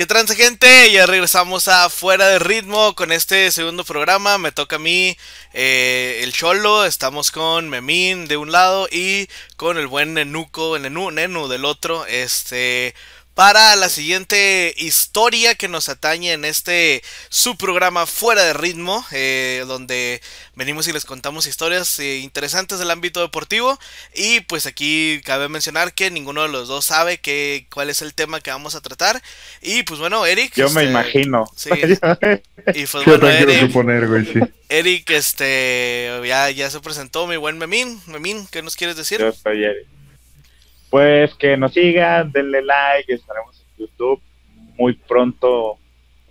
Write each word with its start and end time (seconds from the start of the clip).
¿Qué 0.00 0.06
trance 0.06 0.34
gente? 0.34 0.90
Ya 0.90 1.04
regresamos 1.04 1.68
a 1.68 1.90
Fuera 1.90 2.26
de 2.26 2.38
Ritmo 2.38 2.94
con 2.94 3.12
este 3.12 3.50
segundo 3.50 3.84
programa. 3.84 4.38
Me 4.38 4.50
toca 4.50 4.76
a 4.76 4.78
mí 4.78 5.14
eh, 5.52 6.20
el 6.22 6.32
Cholo. 6.32 6.86
Estamos 6.86 7.30
con 7.30 7.68
Memín 7.68 8.26
de 8.26 8.38
un 8.38 8.50
lado 8.50 8.88
y 8.90 9.28
con 9.58 9.76
el 9.76 9.88
buen 9.88 10.14
Nenuco, 10.14 10.78
Nenu, 10.78 11.10
Nenu 11.10 11.48
del 11.48 11.66
otro. 11.66 12.06
Este 12.06 12.94
para 13.34 13.74
la 13.76 13.88
siguiente 13.88 14.74
historia 14.76 15.54
que 15.54 15.68
nos 15.68 15.88
atañe 15.88 16.32
en 16.32 16.44
este 16.44 17.02
su 17.28 17.56
programa 17.56 18.06
Fuera 18.06 18.44
de 18.44 18.52
Ritmo, 18.52 19.04
eh, 19.12 19.64
donde 19.66 20.20
venimos 20.54 20.88
y 20.88 20.92
les 20.92 21.04
contamos 21.04 21.46
historias 21.46 21.98
eh, 22.00 22.18
interesantes 22.18 22.78
del 22.78 22.90
ámbito 22.90 23.20
deportivo. 23.20 23.78
Y 24.14 24.40
pues 24.40 24.66
aquí 24.66 25.20
cabe 25.24 25.48
mencionar 25.48 25.94
que 25.94 26.10
ninguno 26.10 26.42
de 26.42 26.48
los 26.48 26.68
dos 26.68 26.84
sabe 26.84 27.18
que, 27.18 27.66
cuál 27.72 27.88
es 27.88 28.02
el 28.02 28.14
tema 28.14 28.40
que 28.40 28.50
vamos 28.50 28.74
a 28.74 28.80
tratar. 28.80 29.22
Y 29.62 29.84
pues 29.84 30.00
bueno, 30.00 30.26
Eric. 30.26 30.54
Yo 30.56 30.68
me 30.70 30.82
este, 30.82 30.90
imagino. 30.90 31.46
Sí. 31.56 31.70
y 32.74 32.86
pues 32.86 33.04
bueno, 33.06 33.28
Eric. 33.28 33.60
Suponer, 33.60 34.06
güey, 34.08 34.26
sí. 34.26 34.40
Eric, 34.68 35.10
este, 35.10 36.20
ya, 36.26 36.50
ya 36.50 36.70
se 36.70 36.80
presentó 36.80 37.26
mi 37.26 37.36
buen 37.36 37.58
Memín. 37.58 38.00
Memín, 38.06 38.46
¿qué 38.50 38.62
nos 38.62 38.76
quieres 38.76 38.96
decir? 38.96 39.20
Yo 39.20 39.32
soy 39.32 39.64
Eric 39.64 39.99
pues 40.90 41.34
que 41.34 41.56
nos 41.56 41.72
sigan, 41.72 42.32
denle 42.32 42.62
like, 42.62 43.14
estaremos 43.14 43.56
en 43.60 43.86
YouTube 43.86 44.20
muy 44.76 44.94
pronto. 44.94 45.78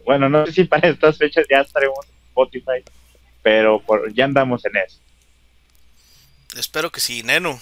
Bueno, 0.06 0.28
no 0.28 0.46
sé 0.46 0.52
si 0.52 0.64
para 0.66 0.90
estas 0.90 1.18
fechas 1.18 1.46
ya 1.50 1.62
estaremos 1.62 2.00
en 2.06 2.16
Spotify, 2.28 2.84
pero 3.42 3.82
ya 4.14 4.26
andamos 4.26 4.66
en 4.66 4.78
eso. 4.78 5.00
Espero 6.58 6.90
que 6.90 7.00
sí, 7.00 7.24
Neno. 7.24 7.60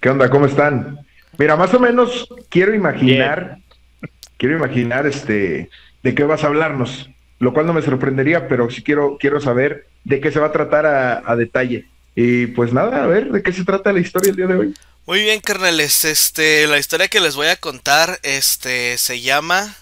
¿Qué 0.00 0.08
onda? 0.08 0.28
¿Cómo 0.30 0.46
están? 0.46 1.06
Mira, 1.38 1.56
más 1.56 1.72
o 1.74 1.78
menos 1.78 2.26
quiero 2.48 2.74
imaginar, 2.74 3.58
quiero 4.38 4.56
imaginar 4.56 5.06
este, 5.06 5.70
de 6.02 6.14
qué 6.14 6.24
vas 6.24 6.42
a 6.42 6.48
hablarnos, 6.48 7.10
lo 7.38 7.52
cual 7.52 7.66
no 7.66 7.74
me 7.74 7.82
sorprendería, 7.82 8.48
pero 8.48 8.70
sí 8.70 8.82
quiero, 8.82 9.18
quiero 9.18 9.40
saber 9.40 9.86
de 10.04 10.20
qué 10.20 10.32
se 10.32 10.40
va 10.40 10.46
a 10.46 10.52
tratar 10.52 10.86
a, 10.86 11.22
a 11.24 11.36
detalle. 11.36 11.86
Y 12.14 12.48
pues 12.48 12.72
nada, 12.72 13.04
a 13.04 13.06
ver, 13.06 13.30
¿de 13.30 13.42
qué 13.42 13.52
se 13.52 13.64
trata 13.64 13.92
la 13.92 14.00
historia 14.00 14.30
el 14.30 14.36
día 14.36 14.46
de 14.46 14.54
hoy? 14.54 14.74
Muy 15.04 15.20
bien, 15.20 15.40
carnales. 15.40 16.04
Este, 16.04 16.66
la 16.68 16.78
historia 16.78 17.08
que 17.08 17.20
les 17.20 17.34
voy 17.34 17.48
a 17.48 17.56
contar, 17.56 18.20
este, 18.22 18.96
se 18.98 19.20
llama 19.20 19.74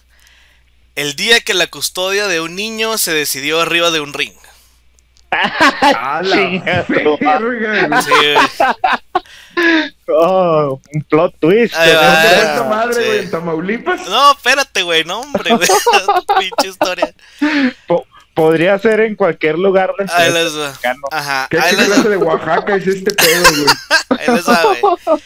El 0.95 1.15
día 1.15 1.41
que 1.41 1.53
la 1.53 1.67
custodia 1.67 2.27
de 2.27 2.41
un 2.41 2.55
niño 2.57 2.97
se 2.97 3.13
decidió 3.13 3.61
arriba 3.61 3.91
de 3.91 4.01
un 4.01 4.15
ring. 4.15 4.33
¡A 5.31 6.23
la 6.25 6.37
Oh, 10.09 10.81
un 10.93 11.03
plot 11.03 11.35
twist. 11.39 11.75
esta 11.75 12.65
madre, 12.69 13.07
güey, 13.07 13.19
en 13.19 13.31
Tamaulipas? 13.31 14.07
No, 14.09 14.33
espérate, 14.33 14.83
güey, 14.83 15.05
no, 15.05 15.21
hombre, 15.21 15.55
güey. 15.55 15.69
Pinche 16.39 16.69
historia 16.69 17.15
podría 18.41 18.79
ser 18.79 19.01
en 19.01 19.17
cualquier 19.17 19.59
lugar 19.59 19.93
de 19.99 20.07
Ahí 20.11 20.33
les 20.33 20.57
va. 20.57 20.73
Ajá. 21.11 21.47
¿Qué 21.51 21.59
clase 21.59 22.09
de 22.09 22.17
Oaxaca 22.17 22.77
es 22.77 22.87
este 22.87 23.15
pedo, 23.15 23.45
güey? 23.51 24.19
Ahí 24.19 24.35
les 24.35 24.49
va, 24.49 24.63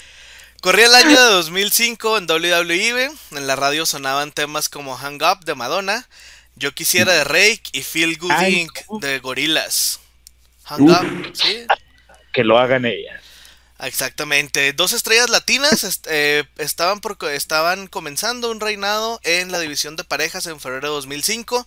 Corría 0.61 0.87
el 0.87 0.95
año 0.95 1.23
de 1.23 1.33
2005 1.35 2.19
en 2.19 2.27
WWE, 2.27 3.11
en 3.33 3.47
la 3.47 3.55
radio 3.55 3.87
sonaban 3.87 4.33
temas 4.33 4.69
como 4.69 4.97
Hang 4.97 5.21
Up 5.23 5.45
de 5.45 5.55
Madonna, 5.55 6.09
Yo 6.57 6.73
Quisiera 6.73 7.13
de 7.13 7.23
Rake 7.23 7.63
y 7.73 7.83
Feel 7.83 8.19
Good 8.19 8.33
Inc. 8.49 8.73
de 9.01 9.19
Gorillaz. 9.21 10.01
Hang 10.65 10.91
Up, 10.91 11.31
¿sí? 11.35 11.67
Que 12.33 12.43
lo 12.43 12.59
hagan 12.59 12.85
ellas. 12.85 13.21
Exactamente. 13.81 14.73
Dos 14.73 14.93
estrellas 14.93 15.29
latinas 15.31 16.01
eh, 16.07 16.45
estaban, 16.57 17.01
por, 17.01 17.19
estaban 17.31 17.87
comenzando 17.87 18.51
un 18.51 18.61
reinado 18.61 19.21
en 19.23 19.53
la 19.53 19.61
división 19.61 19.97
de 19.97 20.05
parejas 20.05 20.47
en 20.47 20.59
febrero 20.59 20.89
de 20.89 20.95
2005 20.95 21.67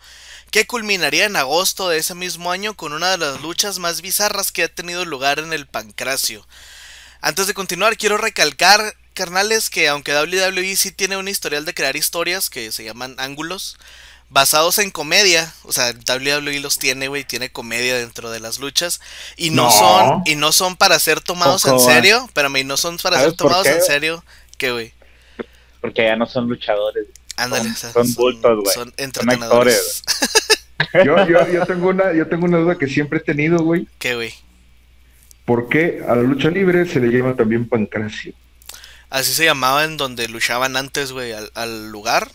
que 0.52 0.68
culminaría 0.68 1.25
en 1.25 1.35
agosto 1.35 1.90
de 1.90 1.97
ese 1.97 2.16
mismo 2.16 2.52
año 2.52 2.75
con 2.75 2.94
una 2.94 3.12
de 3.12 3.18
las 3.18 3.41
luchas 3.41 3.80
más 3.80 4.02
bizarras 4.02 4.52
que 4.52 4.63
ha 4.63 4.68
tenido 4.68 5.06
lugar 5.06 5.40
en 5.40 5.53
el 5.53 5.68
Pancracio. 5.68 6.46
Antes 7.22 7.47
de 7.47 7.53
continuar, 7.53 7.97
quiero 7.97 8.18
recalcar, 8.18 8.96
carnales, 9.13 9.69
que 9.69 9.88
aunque 9.88 10.13
WWE 10.13 10.75
sí 10.75 10.91
tiene 10.91 11.18
un 11.18 11.28
historial 11.28 11.66
de 11.66 11.74
crear 11.74 11.96
historias 11.96 12.50
que 12.50 12.72
se 12.72 12.84
llaman 12.84 13.16
ángulos, 13.18 13.78
basados 14.30 14.78
en 14.80 14.91
comedia, 14.91 15.53
o 15.63 15.72
sea, 15.72 15.91
WWE 15.91 16.59
los 16.59 16.78
tiene, 16.78 17.07
güey, 17.07 17.24
tiene 17.24 17.52
comedia 17.52 17.96
dentro 17.96 18.30
de 18.30 18.40
las 18.40 18.59
luchas 18.59 19.02
y 19.36 19.50
no, 19.50 19.72
son 19.72 20.22
y 20.25 20.36
no 20.36 20.52
son 20.52 20.75
para 20.75 21.00
ser 21.00 21.22
tomados 21.22 21.66
en 21.66 21.80
serio, 21.80 22.30
pero 22.34 22.50
no 22.50 22.78
son 22.78 22.97
para 22.97 23.19
ser 23.19 23.34
tomados 23.34 23.68
en 23.68 23.81
serio, 23.81 24.24
¿qué, 24.57 24.72
güey? 24.72 24.94
Porque 25.81 26.03
ya 26.03 26.16
no 26.16 26.25
son 26.25 26.47
luchadores. 26.47 27.07
Ándale, 27.38 27.74
son, 27.75 28.14
bultos, 28.16 28.59
güey. 28.64 28.74
Son 28.74 28.94
entrenadores. 28.98 30.03
yo, 31.06 31.28
yo, 31.28 31.48
yo, 31.48 31.66
tengo 31.66 31.90
una, 31.90 32.12
yo 32.14 32.28
tengo 32.28 32.46
una 32.46 32.58
duda 32.58 32.78
que 32.78 32.88
siempre 32.88 33.20
he 33.20 33.22
tenido, 33.22 33.59
güey. 33.59 33.88
¿Qué, 34.00 34.16
güey? 34.16 34.34
¿Por 35.46 35.70
qué 35.70 36.03
a 36.06 36.16
la 36.16 36.24
lucha 36.24 36.50
libre 36.50 36.86
se 36.88 37.00
le 37.00 37.08
llama 37.16 37.36
también 37.36 37.70
pancracio? 37.70 38.34
Así 39.09 39.34
se 39.34 39.46
llamaba 39.46 39.86
en 39.86 39.96
donde 39.96 40.28
luchaban 40.28 40.75
antes, 40.75 41.12
güey, 41.12 41.31
al, 41.31 41.90
lugar. 41.90 42.30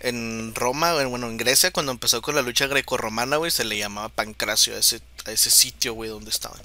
En 0.00 0.54
Roma, 0.54 0.94
bueno, 1.04 1.28
en 1.28 1.36
Grecia, 1.36 1.72
cuando 1.72 1.92
empezó 1.92 2.22
con 2.22 2.34
la 2.34 2.42
lucha 2.42 2.66
grecorromana, 2.66 3.36
güey, 3.36 3.50
se 3.50 3.64
le 3.64 3.76
llamaba 3.76 4.08
pancracio 4.08 4.74
a 4.74 4.78
ese, 4.78 5.00
a 5.26 5.32
ese 5.32 5.50
sitio, 5.50 5.94
güey, 5.94 6.08
donde 6.08 6.30
estaban. 6.30 6.60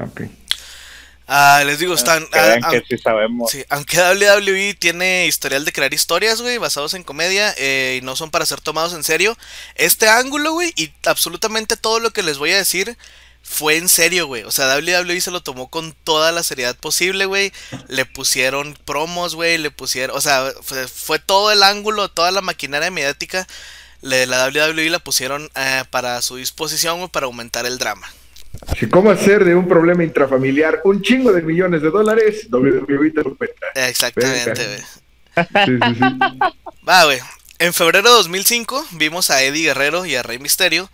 Ok. 0.00 0.22
Ah, 1.32 1.62
les 1.64 1.78
digo, 1.78 1.94
están. 1.94 2.26
Ah, 2.32 2.58
que 2.72 2.82
sí 2.88 3.00
sabemos. 3.00 3.52
Sí, 3.52 3.64
aunque 3.68 3.98
WWE 3.98 4.74
tiene 4.74 5.28
historial 5.28 5.64
de 5.64 5.70
crear 5.72 5.94
historias, 5.94 6.42
güey, 6.42 6.58
basados 6.58 6.92
en 6.94 7.04
comedia 7.04 7.54
eh, 7.56 8.00
y 8.02 8.04
no 8.04 8.16
son 8.16 8.32
para 8.32 8.44
ser 8.46 8.60
tomados 8.60 8.94
en 8.94 9.04
serio, 9.04 9.38
este 9.76 10.08
ángulo, 10.08 10.54
güey, 10.54 10.72
y 10.74 10.90
absolutamente 11.06 11.76
todo 11.76 12.00
lo 12.00 12.10
que 12.10 12.24
les 12.24 12.38
voy 12.38 12.50
a 12.50 12.56
decir 12.56 12.98
fue 13.44 13.76
en 13.76 13.88
serio, 13.88 14.26
güey. 14.26 14.42
O 14.42 14.50
sea, 14.50 14.74
WWE 14.76 15.20
se 15.20 15.30
lo 15.30 15.40
tomó 15.40 15.70
con 15.70 15.92
toda 15.92 16.32
la 16.32 16.42
seriedad 16.42 16.76
posible, 16.76 17.26
güey. 17.26 17.52
Le 17.86 18.06
pusieron 18.06 18.76
promos, 18.84 19.36
güey, 19.36 19.56
le 19.56 19.70
pusieron. 19.70 20.16
O 20.16 20.20
sea, 20.20 20.52
fue, 20.92 21.20
todo 21.20 21.52
el 21.52 21.62
ángulo, 21.62 22.08
toda 22.08 22.32
la 22.32 22.40
maquinaria 22.40 22.90
mediática 22.90 23.46
de 24.02 24.26
la 24.26 24.48
WWE 24.48 24.90
la 24.90 24.98
pusieron 24.98 25.48
eh, 25.54 25.84
para 25.90 26.22
su 26.22 26.36
disposición, 26.36 26.98
güey, 26.98 27.08
para 27.08 27.26
aumentar 27.26 27.66
el 27.66 27.78
drama. 27.78 28.12
¿Cómo 28.90 29.10
hacer 29.10 29.44
de 29.44 29.54
un 29.54 29.66
problema 29.66 30.04
intrafamiliar 30.04 30.80
un 30.84 31.02
chingo 31.02 31.32
de 31.32 31.42
millones 31.42 31.82
de 31.82 31.90
dólares? 31.90 32.46
WWE 32.50 33.10
te 33.10 33.22
lo 33.22 33.36
Exactamente, 33.74 34.66
güey. 34.66 34.80
Sí, 35.66 35.78
sí, 35.82 35.94
sí. 35.94 36.38
Va, 36.86 37.04
güey. 37.04 37.18
En 37.58 37.72
febrero 37.72 38.08
de 38.08 38.14
2005 38.16 38.86
vimos 38.92 39.30
a 39.30 39.42
Eddie 39.42 39.64
Guerrero 39.64 40.06
y 40.06 40.14
a 40.14 40.22
Rey 40.22 40.38
Misterio 40.38 40.90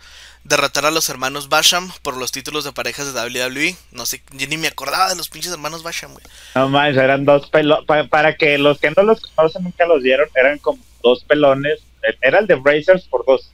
derrotar 0.47 0.85
a 0.85 0.91
los 0.91 1.09
hermanos 1.09 1.49
Basham 1.49 1.91
por 2.01 2.15
los 2.15 2.31
títulos 2.31 2.63
de 2.63 2.71
parejas 2.71 3.13
de 3.13 3.19
WWE. 3.19 3.75
No 3.91 4.05
sé, 4.05 4.21
yo 4.31 4.47
ni 4.47 4.57
me 4.57 4.67
acordaba 4.67 5.09
de 5.09 5.15
los 5.15 5.29
pinches 5.29 5.51
hermanos 5.51 5.83
Basham, 5.83 6.13
güey. 6.13 6.25
No 6.55 6.69
manches, 6.69 7.01
eran 7.01 7.25
dos 7.25 7.49
pelones. 7.49 7.85
Para, 8.09 8.35
que 8.35 8.57
los 8.57 8.79
que 8.79 8.91
no 8.91 9.03
los 9.03 9.21
conocen 9.35 9.63
nunca 9.63 9.85
los 9.85 10.03
dieron, 10.03 10.27
eran 10.35 10.57
como 10.59 10.79
dos 11.03 11.23
pelones. 11.25 11.79
Era 12.21 12.39
el 12.39 12.47
de 12.47 12.55
Brazers 12.55 13.03
por 13.05 13.25
dos. 13.25 13.51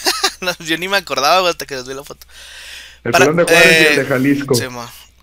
yo 0.60 0.76
ni 0.76 0.88
me 0.88 0.98
acordaba, 0.98 1.40
güey, 1.40 1.50
hasta 1.50 1.66
que 1.66 1.76
les 1.76 1.86
vi 1.86 1.94
la 1.94 2.04
foto. 2.04 2.26
El 3.04 3.12
para, 3.12 3.26
de 3.26 3.44
Juárez 3.44 3.80
y 3.80 3.84
el 3.84 3.96
de 3.96 4.02
eh, 4.02 4.06
Jalisco. 4.06 4.54
Sí, 4.54 4.64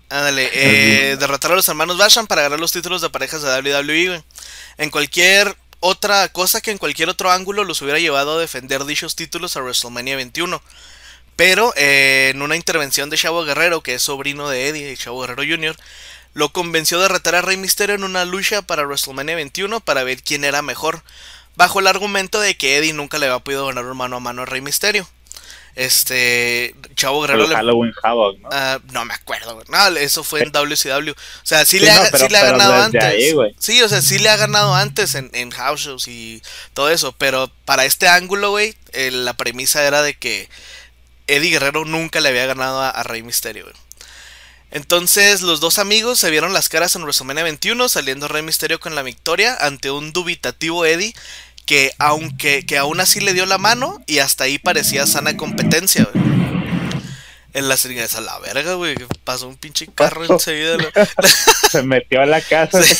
Ándale, 0.08 0.50
eh, 0.52 1.16
derrotar 1.18 1.52
a 1.52 1.56
los 1.56 1.68
hermanos 1.68 1.96
Basham 1.96 2.26
para 2.26 2.42
ganar 2.42 2.60
los 2.60 2.70
títulos 2.70 3.00
de 3.00 3.08
parejas 3.08 3.42
de 3.42 3.48
WWE, 3.48 4.22
En 4.76 4.90
cualquier 4.90 5.56
otra 5.80 6.28
cosa 6.28 6.60
que 6.60 6.70
en 6.70 6.78
cualquier 6.78 7.08
otro 7.08 7.32
ángulo 7.32 7.64
los 7.64 7.82
hubiera 7.82 7.98
llevado 7.98 8.36
a 8.36 8.40
defender 8.40 8.84
dichos 8.84 9.16
títulos 9.16 9.56
a 9.56 9.62
WrestleMania 9.62 10.16
21. 10.16 10.62
Pero 11.34 11.72
eh, 11.76 12.30
en 12.32 12.42
una 12.42 12.56
intervención 12.56 13.10
de 13.10 13.16
Chavo 13.16 13.44
Guerrero, 13.44 13.82
que 13.82 13.94
es 13.94 14.02
sobrino 14.02 14.48
de 14.48 14.68
Eddie, 14.68 14.96
Chavo 14.96 15.22
Guerrero 15.22 15.42
Jr., 15.42 15.76
lo 16.34 16.52
convenció 16.52 17.00
de 17.00 17.08
retar 17.08 17.34
a 17.34 17.42
Rey 17.42 17.56
Mysterio 17.56 17.96
en 17.96 18.04
una 18.04 18.24
lucha 18.24 18.62
para 18.62 18.84
WrestleMania 18.84 19.34
21 19.34 19.80
para 19.80 20.04
ver 20.04 20.22
quién 20.22 20.44
era 20.44 20.62
mejor, 20.62 21.02
bajo 21.56 21.80
el 21.80 21.86
argumento 21.86 22.40
de 22.40 22.56
que 22.56 22.76
Eddie 22.76 22.92
nunca 22.92 23.18
le 23.18 23.26
había 23.26 23.40
podido 23.40 23.66
ganar 23.66 23.86
un 23.86 23.96
mano 23.96 24.16
a 24.16 24.20
mano 24.20 24.42
a 24.42 24.46
Rey 24.46 24.60
Mysterio. 24.60 25.08
Este, 25.74 26.74
Chavo 26.96 27.22
Guerrero. 27.22 27.46
Halloween 27.48 27.92
Havoc, 28.02 28.38
¿no? 28.40 28.48
Ah, 28.52 28.78
no 28.92 29.04
me 29.06 29.14
acuerdo, 29.14 29.62
No, 29.68 29.88
eso 29.96 30.22
fue 30.22 30.42
en 30.42 30.52
WCW. 30.52 31.12
O 31.12 31.14
sea, 31.44 31.64
sí, 31.64 31.78
le, 31.78 31.90
ha, 31.90 32.10
le 32.10 32.38
ha 32.38 32.44
ganado 32.44 32.74
antes. 32.74 33.34
sí, 33.58 33.80
o 33.82 33.88
sea, 33.88 34.02
sí 34.02 34.18
le 34.18 34.28
ha 34.28 34.36
ganado 34.36 34.74
antes 34.74 35.14
en, 35.14 35.30
en 35.32 35.50
House 35.50 35.80
Shows 35.80 36.08
y 36.08 36.42
todo 36.74 36.90
eso. 36.90 37.12
Pero 37.12 37.50
para 37.64 37.86
este 37.86 38.06
ángulo, 38.08 38.50
güey, 38.50 38.74
la 38.92 39.32
premisa 39.34 39.82
era 39.86 40.02
de 40.02 40.14
que 40.14 40.48
Eddie 41.26 41.50
Guerrero 41.50 41.84
nunca 41.86 42.20
le 42.20 42.28
había 42.28 42.46
ganado 42.46 42.80
a, 42.80 42.90
a 42.90 43.02
Rey 43.02 43.22
Misterio, 43.22 43.64
güey. 43.64 43.76
Entonces 44.72 45.42
los 45.42 45.60
dos 45.60 45.78
amigos 45.78 46.18
se 46.18 46.30
vieron 46.30 46.54
las 46.54 46.70
caras 46.70 46.96
en 46.96 47.02
WrestleMania 47.02 47.44
21, 47.44 47.90
saliendo 47.90 48.26
Rey 48.26 48.42
Misterio 48.42 48.80
con 48.80 48.94
la 48.94 49.02
victoria 49.02 49.54
ante 49.60 49.90
un 49.90 50.14
dubitativo 50.14 50.86
Eddie 50.86 51.14
que 51.66 51.92
aunque 51.98 52.64
que 52.66 52.78
aún 52.78 53.00
así 53.00 53.20
le 53.20 53.34
dio 53.34 53.46
la 53.46 53.58
mano 53.58 54.02
y 54.06 54.18
hasta 54.18 54.44
ahí 54.44 54.58
parecía 54.58 55.06
sana 55.06 55.36
competencia, 55.36 56.08
güey. 56.12 56.24
En 57.54 57.68
las 57.68 57.84
a 57.84 58.20
la 58.22 58.38
verga, 58.38 58.74
güey, 58.74 58.94
que 58.94 59.06
pasó 59.24 59.46
un 59.46 59.56
pinche 59.56 59.86
carro 59.94 60.24
enseguida. 60.24 60.76
lo- 60.78 60.90
Se 61.70 61.82
metió 61.82 62.22
a 62.22 62.26
la 62.26 62.40
casa. 62.40 62.82
Sí. 62.82 62.96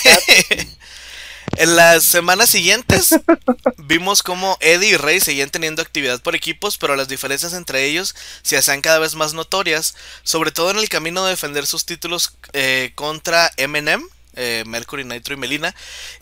En 1.57 1.77
las 1.77 2.05
semanas 2.05 2.49
siguientes 2.51 3.15
vimos 3.77 4.23
cómo 4.23 4.57
Eddie 4.61 4.91
y 4.91 4.97
Rey 4.97 5.21
seguían 5.21 5.51
teniendo 5.51 5.83
actividad 5.83 6.21
por 6.23 6.35
equipos, 6.35 6.79
pero 6.79 6.97
las 6.97 7.09
diferencias 7.09 7.53
entre 7.53 7.85
ellos 7.85 8.15
se 8.43 8.57
hacían 8.57 8.81
cada 8.81 8.99
vez 8.99 9.15
más 9.17 9.35
notorias, 9.35 9.95
sobre 10.23 10.51
todo 10.51 10.71
en 10.71 10.79
el 10.79 10.89
camino 10.89 11.25
de 11.25 11.31
defender 11.31 11.67
sus 11.67 11.85
títulos 11.85 12.33
eh, 12.55 12.93
contra 12.95 13.51
Eminem, 13.59 14.03
eh, 14.35 14.65
Mercury, 14.67 15.05
Nitro 15.05 15.35
y 15.35 15.37
Melina. 15.37 15.75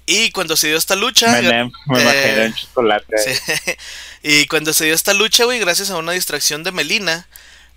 Y 0.06 0.30
cuando 0.30 0.56
se 0.56 0.68
dio 0.68 0.76
esta 0.76 0.96
lucha... 0.96 1.30
Menem, 1.32 1.70
me 1.86 1.98
eh, 1.98 2.02
imaginé 2.02 2.46
un 2.46 2.54
chocolate. 2.54 3.16
Sí. 3.18 3.72
Y 4.22 4.46
cuando 4.48 4.74
se 4.74 4.84
dio 4.84 4.94
esta 4.94 5.14
lucha, 5.14 5.44
güey, 5.46 5.58
gracias 5.58 5.88
a 5.90 5.96
una 5.96 6.12
distracción 6.12 6.62
de 6.62 6.72
Melina, 6.72 7.26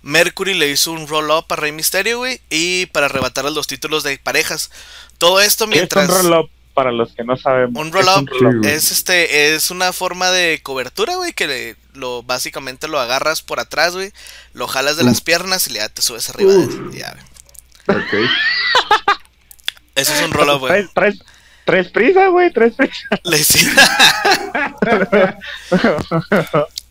Mercury 0.02 0.52
le 0.52 0.68
hizo 0.68 0.92
un 0.92 1.08
roll-up 1.08 1.46
a 1.48 1.56
Rey 1.56 1.72
Misterio, 1.72 2.18
güey, 2.18 2.40
y 2.50 2.84
para 2.86 3.06
arrebatar 3.06 3.46
los 3.46 3.66
títulos 3.66 4.02
de 4.02 4.18
parejas. 4.18 4.70
Todo 5.16 5.40
esto 5.40 5.66
¿Qué 5.66 5.76
es 5.76 5.76
mientras... 5.78 6.10
un 6.10 6.14
roll-up 6.30 6.50
para 6.74 6.92
los 6.92 7.14
que 7.14 7.24
no 7.24 7.36
sabemos? 7.38 7.80
Un 7.80 7.90
¿Qué 7.90 8.00
es 8.00 8.04
roll-up 8.06 8.66
es 8.66 8.90
este 8.90 9.54
es 9.54 9.70
una 9.70 9.94
forma 9.94 10.30
de 10.30 10.60
cobertura, 10.62 11.16
güey, 11.16 11.32
que 11.32 11.46
le- 11.46 11.76
lo 11.94 12.22
básicamente 12.22 12.88
lo 12.88 13.00
agarras 13.00 13.40
por 13.40 13.60
atrás, 13.60 13.94
güey, 13.94 14.12
lo 14.52 14.66
jalas 14.68 14.98
de 14.98 15.04
las 15.04 15.22
piernas 15.22 15.66
y 15.68 15.74
ya 15.74 15.88
te 15.88 16.02
subes 16.02 16.28
arriba 16.28 16.52
de 16.52 16.98
ya, 16.98 17.16
güey. 17.86 17.98
Ok. 17.98 18.30
Eso 19.94 20.14
es 20.14 20.22
un 20.22 20.32
roll-up, 20.32 20.60
güey. 20.60 20.72
¿Traes, 20.72 20.92
traes, 20.94 21.18
traes 21.64 21.88
prisa, 21.88 22.28
güey? 22.28 22.52
¿Traes 22.52 22.74
prisa? 22.74 23.08
Le 23.24 23.38
hicieron, 23.38 23.76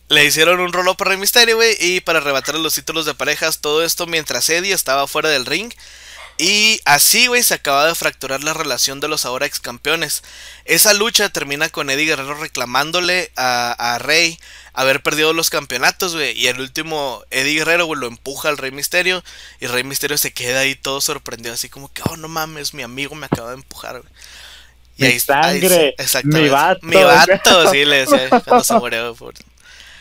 le 0.10 0.26
hicieron 0.26 0.60
un 0.60 0.74
roll-up 0.74 0.98
a 1.00 1.06
Rey 1.06 1.18
Misterio, 1.18 1.56
güey, 1.56 1.76
y 1.80 2.02
para 2.02 2.20
arrebatarle 2.20 2.62
los 2.62 2.76
títulos 2.76 3.06
de 3.06 3.14
parejas, 3.14 3.60
todo 3.60 3.84
esto 3.84 4.06
mientras 4.06 4.50
Eddie 4.50 4.74
estaba 4.74 5.08
fuera 5.08 5.30
del 5.30 5.46
ring. 5.46 5.74
Y 6.46 6.82
así, 6.84 7.28
güey, 7.28 7.42
se 7.42 7.54
acaba 7.54 7.88
de 7.88 7.96
fracturar 7.96 8.44
la 8.44 8.54
relación 8.54 9.00
de 9.00 9.08
los 9.08 9.24
ahora 9.26 9.46
ex 9.46 9.62
campeones. 9.62 10.24
Esa 10.66 10.94
lucha 10.94 11.30
termina 11.30 11.70
con 11.70 11.90
Eddie 11.90 12.06
Guerrero 12.08 12.34
reclamándole 12.36 13.32
a, 13.38 13.72
a 13.94 13.98
Rey 14.00 14.38
haber 14.74 15.02
perdido 15.02 15.32
los 15.32 15.50
campeonatos, 15.50 16.16
güey. 16.16 16.38
Y 16.38 16.48
el 16.48 16.60
último, 16.60 17.24
Eddie 17.32 17.60
Guerrero, 17.60 17.86
güey, 17.86 17.98
lo 18.02 18.08
empuja 18.08 18.50
al 18.50 18.58
Rey 18.58 18.72
Misterio. 18.72 19.24
Y 19.62 19.68
Rey 19.68 19.86
Misterio 19.86 20.18
se 20.18 20.34
queda 20.34 20.60
ahí 20.60 20.76
todo 20.76 21.00
sorprendido, 21.00 21.54
así 21.54 21.70
como 21.70 21.92
que, 21.94 22.02
oh, 22.10 22.18
no 22.18 22.28
mames, 22.28 22.74
mi 22.74 22.84
amigo 22.84 23.16
me 23.16 23.28
acaba 23.28 23.52
de 23.52 23.56
empujar, 23.56 24.02
güey. 24.02 24.14
Mi 24.98 25.08
ahí- 25.08 25.20
sangre, 25.22 25.96
exactamente. 25.98 26.42
mi 26.42 26.50
vato. 26.50 26.80
Mi 26.86 26.96
vato, 26.98 27.72
sí, 27.72 27.86
le 27.86 28.00
decía 28.06 28.28
cuando 28.46 28.66
se 28.66 28.74
murió. 28.74 29.16
por- 29.16 29.34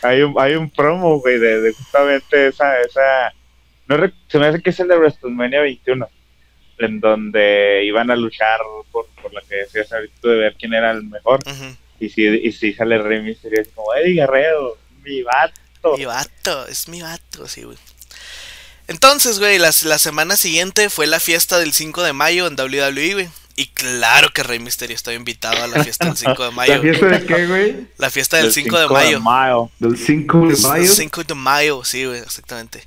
Hay 0.01 0.21
un, 0.23 0.35
hay 0.37 0.55
un 0.55 0.69
promo, 0.69 1.21
güey, 1.21 1.39
de, 1.39 1.61
de 1.61 1.71
justamente 1.73 2.47
esa, 2.49 2.81
esa, 2.81 3.33
no 3.87 3.95
se 4.27 4.39
me 4.39 4.47
hace 4.47 4.61
que 4.61 4.71
es 4.71 4.79
el 4.81 4.89
de 4.89 4.97
WrestleMania 4.97 5.61
21, 5.61 6.05
en 6.83 6.99
donde 6.99 7.83
iban 7.85 8.11
a 8.11 8.15
luchar 8.15 8.59
por, 8.91 9.07
por 9.21 9.33
la 9.33 9.41
que 9.41 9.55
decías 9.55 9.91
ahorita 9.91 10.27
de 10.27 10.35
ver 10.35 10.55
quién 10.59 10.73
era 10.73 10.91
el 10.91 11.03
mejor, 11.03 11.39
Ujú. 11.45 11.75
y 11.99 12.09
si, 12.09 12.23
y 12.25 12.51
si 12.51 12.73
sale 12.73 12.97
Rey 12.97 13.21
Mysterio, 13.21 13.61
es 13.61 13.69
como, 13.73 13.93
Eddie 13.95 14.15
Guerrero, 14.15 14.77
mi 15.03 15.21
vato. 15.23 15.97
Mi 15.97 16.05
vato, 16.05 16.67
es 16.67 16.87
mi 16.87 17.01
vato, 17.01 17.47
sí, 17.47 17.63
güey. 17.63 17.77
Entonces, 18.87 19.39
güey, 19.39 19.59
la, 19.59 19.71
la 19.83 19.97
semana 19.97 20.35
siguiente 20.35 20.89
fue 20.89 21.07
la 21.07 21.19
fiesta 21.19 21.57
del 21.59 21.73
5 21.73 22.03
de 22.03 22.13
mayo 22.13 22.47
en 22.47 22.55
WWE, 22.59 23.13
güey. 23.13 23.29
Y 23.55 23.67
claro 23.67 24.29
que 24.33 24.41
Rey 24.43 24.57
Misterio 24.59 24.95
estaba 24.95 25.13
invitado 25.15 25.63
a 25.63 25.67
la 25.67 25.83
fiesta 25.83 26.05
del 26.07 26.17
5 26.17 26.43
de 26.45 26.51
mayo. 26.55 26.73
¿La 26.75 26.81
fiesta 26.81 27.05
de 27.07 27.25
qué, 27.25 27.45
güey? 27.47 27.87
La 27.97 28.09
fiesta 28.09 28.37
del 28.37 28.47
El 28.47 28.51
5 28.53 28.75
de 28.77 28.83
5 28.83 28.93
mayo. 28.93 29.19
mayo. 29.21 29.69
¿Del 29.79 29.97
5 29.97 30.47
de 30.47 30.57
mayo? 30.67 30.87
5 30.91 31.23
de 31.23 31.35
mayo, 31.35 31.83
sí, 31.83 32.05
güey, 32.05 32.19
exactamente. 32.19 32.83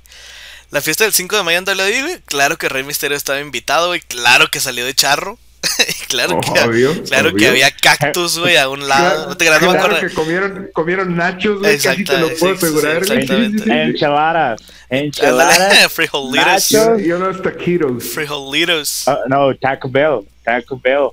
La 0.71 0.81
fiesta 0.81 1.03
del 1.05 1.13
5 1.13 1.37
de 1.37 1.43
mayo 1.43 1.57
en 1.59 1.65
WWE, 1.65 2.01
güey. 2.01 2.19
Claro 2.25 2.57
que 2.57 2.67
Rey 2.69 2.83
Misterio 2.83 3.15
estaba 3.15 3.39
invitado, 3.39 3.87
güey. 3.87 4.01
Claro 4.01 4.47
que 4.49 4.59
salió 4.59 4.85
de 4.85 4.93
charro. 4.93 5.37
Y 5.79 5.93
claro 6.07 6.39
que, 6.39 6.49
Obvio, 6.61 7.03
claro 7.03 7.29
que 7.31 7.35
obvio. 7.35 7.49
había 7.49 7.71
cactus, 7.71 8.39
güey, 8.39 8.57
a 8.57 8.69
un 8.69 8.87
lado. 8.87 9.09
Claro, 9.15 9.29
no 9.29 9.37
te 9.37 9.45
creas, 9.45 9.61
no 9.61 9.67
me 9.71 9.73
claro 9.77 9.95
acuerdo. 9.95 10.07
que 10.07 10.13
comieron, 10.13 10.69
comieron 10.73 11.15
nachos, 11.15 11.59
güey, 11.59 11.77
casi 11.77 12.03
te 12.03 12.17
lo 12.17 12.27
Exactamente, 12.27 12.39
puedo 12.39 12.55
asegurar, 12.55 13.05
sí. 13.05 13.71
Enchiladas, 13.71 14.61
enchiladas, 14.89 15.91
Frijolitos. 15.93 16.45
Nachos. 16.71 17.01
Y 17.01 17.11
unos 17.11 17.41
taquitos. 17.41 18.03
Frijolitos. 18.13 19.07
Ah, 19.07 19.19
no, 19.27 19.55
Taco 19.57 19.89
Bell, 19.89 20.19
Taco 20.43 20.79
Bell. 20.81 21.09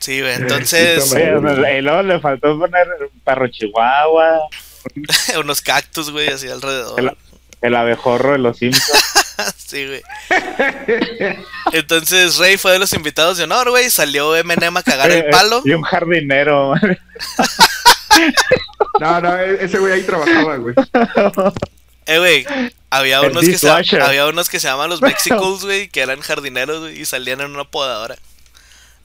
Sí, 0.00 0.20
güey, 0.20 0.34
entonces. 0.34 1.04
puta 1.04 1.16
Oye, 1.16 1.40
madre. 1.40 1.78
y 1.78 1.82
luego 1.82 2.02
le 2.02 2.20
faltó 2.20 2.58
poner 2.58 2.86
perro 3.24 3.48
chihuahua, 3.48 4.40
unos 5.38 5.60
cactus, 5.60 6.10
güey, 6.10 6.28
así 6.28 6.48
alrededor. 6.48 6.98
el, 6.98 7.16
el 7.62 7.74
abejorro 7.74 8.32
de 8.32 8.38
los 8.38 8.58
Simpsons. 8.58 9.24
sí, 9.56 9.86
güey. 9.86 10.02
Entonces 11.72 12.36
Rey 12.36 12.56
fue 12.58 12.72
de 12.72 12.78
los 12.78 12.92
invitados 12.92 13.38
de 13.38 13.44
honor, 13.44 13.70
güey. 13.70 13.90
Salió 13.90 14.36
Eminem 14.36 14.76
a 14.76 14.82
cagar 14.82 15.10
el 15.10 15.24
palo. 15.30 15.62
y 15.64 15.72
un 15.72 15.82
jardinero. 15.82 16.74
No, 19.00 19.20
no, 19.20 19.38
e- 19.38 19.64
ese 19.64 19.78
güey 19.78 19.92
ahí 19.94 20.02
trabajaba, 20.02 20.56
güey. 20.56 20.74
Eh, 22.06 22.18
güey. 22.18 22.46
Había 22.90 23.20
El 23.20 23.30
unos, 23.30 23.44
que 23.44 23.56
se, 23.56 23.70
había 23.70 24.26
unos 24.26 24.50
que 24.50 24.60
se 24.60 24.68
llamaban 24.68 24.90
los 24.90 25.00
Mexicals, 25.02 25.64
güey, 25.64 25.88
que 25.88 26.00
eran 26.02 26.20
jardineros, 26.20 26.80
güey, 26.80 27.00
y 27.00 27.04
salían 27.06 27.40
en 27.40 27.50
una 27.52 27.64
podadora. 27.64 28.16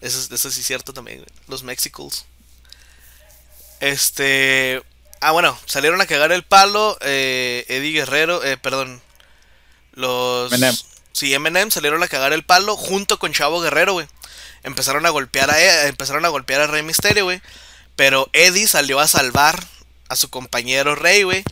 Eso, 0.02 0.20
es- 0.20 0.30
eso 0.32 0.52
sí 0.52 0.60
es 0.62 0.68
cierto 0.68 0.94
también, 0.94 1.20
güey. 1.20 1.30
Los 1.48 1.64
Mexicals. 1.64 2.26
Este. 3.80 4.82
Ah, 5.20 5.32
bueno, 5.32 5.58
salieron 5.66 6.00
a 6.02 6.06
cagar 6.06 6.32
el 6.32 6.44
palo. 6.44 6.98
Eh, 7.02 7.66
Eddie 7.68 7.92
Guerrero, 7.94 8.44
eh, 8.44 8.58
perdón. 8.58 9.02
Los. 9.94 10.52
Eminem. 10.52 10.76
Sí, 11.12 11.34
Eminem 11.34 11.72
salieron 11.72 12.04
a 12.04 12.08
cagar 12.08 12.34
el 12.34 12.44
palo 12.44 12.76
junto 12.78 13.18
con 13.18 13.34
Chavo 13.34 13.60
Guerrero, 13.62 13.94
güey. 13.94 14.08
Empezaron 14.64 15.06
a 15.06 15.10
golpear 15.10 15.50
a 15.50 15.60
E- 15.60 15.88
empezaron 15.88 16.26
a 16.26 16.30
golpear 16.30 16.62
a 16.62 16.68
Rey 16.68 16.84
Misterio, 16.84 17.24
güey. 17.26 17.42
Pero 17.96 18.30
Eddie 18.34 18.68
salió 18.68 19.00
a 19.00 19.08
salvar 19.08 19.64
a 20.10 20.16
su 20.16 20.30
compañero 20.30 20.94
Rey, 20.96 21.24
güey. 21.24 21.44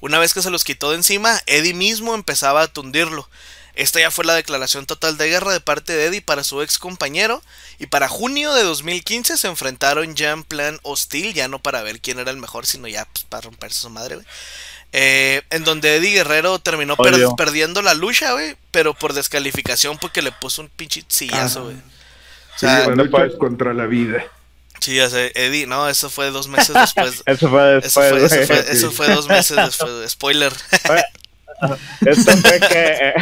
Una 0.00 0.18
vez 0.18 0.34
que 0.34 0.42
se 0.42 0.50
los 0.50 0.64
quitó 0.64 0.90
de 0.90 0.96
encima, 0.96 1.40
Eddie 1.46 1.72
mismo 1.72 2.14
empezaba 2.14 2.62
a 2.62 2.68
tundirlo. 2.68 3.28
Esta 3.74 3.98
ya 4.00 4.10
fue 4.10 4.24
la 4.24 4.34
declaración 4.34 4.86
total 4.86 5.16
de 5.16 5.28
guerra 5.28 5.52
de 5.52 5.60
parte 5.60 5.92
de 5.92 6.06
Eddie 6.06 6.22
para 6.22 6.44
su 6.44 6.62
ex 6.62 6.78
compañero. 6.78 7.42
Y 7.78 7.86
para 7.86 8.08
junio 8.08 8.54
de 8.54 8.62
2015 8.62 9.36
se 9.36 9.48
enfrentaron 9.48 10.14
ya 10.14 10.30
en 10.30 10.44
plan 10.44 10.78
hostil, 10.82 11.34
ya 11.34 11.48
no 11.48 11.58
para 11.58 11.82
ver 11.82 12.00
quién 12.00 12.18
era 12.20 12.30
el 12.30 12.36
mejor, 12.36 12.66
sino 12.66 12.86
ya 12.86 13.04
pues, 13.06 13.24
para 13.24 13.42
romperse 13.42 13.80
su 13.80 13.90
madre, 13.90 14.14
güey. 14.16 14.26
Eh, 14.96 15.42
en 15.50 15.64
donde 15.64 15.96
Eddie 15.96 16.12
Guerrero 16.12 16.60
terminó 16.60 16.96
per- 16.96 17.18
perdiendo 17.36 17.82
la 17.82 17.94
lucha, 17.94 18.30
güey, 18.32 18.56
pero 18.70 18.94
por 18.94 19.12
descalificación 19.12 19.98
porque 19.98 20.22
le 20.22 20.30
puso 20.30 20.62
un 20.62 20.68
pinche 20.68 21.04
sillazo, 21.08 21.64
güey. 21.64 21.74
O 21.76 21.80
Sí, 22.56 22.66
sea, 22.66 22.86
lucha 22.86 23.10
puedes- 23.10 23.34
contra 23.36 23.74
la 23.74 23.86
vida. 23.86 24.24
sí, 24.78 24.94
ya 24.94 25.10
sé, 25.10 25.32
Eddie, 25.34 25.66
no, 25.66 25.88
eso 25.88 26.10
fue 26.10 26.30
dos 26.30 26.46
meses 26.46 26.72
después. 26.74 27.22
Eso 27.26 27.48
fue 27.50 27.78
Eso 27.78 28.00
después. 28.00 28.08
fue, 28.10 28.24
eso 28.24 28.46
fue, 28.46 28.72
eso 28.72 28.90
fue 28.92 29.08
dos 29.08 29.26
meses 29.26 29.56
después. 29.56 30.12
Spoiler. 30.12 30.52
Esto 32.06 32.36
fue 32.38 32.60
que. 32.60 33.12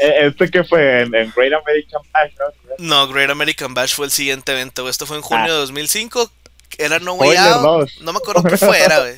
eh, 0.00 0.26
¿Esto 0.26 0.46
que 0.48 0.64
fue? 0.64 1.02
En, 1.02 1.14
en 1.14 1.32
Great 1.36 1.52
American 1.52 2.02
Bash, 2.12 2.32
¿no? 2.38 2.46
No, 2.78 3.08
Great 3.12 3.30
American 3.30 3.74
Bash 3.74 3.94
fue 3.94 4.06
el 4.06 4.12
siguiente 4.12 4.52
evento. 4.52 4.88
Esto 4.88 5.06
fue 5.06 5.16
en 5.16 5.22
junio 5.22 5.44
Ah. 5.44 5.48
de 5.48 5.52
2005. 5.60 6.30
Era 6.78 6.98
No 6.98 7.14
Way 7.14 7.36
Out. 7.36 7.90
No 8.00 8.12
me 8.12 8.18
acuerdo 8.18 8.42
qué 8.42 8.56
fue, 8.56 8.80
era, 8.80 8.98
güey. 9.00 9.14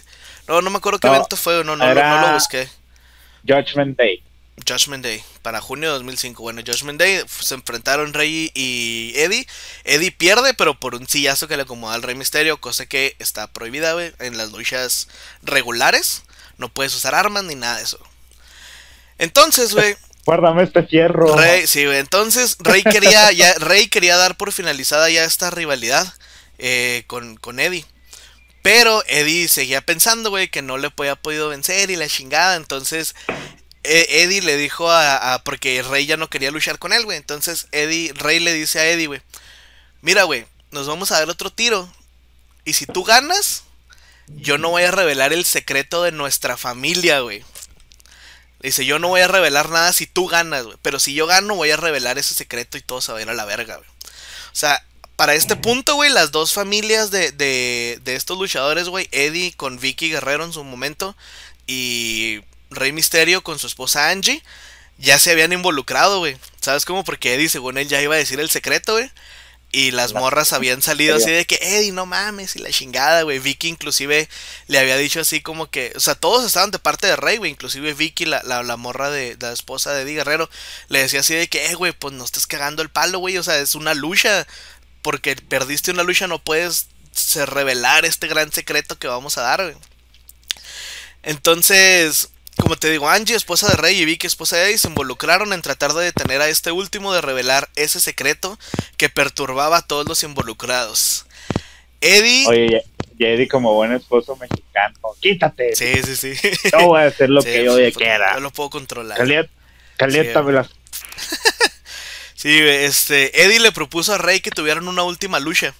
No, 0.49 0.61
no 0.61 0.71
me 0.71 0.77
acuerdo 0.79 0.99
qué 0.99 1.07
No, 1.09 1.15
evento 1.15 1.37
fue. 1.37 1.63
No, 1.65 1.77
no, 1.77 1.85
era- 1.87 2.21
no 2.21 2.27
lo 2.29 2.35
busqué. 2.35 2.69
Judgment 3.47 3.97
Day. 3.97 4.23
Judgment 4.67 5.05
Day, 5.05 5.23
para 5.43 5.61
junio 5.61 5.89
de 5.89 5.95
2005. 5.95 6.43
Bueno, 6.43 6.63
Judgment 6.65 6.99
Day 6.99 7.23
se 7.27 7.55
enfrentaron 7.55 8.15
Rey 8.15 8.51
y 8.55 9.13
Eddie. 9.17 9.47
Eddie 9.85 10.13
pierde, 10.13 10.55
pero 10.55 10.79
por 10.79 10.95
un 10.95 11.09
sillazo 11.09 11.49
que 11.49 11.57
le 11.57 11.65
acomoda 11.65 11.95
al 11.95 12.03
Rey 12.03 12.15
Misterio, 12.15 12.61
cosa 12.61 12.87
que 12.87 13.17
está 13.19 13.47
prohibida, 13.49 13.93
güey, 13.95 14.13
en 14.21 14.37
las 14.37 14.53
luchas 14.53 15.09
regulares. 15.43 16.23
No 16.57 16.69
puedes 16.69 16.95
usar 16.95 17.15
armas 17.15 17.45
ni 17.45 17.57
nada 17.57 17.79
de 17.79 17.83
eso. 17.83 17.99
Entonces, 19.19 19.75
güey, 19.75 19.97
Guárdame 20.25 20.63
este 20.63 20.83
fierro. 20.85 21.37
Rey, 21.37 21.67
sí, 21.67 21.85
güey. 21.85 21.99
Entonces, 21.99 22.57
Rey 22.61 22.83
quería, 22.83 23.31
ya, 23.33 23.53
Rey 23.55 23.89
quería 23.89 24.17
dar 24.17 24.37
por 24.37 24.53
finalizada 24.53 25.11
ya 25.11 25.25
esta 25.25 25.51
rivalidad 25.51 26.15
eh, 26.59 27.05
con, 27.07 27.37
con 27.37 27.61
Eddie. 27.61 27.85
Pero 28.63 29.03
Eddie 29.07 29.49
seguía 29.49 29.83
pensando, 29.83 30.31
güey, 30.31 30.49
que 30.49 30.63
no 30.63 30.79
le 30.79 30.91
había 30.97 31.17
podido 31.17 31.51
vencer 31.51 31.91
y 31.91 31.97
la 31.97 32.09
chingada. 32.09 32.57
Entonces, 32.57 33.15
Eddie 33.85 34.43
le 34.43 34.57
dijo 34.57 34.91
a, 34.91 35.35
a- 35.35 35.45
Porque 35.45 35.83
Rey 35.83 36.07
ya 36.07 36.17
no 36.17 36.29
quería 36.31 36.51
luchar 36.51 36.79
con 36.79 36.93
él, 36.93 37.05
güey. 37.05 37.17
Entonces, 37.19 37.69
Eddie, 37.73 38.13
Rey 38.15 38.41
le 38.41 38.53
dice 38.53 38.81
a 38.81 38.87
Eddie, 38.89 39.07
güey. 39.07 39.23
Mira, 40.03 40.25
güey, 40.25 40.47
nos 40.71 40.87
vamos 40.87 41.13
a 41.13 41.19
dar 41.19 41.29
otro 41.31 41.51
tiro. 41.51 41.91
Y 42.65 42.73
si 42.75 42.87
tú 42.87 43.05
ganas, 43.05 43.65
yo 44.29 44.59
no 44.59 44.71
voy 44.71 44.83
a 44.85 44.91
revelar 44.91 45.33
el 45.33 45.45
secreto 45.45 46.03
de 46.03 46.13
nuestra 46.13 46.57
familia, 46.57 47.21
güey. 47.21 47.45
Dice, 48.61 48.87
yo 48.87 48.99
no 48.99 49.09
voy 49.09 49.21
a 49.21 49.29
revelar 49.29 49.69
nada 49.69 49.93
si 49.93 50.07
tú 50.07 50.27
ganas, 50.27 50.65
güey. 50.65 50.79
Pero 50.81 50.99
si 50.99 51.13
yo 51.13 51.27
gano, 51.27 51.55
voy 51.55 51.71
a 51.71 51.77
revelar 51.77 52.17
ese 52.19 52.33
secreto 52.35 52.79
y 52.79 52.83
todo 52.83 53.01
se 53.03 53.13
va 53.13 53.19
a 53.19 53.23
ir 53.23 53.29
a 53.29 53.35
la 53.35 53.45
verga, 53.45 53.77
güey. 53.77 53.89
O 53.89 54.57
sea, 54.57 54.83
para 55.17 55.35
este 55.35 55.57
punto, 55.57 55.95
güey, 55.97 56.11
las 56.11 56.33
dos 56.33 56.55
familias 56.55 57.11
de, 57.11 57.31
de, 57.33 58.01
de 58.03 58.15
estos 58.17 58.39
luchadores, 58.39 58.89
güey, 58.89 59.09
Eddie 59.13 59.53
con 59.53 59.79
Vicky 59.79 60.11
Guerrero 60.11 60.45
en 60.45 60.53
su 60.55 60.65
momento 60.65 61.15
y 61.67 62.41
Rey 62.77 62.93
Misterio 62.93 63.43
con 63.43 63.59
su 63.59 63.67
esposa 63.67 64.11
Angie, 64.11 64.43
ya 64.99 65.19
se 65.19 65.33
habían 65.33 65.53
involucrado, 65.53 66.19
güey. 66.19 66.37
¿Sabes 66.61 66.85
cómo? 66.85 67.05
Porque 67.05 67.35
Eddie, 67.35 67.49
según 67.49 67.79
él, 67.79 67.89
ya 67.89 68.01
iba 68.01 68.15
a 68.15 68.19
decir 68.19 68.41
el 68.41 68.51
secreto, 68.51 68.95
güey. 68.95 69.11
Y 69.73 69.91
las 69.91 70.13
morras 70.13 70.53
habían 70.53 70.83
salido 70.83 71.17
así 71.17 71.31
de 71.31 71.47
que, 71.47 71.59
Eddie, 71.61 71.93
no 71.93 72.07
mames, 72.07 72.55
y 72.55 72.61
la 72.61 72.71
chingada, 72.71 73.23
güey. 73.23 73.41
Vicky 73.41 73.69
inclusive 73.69 74.29
le 74.69 74.79
había 74.79 74.97
dicho 74.97 75.21
así 75.21 75.41
como 75.41 75.69
que, 75.69 75.93
o 75.97 76.01
sea, 76.01 76.15
todos 76.15 76.45
estaban 76.45 76.71
de 76.71 76.79
parte 76.79 77.09
de 77.09 77.17
Rey, 77.17 77.39
güey. 77.39 77.51
Inclusive 77.51 77.93
Vicky, 77.95 78.25
la, 78.25 78.43
la, 78.45 78.63
la 78.63 78.77
morra 78.77 79.11
de, 79.11 79.37
la 79.41 79.53
esposa 79.53 79.93
de 79.93 80.03
Eddie 80.03 80.15
Guerrero, 80.15 80.49
le 80.89 81.01
decía 81.01 81.21
así 81.21 81.35
de 81.35 81.49
que, 81.49 81.67
eh, 81.67 81.75
güey, 81.75 81.93
pues 81.93 82.15
no 82.15 82.25
estés 82.25 82.47
cagando 82.47 82.83
el 82.83 82.91
palo, 82.91 83.19
güey. 83.19 83.37
O 83.39 83.43
sea, 83.43 83.59
es 83.59 83.75
una 83.75 83.95
lucha. 83.95 84.47
Porque 85.03 85.37
perdiste 85.37 85.91
una 85.91 86.03
lucha, 86.03 86.27
no 86.29 86.43
puedes 86.43 86.87
revelar 87.47 88.05
este 88.05 88.27
gran 88.27 88.53
secreto 88.53 88.99
que 88.99 89.09
vamos 89.09 89.37
a 89.39 89.43
dar, 89.43 89.63
güey. 89.63 89.77
Entonces, 91.23 92.31
como 92.61 92.77
te 92.77 92.91
digo, 92.91 93.09
Angie, 93.09 93.37
esposa 93.37 93.69
de 93.69 93.77
Rey, 93.77 94.01
y 94.01 94.05
Vicky, 94.05 94.27
esposa 94.27 94.57
de 94.57 94.67
Eddie, 94.67 94.79
se 94.79 94.89
involucraron 94.89 95.53
en 95.53 95.63
tratar 95.63 95.93
de 95.93 96.05
detener 96.05 96.41
a 96.41 96.49
este 96.49 96.73
último 96.73 97.13
de 97.13 97.21
revelar 97.21 97.69
ese 97.77 98.01
secreto 98.01 98.59
que 98.97 99.09
perturbaba 99.09 99.79
a 99.79 99.83
todos 99.83 100.07
los 100.07 100.23
involucrados. 100.23 101.27
Eddie. 102.01 102.47
Oye, 102.47 102.85
y 103.19 103.25
Eddie, 103.25 103.49
como 103.49 103.75
buen 103.75 103.93
esposo 103.93 104.37
mexicano, 104.37 104.99
quítate. 105.21 105.75
Sí, 105.75 105.95
sí, 106.03 106.17
sí. 106.17 106.51
No 106.73 106.89
voy 106.89 107.03
a 107.03 107.07
hacer 107.07 107.31
lo 107.31 107.43
Sí, 107.43 107.49
que 107.49 107.65
yo 107.65 107.77
quiera. 107.93 108.35
Yo 108.35 108.41
lo 108.41 108.51
puedo 108.51 108.71
controlar. 108.71 109.17
Caliét, 109.17 109.51
caliéntamela. 109.97 110.69
Sí, 112.45 112.59
este, 112.61 113.43
Eddie 113.43 113.59
le 113.59 113.73
propuso 113.73 114.13
a 114.13 114.19
Rey 114.19 114.41
que 114.41 114.51
tuvieran 114.51 114.87
una 114.87 115.03
última 115.03 115.41
lucha. 115.41 115.73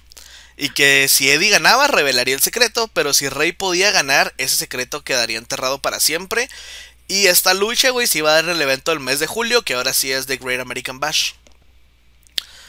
Y 0.57 0.69
que 0.69 1.07
si 1.09 1.29
Eddie 1.29 1.49
ganaba, 1.49 1.87
revelaría 1.87 2.35
el 2.35 2.41
secreto. 2.41 2.87
Pero 2.89 3.13
si 3.13 3.29
Rey 3.29 3.51
podía 3.51 3.91
ganar, 3.91 4.33
ese 4.37 4.55
secreto 4.55 5.03
quedaría 5.03 5.37
enterrado 5.37 5.79
para 5.81 5.99
siempre. 5.99 6.49
Y 7.07 7.27
esta 7.27 7.53
lucha, 7.53 7.91
güey, 7.91 8.07
se 8.07 8.19
iba 8.19 8.31
a 8.31 8.35
dar 8.35 8.45
en 8.45 8.51
el 8.51 8.61
evento 8.61 8.91
del 8.91 8.99
mes 8.99 9.19
de 9.19 9.27
julio, 9.27 9.63
que 9.63 9.75
ahora 9.75 9.93
sí 9.93 10.11
es 10.11 10.27
The 10.27 10.37
Great 10.37 10.61
American 10.61 10.99
Bash. 10.99 11.33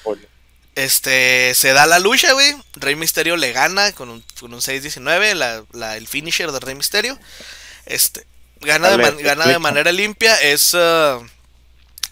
Oye, 0.03 0.29
Este, 0.75 1.55
se 1.55 1.73
da 1.73 1.87
la 1.87 1.99
lucha, 1.99 2.33
güey. 2.35 2.55
Rey 2.75 2.97
Misterio 2.97 3.37
le 3.37 3.53
gana 3.53 3.93
con 3.93 4.11
un, 4.11 4.25
con 4.39 4.53
un 4.53 4.61
6-19, 4.61 5.35
la, 5.35 5.65
la- 5.73 5.97
el 5.97 6.07
finisher 6.07 6.53
de 6.53 6.61
Rey 6.61 6.75
Misterio. 6.75 7.19
Este, 7.87 8.27
gana, 8.61 8.91
de, 8.91 8.99
man- 8.99 9.17
gana 9.19 9.47
de 9.47 9.59
manera 9.59 9.93
limpia. 9.93 10.37
Es. 10.37 10.73
ah, 10.75 11.21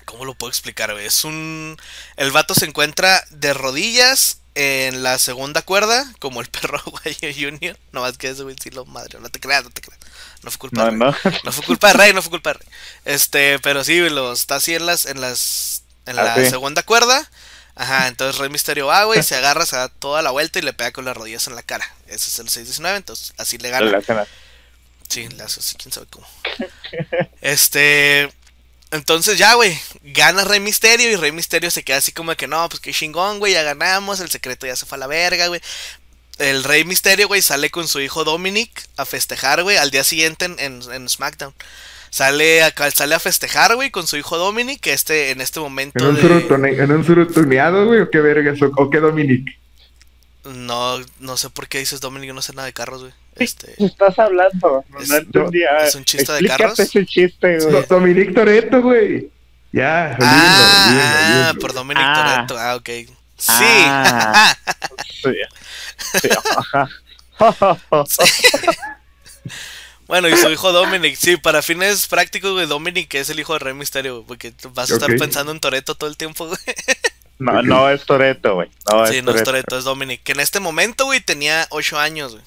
¿Cómo 0.07 0.25
lo 0.25 0.35
puedo 0.35 0.51
explicar, 0.51 0.93
güey? 0.93 1.07
Es 1.07 1.25
un. 1.25 1.77
El 2.17 2.31
vato 2.31 2.55
se 2.55 2.67
encuentra 2.67 3.25
de 3.31 3.53
rodillas 3.55 4.39
en 4.55 5.03
la 5.03 5.19
segunda 5.19 5.63
cuerda, 5.63 6.13
como 6.21 6.41
el 6.41 6.49
perro 6.49 6.81
guayo 6.87 7.29
Junior. 7.35 7.79
No 7.93 8.01
más 8.03 8.17
que 8.19 8.29
eso, 8.29 8.45
güey, 8.45 8.57
sí 8.63 8.71
lo 8.71 8.85
madre. 8.87 9.19
No 9.21 9.29
te 9.29 9.41
creas, 9.41 9.65
no 9.65 9.71
te 9.71 9.81
creas. 9.81 10.01
No 10.43 10.51
fue 10.51 10.59
culpa 10.59 10.79
No, 10.79 10.85
de 10.85 10.91
Rey. 10.91 10.99
no. 10.99 11.41
No 11.45 11.53
fue 11.53 11.65
culpa 11.65 11.89
de 11.89 11.93
Rey, 11.95 12.13
no 12.13 12.23
fue 12.23 12.31
culpa 12.31 12.53
de 12.53 12.59
Rey. 12.61 12.69
Este, 13.05 13.59
pero 13.61 13.83
sí, 13.85 13.99
lo 14.11 14.33
está 14.33 14.57
así 14.57 14.75
en 14.75 14.87
las, 14.87 15.07
en 15.07 15.21
las, 15.21 15.83
en 16.07 16.17
la 16.17 16.35
Ah, 16.35 16.37
sí. 16.37 16.51
segunda 16.51 16.83
cuerda. 16.83 17.29
Ajá, 17.77 18.07
entonces 18.07 18.39
Rey 18.41 18.51
Misterio 18.51 18.87
va, 18.87 19.03
güey, 19.05 19.23
se 19.25 19.35
agarra, 19.35 19.67
se 19.67 19.75
da 19.75 19.89
toda 19.89 20.23
la 20.23 20.31
vuelta 20.31 20.61
y 20.61 20.63
le 20.63 20.73
pega 20.73 20.93
con 20.93 21.05
las 21.05 21.17
rodillas 21.17 21.49
en 21.49 21.57
la 21.57 21.63
cara. 21.65 21.85
Ese 22.07 22.31
es 22.31 22.39
el 22.39 22.49
619, 22.49 22.97
entonces 22.99 23.33
así 23.37 23.59
le 23.59 23.71
gana. 23.71 24.01
Sí, 25.09 25.29
le 25.29 25.43
hace 25.43 25.59
así, 25.61 25.75
quién 25.77 25.91
sabe 25.93 26.07
cómo. 26.09 26.27
Este. 27.41 28.33
Entonces 28.95 29.39
ya, 29.39 29.55
güey, 29.55 29.77
gana 30.05 30.45
Rey 30.45 30.61
Misterio 30.61 31.11
y 31.11 31.17
Rey 31.17 31.33
Misterio 31.33 31.69
se 31.73 31.83
queda 31.83 31.97
así 31.97 32.13
como 32.13 32.31
de 32.31 32.37
que 32.37 32.47
no, 32.47 32.69
pues 32.69 32.79
que 32.81 32.93
chingón, 32.93 33.41
güey, 33.41 33.53
ya 33.53 33.65
ganamos, 33.65 34.21
el 34.21 34.31
secreto 34.31 34.67
ya 34.69 34.77
se 34.77 34.87
fue 34.87 34.95
a 34.97 35.01
la 35.01 35.09
verga, 35.09 35.49
güey. 35.49 35.61
El 36.39 36.63
Rey 36.63 36.85
Misterio, 36.85 37.27
güey, 37.27 37.43
sale 37.43 37.71
con 37.71 37.89
su 37.89 38.01
hijo 38.01 38.23
Dominic 38.23 38.71
a 38.97 39.05
festejar, 39.05 39.65
güey, 39.65 39.79
al 39.79 39.91
día 39.91 40.05
siguiente 40.05 40.45
en, 40.45 40.57
en- 40.61 40.83
en 40.93 41.09
SmackDown. 41.09 41.53
Sale 42.11 42.63
a, 42.63 42.73
sale 42.93 43.17
a 43.17 43.19
festejar, 43.19 43.75
güey, 43.75 43.91
con 43.91 44.07
su 44.07 44.17
hijo 44.17 44.39
Dominic, 44.39 44.79
que 44.81 44.93
este, 44.93 45.33
en 45.33 45.41
este 45.41 45.59
momento 45.59 45.99
¿En 45.99 46.07
un, 46.11 46.15
de- 46.17 46.83
¿En 46.85 46.93
un 46.93 47.05
surutuneado, 47.05 47.87
güey? 47.87 48.01
¿O 48.01 48.11
qué 48.11 48.21
vergas? 48.21 48.63
¿O, 48.63 48.71
o 48.77 48.91
qué 48.91 49.01
Dominic? 49.01 49.59
No, 50.45 51.01
no 51.19 51.37
sé 51.37 51.51
por 51.51 51.67
qué 51.67 51.79
dices 51.81 52.01
Dominic, 52.01 52.29
yo 52.29 52.35
no 52.35 52.43
sé 52.43 52.53
nada 52.53 52.67
de 52.67 52.73
carros, 52.73 53.01
güey. 53.01 53.13
Este, 53.37 53.75
¿Qué 53.77 53.85
estás 53.87 54.19
hablando? 54.19 54.85
No, 54.89 54.99
Es- 55.01 55.09
no 55.09 55.17
entendí. 55.17 55.65
A 55.65 55.87
es 55.87 55.95
un 55.95 56.05
chiste 56.05 56.33
de 56.33 56.47
carros. 56.47 56.79
ese 56.79 57.05
chiste, 57.05 57.59
güey. 57.59 57.85
Dominic 57.89 58.35
Toretto, 58.35 58.81
güey. 58.83 59.31
Ya, 59.73 60.13
ah, 60.13 60.17
olvídalo, 60.21 60.27
ah, 60.27 61.27
olvídalo. 61.29 61.59
por 61.61 61.73
Dominic 61.73 62.05
Ah. 62.07 62.45
Toretto, 62.47 62.59
ah, 62.59 62.77
ok. 62.77 62.89
Sí. 63.37 63.65
Ah. 63.87 64.57
Sí. 65.23 65.35
Sí. 66.23 66.29
Bueno, 70.07 70.29
y 70.29 70.37
su 70.37 70.51
hijo 70.51 70.71
Dominic, 70.71 71.17
sí, 71.17 71.39
para 71.39 71.63
fines 71.63 72.07
prácticos, 72.07 72.53
güey, 72.53 72.67
Dominic 72.67 73.13
es 73.15 73.31
el 73.31 73.41
hijo 73.41 73.55
de 73.55 73.61
Rey 73.61 73.73
Misterio, 73.75 74.17
güey, 74.17 74.27
porque 74.27 74.53
vas 74.75 74.91
a 74.91 74.95
estar 74.95 75.09
pensando 75.17 75.51
en 75.51 75.61
Toreto 75.61 75.95
todo 75.95 76.11
el 76.11 76.17
tiempo, 76.19 76.47
güey. 76.47 76.59
No, 77.39 77.63
no 77.63 77.89
es 77.89 78.05
Toreto, 78.05 78.55
güey. 78.57 78.69
No 78.93 79.07
sí, 79.07 79.17
es 79.17 79.25
no 79.25 79.31
es 79.31 79.37
Toretto. 79.43 79.45
Toreto, 79.45 79.79
es 79.79 79.85
Dominic, 79.85 80.23
que 80.23 80.33
en 80.33 80.41
este 80.41 80.61
momento, 80.61 81.07
güey, 81.07 81.21
tenía 81.21 81.67
8 81.71 81.99
años, 81.99 82.33
güey. 82.33 82.45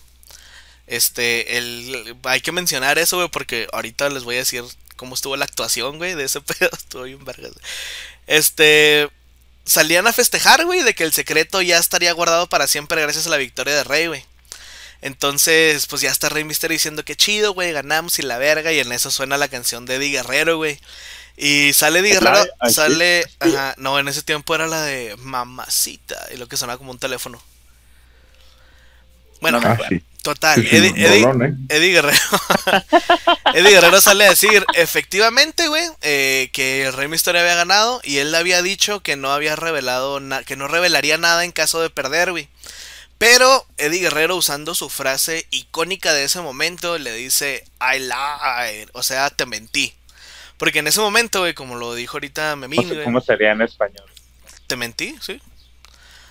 Este, 0.87 1.57
el, 1.57 2.15
hay 2.23 2.41
que 2.41 2.51
mencionar 2.51 2.97
eso, 2.97 3.17
güey, 3.17 3.29
porque 3.29 3.67
ahorita 3.73 4.09
les 4.09 4.23
voy 4.23 4.35
a 4.35 4.39
decir 4.39 4.63
cómo 4.95 5.15
estuvo 5.15 5.35
la 5.37 5.45
actuación, 5.45 5.97
güey, 5.97 6.15
de 6.15 6.23
ese 6.23 6.41
pedo, 6.59 6.69
estuvo 6.73 7.03
bien 7.03 7.23
vergas. 7.23 7.51
Este, 8.25 9.09
salían 9.65 10.07
a 10.07 10.13
festejar, 10.13 10.65
güey, 10.65 10.83
de 10.83 10.95
que 10.95 11.03
el 11.03 11.13
secreto 11.13 11.61
ya 11.61 11.77
estaría 11.77 12.11
guardado 12.13 12.47
para 12.47 12.67
siempre 12.67 13.01
gracias 13.01 13.27
a 13.27 13.29
la 13.29 13.37
victoria 13.37 13.75
de 13.75 13.83
Rey, 13.83 14.07
güey. 14.07 14.25
Entonces, 15.01 15.85
pues 15.85 16.01
ya 16.01 16.09
está 16.09 16.29
Rey 16.29 16.43
Misterio 16.43 16.73
diciendo 16.73 17.05
que 17.05 17.15
chido, 17.15 17.53
güey, 17.53 17.71
ganamos 17.71 18.17
y 18.19 18.23
la 18.23 18.37
verga. 18.37 18.71
Y 18.71 18.79
en 18.79 18.91
eso 18.91 19.11
suena 19.11 19.37
la 19.37 19.47
canción 19.47 19.85
de 19.85 19.95
Eddie 19.95 20.11
Guerrero, 20.11 20.57
güey. 20.57 20.79
Y 21.35 21.73
sale 21.73 21.99
Eddie 21.99 22.13
¿Es 22.13 22.19
Guerrero, 22.19 22.45
sale, 22.69 23.25
ajá, 23.39 23.75
no, 23.77 23.99
en 23.99 24.07
ese 24.07 24.23
tiempo 24.23 24.55
era 24.55 24.65
la 24.67 24.81
de 24.81 25.15
Mamacita, 25.17 26.29
y 26.33 26.37
lo 26.37 26.47
que 26.47 26.57
sonaba 26.57 26.79
como 26.79 26.89
un 26.89 26.97
teléfono. 26.97 27.41
Bueno, 29.41 29.59
Ah, 29.63 29.77
sí. 29.89 30.01
total, 30.23 30.55
Sí, 30.61 30.67
sí, 30.67 30.75
Eddie, 30.75 30.91
Eddie- 30.95 31.23
rolón, 31.23 31.43
¿eh? 31.45 31.53
Eddie 31.69 31.91
Guerrero. 31.93 32.17
Eddie 33.53 33.71
Guerrero 33.71 34.01
sale 34.01 34.25
a 34.25 34.29
decir, 34.29 34.65
efectivamente, 34.73 35.67
güey, 35.67 35.83
eh, 36.01 36.49
que 36.53 36.85
el 36.87 36.93
Rey 36.93 37.07
Misterio 37.07 37.41
había 37.41 37.55
ganado 37.55 38.01
y 38.03 38.17
él 38.17 38.33
había 38.35 38.61
dicho 38.61 39.01
que 39.01 39.15
no 39.15 39.31
había 39.31 39.55
revelado, 39.55 40.19
que 40.45 40.55
no 40.55 40.67
revelaría 40.67 41.17
nada 41.17 41.43
en 41.43 41.51
caso 41.51 41.81
de 41.81 41.89
perder, 41.89 42.31
güey. 42.31 42.47
Pero 43.17 43.65
Eddie 43.77 44.01
Guerrero 44.01 44.35
usando 44.35 44.75
su 44.75 44.89
frase 44.89 45.47
icónica 45.49 46.13
de 46.13 46.23
ese 46.25 46.39
momento 46.41 46.97
le 46.99 47.13
dice, 47.13 47.63
I 47.81 47.99
lied, 47.99 48.89
o 48.93 49.01
sea, 49.01 49.29
te 49.31 49.45
mentí. 49.47 49.93
Porque 50.57 50.79
en 50.79 50.87
ese 50.87 50.99
momento, 50.99 51.39
güey, 51.39 51.53
como 51.53 51.75
lo 51.75 51.93
dijo 51.95 52.17
ahorita 52.17 52.55
Memín, 52.55 52.87
güey, 52.87 53.03
cómo 53.03 53.21
sería 53.21 53.51
en 53.51 53.61
español. 53.61 54.05
te 54.67 54.75
mentí, 54.75 55.15
sí. 55.21 55.41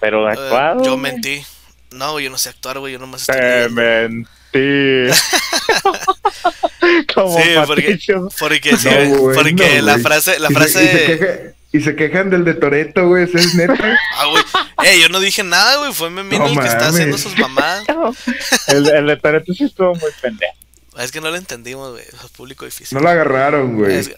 Pero 0.01 0.29
Eh, 0.29 0.33
actuado. 0.33 0.85
yo 0.85 0.91
güey. 0.99 1.13
mentí. 1.13 1.45
No, 1.91 2.13
güey, 2.13 2.25
yo 2.25 2.31
no 2.31 2.39
sé 2.39 2.49
actuar, 2.51 2.79
güey, 2.79 2.93
yo 2.95 2.99
nomás 2.99 3.23
estoy 3.23 3.37
Te 3.37 3.69
leyendo. 3.71 4.29
mentí. 4.53 5.13
Como 7.15 7.41
Sí, 7.43 7.49
porque, 7.67 7.99
porque, 8.39 8.77
sí, 8.77 8.89
No, 8.89 9.33
porque 9.35 9.79
no, 9.81 9.87
la 9.87 9.99
frase, 9.99 10.39
la 10.39 10.49
Y 10.51 10.55
se- 10.55 10.59
frase... 10.59 10.85
y, 10.85 10.89
se 10.89 11.07
queja- 11.19 11.39
y 11.73 11.81
se 11.81 11.97
quejan 11.97 12.31
del 12.31 12.45
de 12.45 12.55
Toreto, 12.55 13.09
güey. 13.09 13.25
¿Eso 13.25 13.39
es 13.39 13.55
neta? 13.55 13.99
Ah, 14.17 14.27
güey. 14.27 14.43
Eh, 14.85 15.01
yo 15.01 15.09
no 15.09 15.21
dije 15.21 15.43
nada, 15.43 15.79
güey. 15.79 15.93
Fue 15.93 16.11
Memín 16.11 16.39
No 16.39 16.47
el 16.47 16.59
que 16.59 16.67
está 16.67 16.89
haciendo 16.89 17.19
sus 17.19 17.37
mamadas. 17.39 17.85
El, 18.69 18.89
el 18.89 19.07
de 19.07 19.17
Toreto 19.17 19.53
sí 19.53 19.65
estuvo 19.65 19.95
muy 19.95 20.11
pendejo. 20.21 20.53
Es 20.99 21.13
que 21.13 21.21
no 21.21 21.31
lo 21.31 21.37
entendimos, 21.37 21.93
güey. 21.93 22.05
Es 22.05 22.31
público 22.31 22.65
difícil. 22.65 22.97
No 22.97 23.03
la 23.05 23.13
agarraron, 23.13 23.77
güey. 23.77 23.97
Es- 23.97 24.11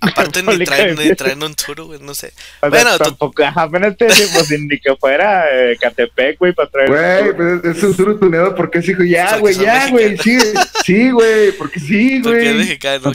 Aparte 0.00 0.42
ni 0.42 0.64
traen, 0.64 0.94
ni 0.96 1.14
traen 1.14 1.42
un 1.42 1.54
tour, 1.54 1.82
güey. 1.82 2.00
No 2.00 2.14
sé. 2.14 2.32
O 2.60 2.60
sea, 2.60 2.68
Bueno, 2.70 2.98
tampoco, 2.98 3.42
ajá, 3.44 3.62
apenas 3.62 3.96
te 3.96 4.06
decimos, 4.06 4.46
sin 4.46 4.68
ni 4.68 4.78
que 4.78 4.94
fuera 4.96 5.44
eh, 5.52 5.76
Catepec, 5.80 6.38
güey, 6.38 6.52
para 6.52 6.68
traer. 6.68 6.88
Güey, 7.34 7.60
pues 7.62 7.76
es 7.76 7.82
un 7.82 7.96
surutuneado 7.96 8.54
porque 8.54 8.78
es 8.78 8.88
hijo. 8.88 9.02
Ya, 9.04 9.36
Porque 9.38 9.40
güey, 9.40 9.54
ya, 9.56 9.90
güey. 9.90 10.18
Sí, 10.18 10.38
sí, 10.84 11.10
güey. 11.10 11.52
Porque 11.52 11.80
sí, 11.80 12.20
Porque 12.24 12.38
es 12.48 12.54
güey. 12.54 12.58
mexicano. 12.58 13.12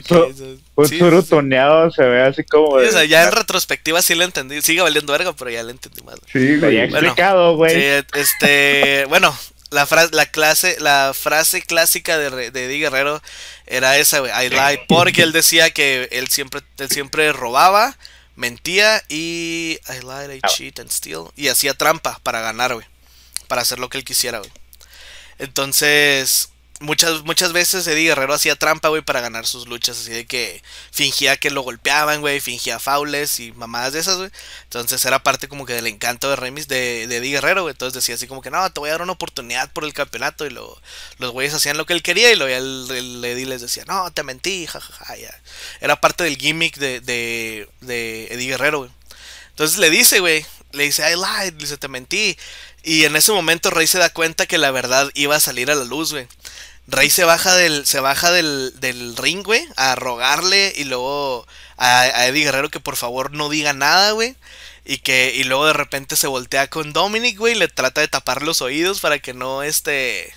Un 0.74 0.88
sí, 0.88 0.98
sí. 0.98 1.28
toneado 1.28 1.90
se 1.90 2.02
ve 2.02 2.22
así 2.22 2.42
como. 2.44 2.80
Sí, 2.80 2.86
o 2.86 2.92
sea, 2.92 3.04
ya 3.04 3.24
en 3.24 3.32
retrospectiva 3.32 4.00
sí 4.02 4.14
lo 4.14 4.24
entendí. 4.24 4.62
Sigue 4.62 4.80
valiendo 4.80 5.12
verga, 5.12 5.32
pero 5.34 5.50
ya 5.50 5.62
lo 5.62 5.70
entendí 5.70 6.02
más. 6.02 6.16
güey. 6.20 6.30
Sí, 6.32 6.56
güey. 6.58 6.76
Bueno, 6.76 6.96
explicado, 6.96 7.56
güey. 7.56 7.74
Sí, 7.74 8.06
este, 8.14 9.04
bueno, 9.08 9.36
la 9.72 9.86
frase, 9.86 10.10
la 10.12 10.26
clase, 10.26 10.76
la 10.80 11.12
frase 11.14 11.62
clásica 11.62 12.18
de, 12.18 12.50
de 12.50 12.64
Eddie 12.66 12.78
Guerrero 12.78 13.22
era 13.66 13.96
esa, 13.98 14.20
güey, 14.20 14.30
I 14.32 14.48
lied, 14.50 14.80
porque 14.88 15.22
él 15.22 15.32
decía 15.32 15.70
que 15.70 16.08
él 16.12 16.28
siempre, 16.28 16.60
él 16.78 16.90
siempre 16.90 17.32
robaba, 17.32 17.96
mentía 18.36 19.02
y 19.08 19.78
I 19.88 20.00
lied, 20.02 20.34
I 20.36 20.40
Ah. 20.42 20.48
cheat 20.48 20.78
and 20.78 20.90
steal 20.90 21.30
y 21.36 21.48
hacía 21.48 21.74
trampa 21.74 22.20
para 22.22 22.40
ganar, 22.40 22.74
güey, 22.74 22.86
para 23.48 23.62
hacer 23.62 23.78
lo 23.78 23.88
que 23.88 23.98
él 23.98 24.04
quisiera, 24.04 24.38
güey. 24.38 24.50
Entonces, 25.38 26.50
muchas, 26.82 27.22
muchas 27.22 27.52
veces 27.52 27.86
Eddie 27.86 28.08
Guerrero 28.08 28.34
hacía 28.34 28.56
trampa, 28.56 28.88
güey, 28.88 29.02
para 29.02 29.20
ganar 29.20 29.46
sus 29.46 29.66
luchas. 29.66 29.98
Así 29.98 30.10
de 30.10 30.26
que 30.26 30.62
fingía 30.90 31.36
que 31.36 31.50
lo 31.50 31.62
golpeaban, 31.62 32.20
güey, 32.20 32.40
fingía 32.40 32.78
faules 32.78 33.40
y 33.40 33.52
mamadas 33.52 33.94
de 33.94 34.00
esas, 34.00 34.18
güey. 34.18 34.30
Entonces 34.64 35.04
era 35.04 35.22
parte 35.22 35.48
como 35.48 35.64
que 35.64 35.72
del 35.74 35.86
encanto 35.86 36.28
de 36.28 36.36
Remis 36.36 36.68
de, 36.68 37.06
de 37.06 37.16
Eddie 37.16 37.32
Guerrero, 37.32 37.62
güey. 37.62 37.72
Entonces 37.72 37.94
decía 37.94 38.16
así 38.16 38.26
como 38.26 38.42
que, 38.42 38.50
no, 38.50 38.70
te 38.70 38.80
voy 38.80 38.90
a 38.90 38.92
dar 38.92 39.02
una 39.02 39.12
oportunidad 39.12 39.72
por 39.72 39.84
el 39.84 39.94
campeonato. 39.94 40.46
Y 40.46 40.50
lo, 40.50 40.80
los 41.18 41.30
güeyes 41.30 41.54
hacían 41.54 41.78
lo 41.78 41.86
que 41.86 41.94
él 41.94 42.02
quería 42.02 42.30
y 42.32 42.36
luego 42.36 42.54
el, 42.54 42.90
el 42.90 43.24
Eddie 43.24 43.46
les 43.46 43.62
decía, 43.62 43.84
no, 43.86 44.10
te 44.12 44.22
mentí, 44.22 44.66
jajaja, 44.66 45.16
ya. 45.16 45.40
Era 45.80 46.00
parte 46.00 46.24
del 46.24 46.36
gimmick 46.36 46.76
de, 46.76 47.00
de, 47.00 47.68
de 47.80 48.26
Eddie 48.30 48.48
Guerrero, 48.50 48.78
güey. 48.80 48.90
Entonces 49.50 49.78
le 49.78 49.90
dice, 49.90 50.20
güey, 50.20 50.44
le 50.72 50.84
dice, 50.84 51.02
I 51.10 51.14
lied, 51.14 51.52
le 51.52 51.58
dice, 51.58 51.76
te 51.76 51.88
mentí. 51.88 52.36
Y 52.82 53.04
en 53.04 53.14
ese 53.16 53.32
momento 53.32 53.70
Rey 53.70 53.86
se 53.86 53.98
da 53.98 54.10
cuenta 54.10 54.46
que 54.46 54.58
la 54.58 54.70
verdad 54.70 55.10
iba 55.14 55.36
a 55.36 55.40
salir 55.40 55.70
a 55.70 55.74
la 55.74 55.84
luz, 55.84 56.12
güey. 56.12 56.26
Rey 56.92 57.08
se 57.08 57.24
baja 57.24 57.56
del, 57.56 57.86
se 57.86 58.00
baja 58.00 58.30
del, 58.30 58.78
del 58.78 59.16
ring, 59.16 59.42
güey, 59.42 59.66
a 59.76 59.94
rogarle 59.94 60.74
y 60.76 60.84
luego 60.84 61.46
a, 61.78 62.02
a, 62.02 62.26
Eddie 62.26 62.44
Guerrero 62.44 62.70
que 62.70 62.80
por 62.80 62.96
favor 62.96 63.32
no 63.32 63.48
diga 63.48 63.72
nada, 63.72 64.12
güey. 64.12 64.36
Y 64.84 64.98
que, 64.98 65.32
y 65.34 65.44
luego 65.44 65.66
de 65.66 65.72
repente 65.72 66.16
se 66.16 66.26
voltea 66.26 66.68
con 66.68 66.92
Dominic, 66.92 67.38
güey, 67.38 67.54
y 67.54 67.58
le 67.58 67.68
trata 67.68 68.02
de 68.02 68.08
tapar 68.08 68.42
los 68.42 68.60
oídos 68.60 69.00
para 69.00 69.20
que 69.20 69.32
no, 69.32 69.62
este, 69.62 70.34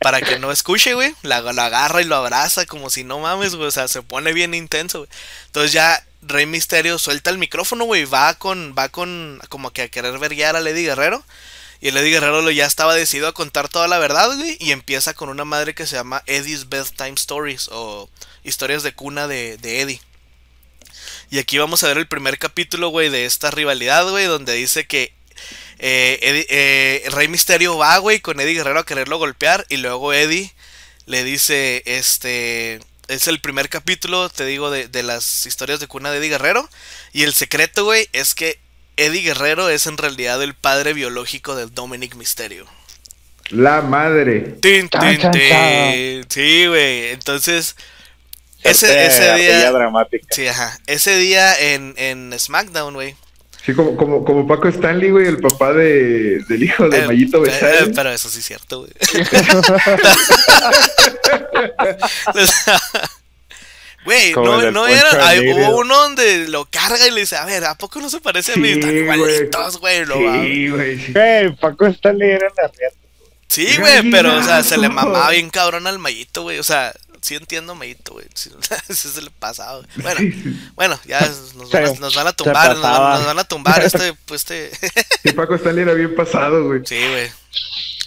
para 0.00 0.20
que 0.20 0.38
no 0.38 0.52
escuche, 0.52 0.92
güey. 0.94 1.14
La, 1.22 1.40
lo 1.40 1.62
agarra 1.62 2.02
y 2.02 2.04
lo 2.04 2.16
abraza 2.16 2.66
como 2.66 2.90
si 2.90 3.02
no 3.02 3.18
mames, 3.20 3.54
güey. 3.54 3.68
O 3.68 3.70
sea, 3.70 3.88
se 3.88 4.02
pone 4.02 4.32
bien 4.32 4.54
intenso, 4.54 4.98
güey. 4.98 5.10
Entonces 5.46 5.72
ya 5.72 6.04
Rey 6.20 6.44
Misterio 6.46 6.98
suelta 6.98 7.30
el 7.30 7.38
micrófono, 7.38 7.84
güey. 7.84 8.04
Va 8.04 8.34
con, 8.34 8.74
va 8.76 8.90
con, 8.90 9.40
como 9.48 9.70
que 9.72 9.82
a 9.82 9.88
querer 9.88 10.18
verguiar 10.18 10.56
a 10.56 10.60
Lady 10.60 10.84
Guerrero. 10.84 11.24
Y 11.80 11.88
el 11.88 11.96
Eddie 11.96 12.12
Guerrero 12.12 12.50
ya 12.50 12.66
estaba 12.66 12.94
decidido 12.94 13.28
a 13.28 13.34
contar 13.34 13.68
toda 13.68 13.88
la 13.88 13.98
verdad, 13.98 14.34
güey. 14.36 14.56
Y 14.60 14.72
empieza 14.72 15.14
con 15.14 15.28
una 15.28 15.44
madre 15.44 15.74
que 15.74 15.86
se 15.86 15.96
llama 15.96 16.22
Eddie's 16.26 16.68
Bedtime 16.68 17.14
Stories. 17.14 17.68
O 17.70 18.08
historias 18.44 18.82
de 18.82 18.94
cuna 18.94 19.28
de, 19.28 19.56
de 19.58 19.80
Eddie. 19.80 20.00
Y 21.30 21.38
aquí 21.38 21.58
vamos 21.58 21.82
a 21.82 21.88
ver 21.88 21.98
el 21.98 22.08
primer 22.08 22.38
capítulo, 22.38 22.88
güey, 22.88 23.10
de 23.10 23.26
esta 23.26 23.50
rivalidad, 23.50 24.08
güey. 24.08 24.26
Donde 24.26 24.54
dice 24.54 24.86
que 24.86 25.12
eh, 25.78 26.18
Eddie, 26.22 26.46
eh, 26.48 27.10
Rey 27.10 27.28
Misterio 27.28 27.76
va, 27.76 27.98
güey, 27.98 28.20
con 28.20 28.40
Eddie 28.40 28.54
Guerrero 28.54 28.80
a 28.80 28.86
quererlo 28.86 29.18
golpear. 29.18 29.66
Y 29.68 29.76
luego 29.76 30.12
Eddie 30.12 30.52
le 31.06 31.24
dice, 31.24 31.82
este... 31.86 32.80
Es 33.08 33.28
el 33.28 33.40
primer 33.40 33.68
capítulo, 33.68 34.28
te 34.30 34.44
digo, 34.44 34.68
de, 34.68 34.88
de 34.88 35.04
las 35.04 35.46
historias 35.46 35.78
de 35.78 35.86
cuna 35.86 36.10
de 36.10 36.18
Eddie 36.18 36.30
Guerrero. 36.30 36.68
Y 37.12 37.22
el 37.22 37.34
secreto, 37.34 37.84
güey, 37.84 38.08
es 38.12 38.34
que 38.34 38.58
Eddie 38.96 39.22
Guerrero 39.22 39.68
es 39.68 39.86
en 39.86 39.98
realidad 39.98 40.42
el 40.42 40.54
padre 40.54 40.94
biológico 40.94 41.54
de 41.54 41.66
Dominic 41.66 42.14
Mysterio. 42.14 42.66
La 43.50 43.82
madre. 43.82 44.56
Tin, 44.60 44.88
tin, 44.88 45.30
tin. 45.30 46.24
Sí, 46.28 46.66
güey. 46.66 47.10
Entonces, 47.10 47.76
ese, 48.62 49.06
ese 49.06 49.34
día. 49.34 49.70
Dramática. 49.70 50.26
Sí, 50.30 50.48
ajá. 50.48 50.78
Ese 50.86 51.16
día 51.16 51.54
en, 51.58 51.94
en 51.96 52.34
SmackDown, 52.38 52.94
güey. 52.94 53.14
Sí, 53.64 53.74
como, 53.74 53.96
como, 53.96 54.24
como 54.24 54.46
Paco 54.46 54.68
Stanley, 54.68 55.10
güey, 55.10 55.26
el 55.26 55.38
papá 55.38 55.72
de, 55.72 56.38
del 56.48 56.62
hijo 56.62 56.88
de 56.88 56.98
Eh, 56.98 57.06
Mayito 57.06 57.38
eh, 57.38 57.50
Besal. 57.50 57.92
pero 57.94 58.12
eso 58.12 58.28
sí 58.28 58.38
es 58.38 58.46
cierto, 58.46 58.80
güey. 58.80 58.92
Güey, 64.06 64.32
no, 64.32 64.60
el 64.62 64.72
no 64.72 64.86
era. 64.86 65.26
hay- 65.28 65.40
uno 65.50 65.94
donde 65.96 66.48
lo 66.48 66.64
carga 66.64 67.06
y 67.06 67.10
le 67.10 67.20
dice, 67.20 67.36
a 67.36 67.44
ver, 67.44 67.64
¿a 67.64 67.74
poco 67.76 68.00
no 68.00 68.08
se 68.08 68.20
parece 68.20 68.52
a 68.54 68.56
mí? 68.56 68.70
Están 68.70 68.90
güey. 68.90 69.02
igualitos, 69.02 69.78
güey. 69.80 70.04
lo 70.06 70.22
va- 70.22 70.42
Sí, 70.42 70.68
güey. 70.70 70.98
sí. 70.98 71.12
Güey, 71.12 71.54
Paco 71.56 71.86
Stanley 71.86 72.30
era 72.30 72.48
una 72.50 72.68
riata. 72.68 72.96
Sí, 73.48 73.76
güey, 73.78 74.10
pero, 74.10 74.36
o 74.36 74.42
sea, 74.42 74.62
se 74.62 74.76
le 74.78 74.88
mamaba 74.88 75.30
bien 75.30 75.50
cabrón 75.50 75.86
al 75.86 75.98
Mayito, 75.98 76.42
güey. 76.42 76.58
O 76.58 76.62
sea, 76.64 76.92
sí 77.20 77.34
entiendo 77.36 77.74
Mayito, 77.74 78.12
güey. 78.14 78.26
Sí, 78.34 78.50
Ese 78.88 79.08
se 79.08 79.22
le 79.22 79.30
pasaba, 79.30 79.78
güey. 79.78 79.88
Bueno, 79.96 80.20
bueno, 80.74 81.00
ya 81.06 81.20
nos 81.20 81.70
van 81.72 81.84
a, 81.84 81.86
Se- 81.88 82.00
nos 82.00 82.14
van 82.14 82.26
a 82.28 82.32
tumbar, 82.32 82.76
nos 82.76 82.80
nos 82.80 83.26
van 83.26 83.38
a 83.38 83.44
tumbar 83.44 83.82
este, 83.82 84.14
pues 84.26 84.42
este. 84.42 84.70
Sí, 85.24 85.32
Paco 85.32 85.54
Stanley 85.56 85.82
era 85.82 85.94
bien 85.94 86.14
pasado, 86.14 86.64
güey. 86.66 86.80
Sí, 86.84 86.98
güey. 86.98 87.30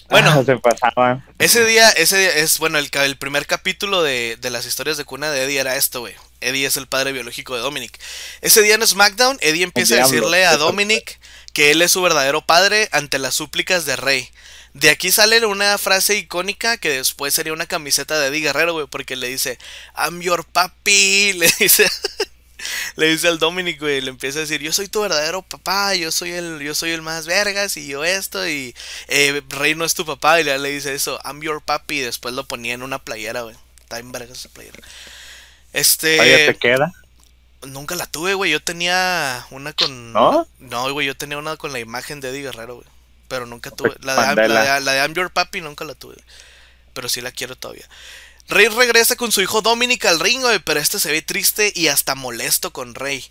Bueno, 0.09 0.31
Ah, 0.31 0.43
se 0.45 0.57
pasaban. 0.57 1.23
ese 1.37 1.63
día, 1.65 1.89
ese 1.91 2.17
día 2.17 2.29
es, 2.35 2.57
bueno, 2.59 2.77
el, 2.79 2.89
el 2.93 3.17
primer 3.17 3.45
capítulo 3.45 4.01
de, 4.03 4.37
de 4.39 4.49
las 4.49 4.65
historias 4.65 4.97
de 4.97 5.05
cuna 5.05 5.31
de 5.31 5.43
Eddie 5.43 5.59
era 5.59 5.75
esto, 5.75 6.01
güey. 6.01 6.15
Eddie 6.41 6.65
es 6.67 6.77
el 6.77 6.87
padre 6.87 7.11
biológico 7.11 7.55
de 7.55 7.61
Dominic. 7.61 7.99
Ese 8.41 8.61
día 8.61 8.75
en 8.75 8.85
SmackDown, 8.85 9.37
Eddie 9.41 9.63
empieza 9.63 9.95
a 9.95 9.97
decirle 9.99 10.45
a 10.45 10.57
Dominic 10.57 11.19
que 11.53 11.71
él 11.71 11.81
es 11.81 11.91
su 11.91 12.01
verdadero 12.01 12.41
padre 12.41 12.89
ante 12.91 13.19
las 13.19 13.35
súplicas 13.35 13.85
de 13.85 13.95
Rey. 13.97 14.29
De 14.73 14.89
aquí 14.89 15.11
sale 15.11 15.45
una 15.45 15.77
frase 15.77 16.15
icónica 16.15 16.77
que 16.77 16.89
después 16.91 17.33
sería 17.33 17.53
una 17.53 17.65
camiseta 17.65 18.19
de 18.19 18.27
Eddie 18.27 18.41
Guerrero, 18.41 18.73
güey, 18.73 18.87
porque 18.87 19.15
le 19.15 19.27
dice, 19.27 19.57
I'm 19.97 20.21
your 20.21 20.45
papi, 20.45 21.33
le 21.37 21.51
dice, 21.59 21.89
le 22.95 23.07
dice 23.07 23.27
al 23.27 23.39
Dominic, 23.39 23.79
güey, 23.79 24.01
le 24.01 24.09
empieza 24.09 24.39
a 24.39 24.41
decir, 24.41 24.61
yo 24.61 24.73
soy 24.73 24.87
tu 24.87 25.01
verdadero 25.01 25.41
papá, 25.41 25.95
yo 25.95 26.11
soy 26.11 26.31
el, 26.31 26.59
yo 26.59 26.75
soy 26.75 26.91
el 26.91 27.01
más 27.01 27.25
vergas 27.25 27.77
y 27.77 27.87
yo 27.87 28.03
esto 28.03 28.47
y 28.47 28.75
eh, 29.07 29.41
Rey 29.49 29.75
no 29.75 29.85
es 29.85 29.93
tu 29.93 30.05
papá 30.05 30.39
y 30.39 30.43
le 30.43 30.69
dice 30.69 30.93
eso, 30.93 31.19
I'm 31.23 31.41
your 31.41 31.61
papi 31.61 31.99
y 31.99 32.01
después 32.01 32.33
lo 32.33 32.45
ponía 32.45 32.73
en 32.73 32.83
una 32.83 32.99
playera, 32.99 33.41
güey, 33.41 33.55
está 33.81 33.99
en 33.99 34.11
vergas 34.11 34.39
esa 34.39 34.49
playera. 34.49 34.79
Este, 35.73 36.19
Oye, 36.19 36.45
¿te 36.47 36.55
queda? 36.57 36.91
nunca 37.67 37.95
la 37.95 38.05
tuve, 38.05 38.33
güey, 38.33 38.51
yo 38.51 38.61
tenía 38.61 39.45
una 39.51 39.73
con, 39.73 40.13
¿No? 40.13 40.47
no, 40.59 40.91
güey, 40.93 41.07
yo 41.07 41.15
tenía 41.15 41.37
una 41.37 41.57
con 41.57 41.73
la 41.73 41.79
imagen 41.79 42.21
de 42.21 42.29
Eddie 42.29 42.43
Guerrero, 42.43 42.75
güey, 42.75 42.87
pero 43.27 43.45
nunca 43.45 43.71
tuve, 43.71 43.95
la 44.01 44.35
de, 44.35 44.47
la, 44.47 44.75
de, 44.75 44.81
la 44.81 44.93
de 44.93 44.99
I'm 44.99 45.13
your 45.13 45.31
papi 45.31 45.61
nunca 45.61 45.85
la 45.85 45.95
tuve, 45.95 46.15
pero 46.93 47.09
sí 47.09 47.21
la 47.21 47.31
quiero 47.31 47.55
todavía. 47.55 47.87
Rey 48.49 48.67
regresa 48.67 49.15
con 49.15 49.31
su 49.31 49.41
hijo 49.41 49.61
Dominic 49.61 50.05
al 50.05 50.19
ring, 50.19 50.41
güey, 50.41 50.57
pero 50.57 50.79
este 50.79 50.97
se 50.97 51.11
ve 51.11 51.21
triste 51.21 51.71
y 51.75 51.87
hasta 51.87 52.15
molesto 52.15 52.73
con 52.73 52.95
Rey. 52.95 53.23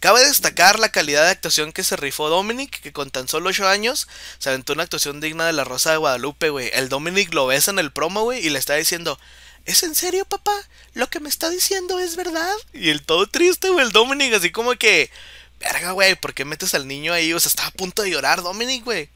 Cabe 0.00 0.22
destacar 0.22 0.78
la 0.78 0.90
calidad 0.90 1.24
de 1.24 1.30
actuación 1.30 1.72
que 1.72 1.82
se 1.82 1.96
rifó 1.96 2.28
Dominic, 2.28 2.82
que 2.82 2.92
con 2.92 3.10
tan 3.10 3.26
solo 3.26 3.48
8 3.48 3.66
años 3.68 4.06
se 4.38 4.50
aventó 4.50 4.74
una 4.74 4.82
actuación 4.82 5.18
digna 5.18 5.46
de 5.46 5.54
la 5.54 5.64
Rosa 5.64 5.92
de 5.92 5.96
Guadalupe, 5.96 6.50
güey. 6.50 6.70
El 6.74 6.90
Dominic 6.90 7.32
lo 7.32 7.46
besa 7.46 7.70
en 7.70 7.78
el 7.78 7.90
promo, 7.90 8.24
güey, 8.24 8.46
y 8.46 8.50
le 8.50 8.58
está 8.58 8.74
diciendo, 8.74 9.18
¿es 9.64 9.82
en 9.82 9.94
serio, 9.94 10.26
papá? 10.26 10.52
¿Lo 10.92 11.08
que 11.08 11.20
me 11.20 11.30
está 11.30 11.48
diciendo 11.48 11.98
es 11.98 12.14
verdad? 12.16 12.54
Y 12.74 12.90
el 12.90 13.02
todo 13.02 13.26
triste, 13.26 13.70
güey, 13.70 13.86
el 13.86 13.92
Dominic, 13.92 14.34
así 14.34 14.50
como 14.50 14.74
que, 14.74 15.10
verga, 15.58 15.92
güey, 15.92 16.16
¿por 16.16 16.34
qué 16.34 16.44
metes 16.44 16.74
al 16.74 16.86
niño 16.86 17.14
ahí? 17.14 17.32
O 17.32 17.40
sea, 17.40 17.48
estaba 17.48 17.68
a 17.68 17.72
punto 17.72 18.02
de 18.02 18.10
llorar, 18.10 18.42
Dominic, 18.42 18.84
güey. 18.84 19.08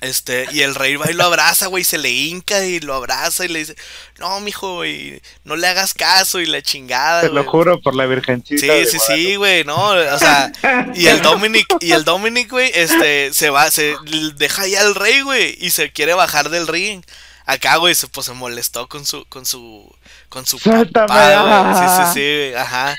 Este, 0.00 0.46
y 0.52 0.62
el 0.62 0.76
rey 0.76 0.94
va 0.94 1.10
y 1.10 1.14
lo 1.14 1.24
abraza, 1.24 1.66
güey, 1.66 1.82
se 1.82 1.98
le 1.98 2.10
hinca 2.10 2.64
y 2.64 2.78
lo 2.78 2.94
abraza 2.94 3.44
y 3.44 3.48
le 3.48 3.58
dice, 3.60 3.76
no, 4.18 4.38
mijo, 4.40 4.76
güey, 4.76 5.20
no 5.42 5.56
le 5.56 5.66
hagas 5.66 5.92
caso 5.92 6.40
y 6.40 6.46
la 6.46 6.62
chingada, 6.62 7.22
Te 7.22 7.30
lo 7.30 7.42
juro 7.44 7.80
por 7.80 7.96
la 7.96 8.06
virgencita. 8.06 8.60
Sí, 8.60 8.66
sí, 8.86 8.96
Guadalupe. 8.96 9.16
sí, 9.16 9.36
güey, 9.36 9.64
no, 9.64 9.88
o 9.88 10.18
sea, 10.18 10.52
y 10.94 11.06
el 11.08 11.20
Dominic, 11.20 11.66
y 11.80 11.92
el 11.92 12.04
Dominic, 12.04 12.48
güey, 12.48 12.70
este, 12.74 13.34
se 13.34 13.50
va, 13.50 13.70
se 13.72 13.96
deja 14.36 14.68
ya 14.68 14.82
al 14.82 14.94
rey, 14.94 15.22
güey, 15.22 15.56
y 15.60 15.70
se 15.70 15.90
quiere 15.90 16.14
bajar 16.14 16.48
del 16.48 16.68
ring. 16.68 17.02
Acá, 17.44 17.76
güey, 17.76 17.94
se, 17.94 18.06
pues 18.08 18.26
se 18.26 18.34
molestó 18.34 18.88
con 18.88 19.06
su, 19.06 19.24
con 19.24 19.46
su, 19.46 19.90
con 20.28 20.46
su 20.46 20.58
papá, 20.60 21.06
ah. 21.08 21.74
Sí, 21.74 22.04
sí, 22.04 22.20
sí, 22.20 22.36
güey, 22.36 22.54
ajá. 22.54 22.94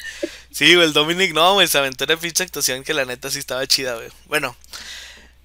Sí, 0.51 0.73
güey, 0.75 0.87
el 0.87 0.93
Dominic 0.93 1.33
no, 1.33 1.53
güey, 1.53 1.67
se 1.67 1.77
aventó 1.77 2.03
una 2.03 2.17
pinche 2.17 2.43
actuación 2.43 2.83
que 2.83 2.93
la 2.93 3.05
neta 3.05 3.29
sí 3.29 3.39
estaba 3.39 3.65
chida, 3.67 3.93
güey. 3.93 4.09
Bueno, 4.25 4.55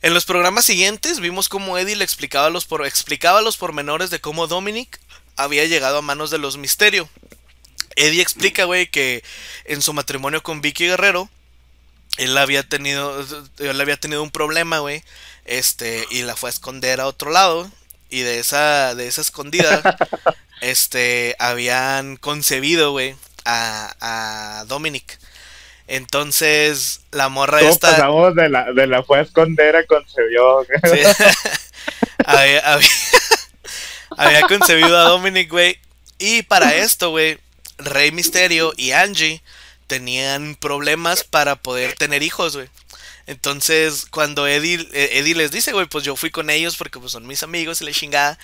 en 0.05 0.13
los 0.13 0.27
programas 0.27 0.67
siguientes 0.67 1.19
vimos 1.19 1.49
cómo 1.49 1.79
Eddie 1.79 1.97
le 1.97 2.05
explicaba 2.05 2.51
los, 2.51 2.67
por, 2.67 2.85
explicaba 2.85 3.41
los 3.41 3.57
pormenores 3.57 4.11
de 4.11 4.21
cómo 4.21 4.47
Dominic 4.47 5.01
había 5.35 5.65
llegado 5.65 5.97
a 5.97 6.03
manos 6.03 6.31
de 6.31 6.37
los 6.37 6.59
Misterio. 6.59 7.09
Eddie 7.97 8.21
explica, 8.21 8.65
güey, 8.65 8.87
que 8.91 9.25
en 9.65 9.81
su 9.81 9.95
matrimonio 9.95 10.43
con 10.43 10.61
Vicky 10.61 10.89
Guerrero, 10.89 11.31
él 12.19 12.37
había 12.37 12.63
tenido, 12.63 13.25
él 13.57 13.81
había 13.81 13.97
tenido 13.97 14.23
un 14.23 14.31
problema, 14.31 14.81
güey, 14.81 15.03
este, 15.47 16.05
y 16.11 16.21
la 16.21 16.37
fue 16.37 16.51
a 16.51 16.53
esconder 16.53 17.01
a 17.01 17.07
otro 17.07 17.31
lado, 17.31 17.71
y 18.11 18.21
de 18.21 18.41
esa, 18.41 18.95
de 18.95 19.09
esa 19.09 19.23
escondida, 19.23 19.97
este, 20.61 21.35
habían 21.39 22.19
concebido, 22.19 22.91
güey, 22.91 23.17
a, 23.47 23.97
a 24.61 24.65
Dominic. 24.67 25.19
Entonces, 25.87 27.01
la 27.11 27.29
morra 27.29 27.61
Todos 27.61 27.73
esta... 27.73 27.91
pasamos 27.91 28.35
de 28.35 28.49
la, 28.49 28.73
de 28.73 28.87
la 28.87 29.03
fue 29.03 29.19
a 29.19 29.23
esconder 29.23 29.77
a 29.77 29.87
concebió. 29.87 30.63
Sí. 30.65 31.01
había, 32.25 32.73
había, 32.73 32.89
había 34.17 34.43
concebido 34.43 34.99
a 34.99 35.05
Dominic, 35.05 35.51
güey. 35.51 35.79
Y 36.19 36.43
para 36.43 36.75
esto, 36.75 37.11
güey, 37.11 37.39
Rey 37.79 38.13
Misterio 38.13 38.73
y 38.77 38.93
Angie 38.93 39.43
tenían 39.87 40.57
problemas 40.57 41.25
para 41.25 41.57
poder 41.57 41.95
tener 41.95 42.23
hijos, 42.23 42.57
güey. 42.57 42.69
Entonces, 43.27 44.07
cuando 44.11 44.47
Eddie, 44.47 44.89
eh, 44.93 45.11
Eddie 45.19 45.35
les 45.35 45.51
dice, 45.51 45.73
güey, 45.73 45.87
pues 45.87 46.05
yo 46.05 46.17
fui 46.17 46.31
con 46.31 46.51
ellos 46.51 46.77
porque 46.77 46.99
pues 46.99 47.13
son 47.13 47.27
mis 47.27 47.43
amigos 47.43 47.81
y 47.81 47.85
la 47.85 47.93
chingada. 47.93 48.39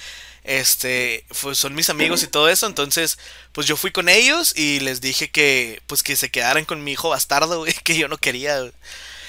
Este, 0.44 1.24
pues 1.42 1.58
son 1.58 1.74
mis 1.74 1.90
amigos 1.90 2.22
y 2.22 2.26
todo 2.26 2.48
eso. 2.48 2.66
Entonces, 2.66 3.18
pues 3.52 3.66
yo 3.66 3.76
fui 3.76 3.90
con 3.90 4.08
ellos 4.08 4.54
y 4.56 4.80
les 4.80 5.00
dije 5.00 5.30
que, 5.30 5.82
pues 5.86 6.02
que 6.02 6.16
se 6.16 6.30
quedaran 6.30 6.64
con 6.64 6.82
mi 6.82 6.92
hijo 6.92 7.10
bastardo, 7.10 7.58
güey, 7.58 7.72
que 7.84 7.96
yo 7.96 8.08
no 8.08 8.18
quería. 8.18 8.60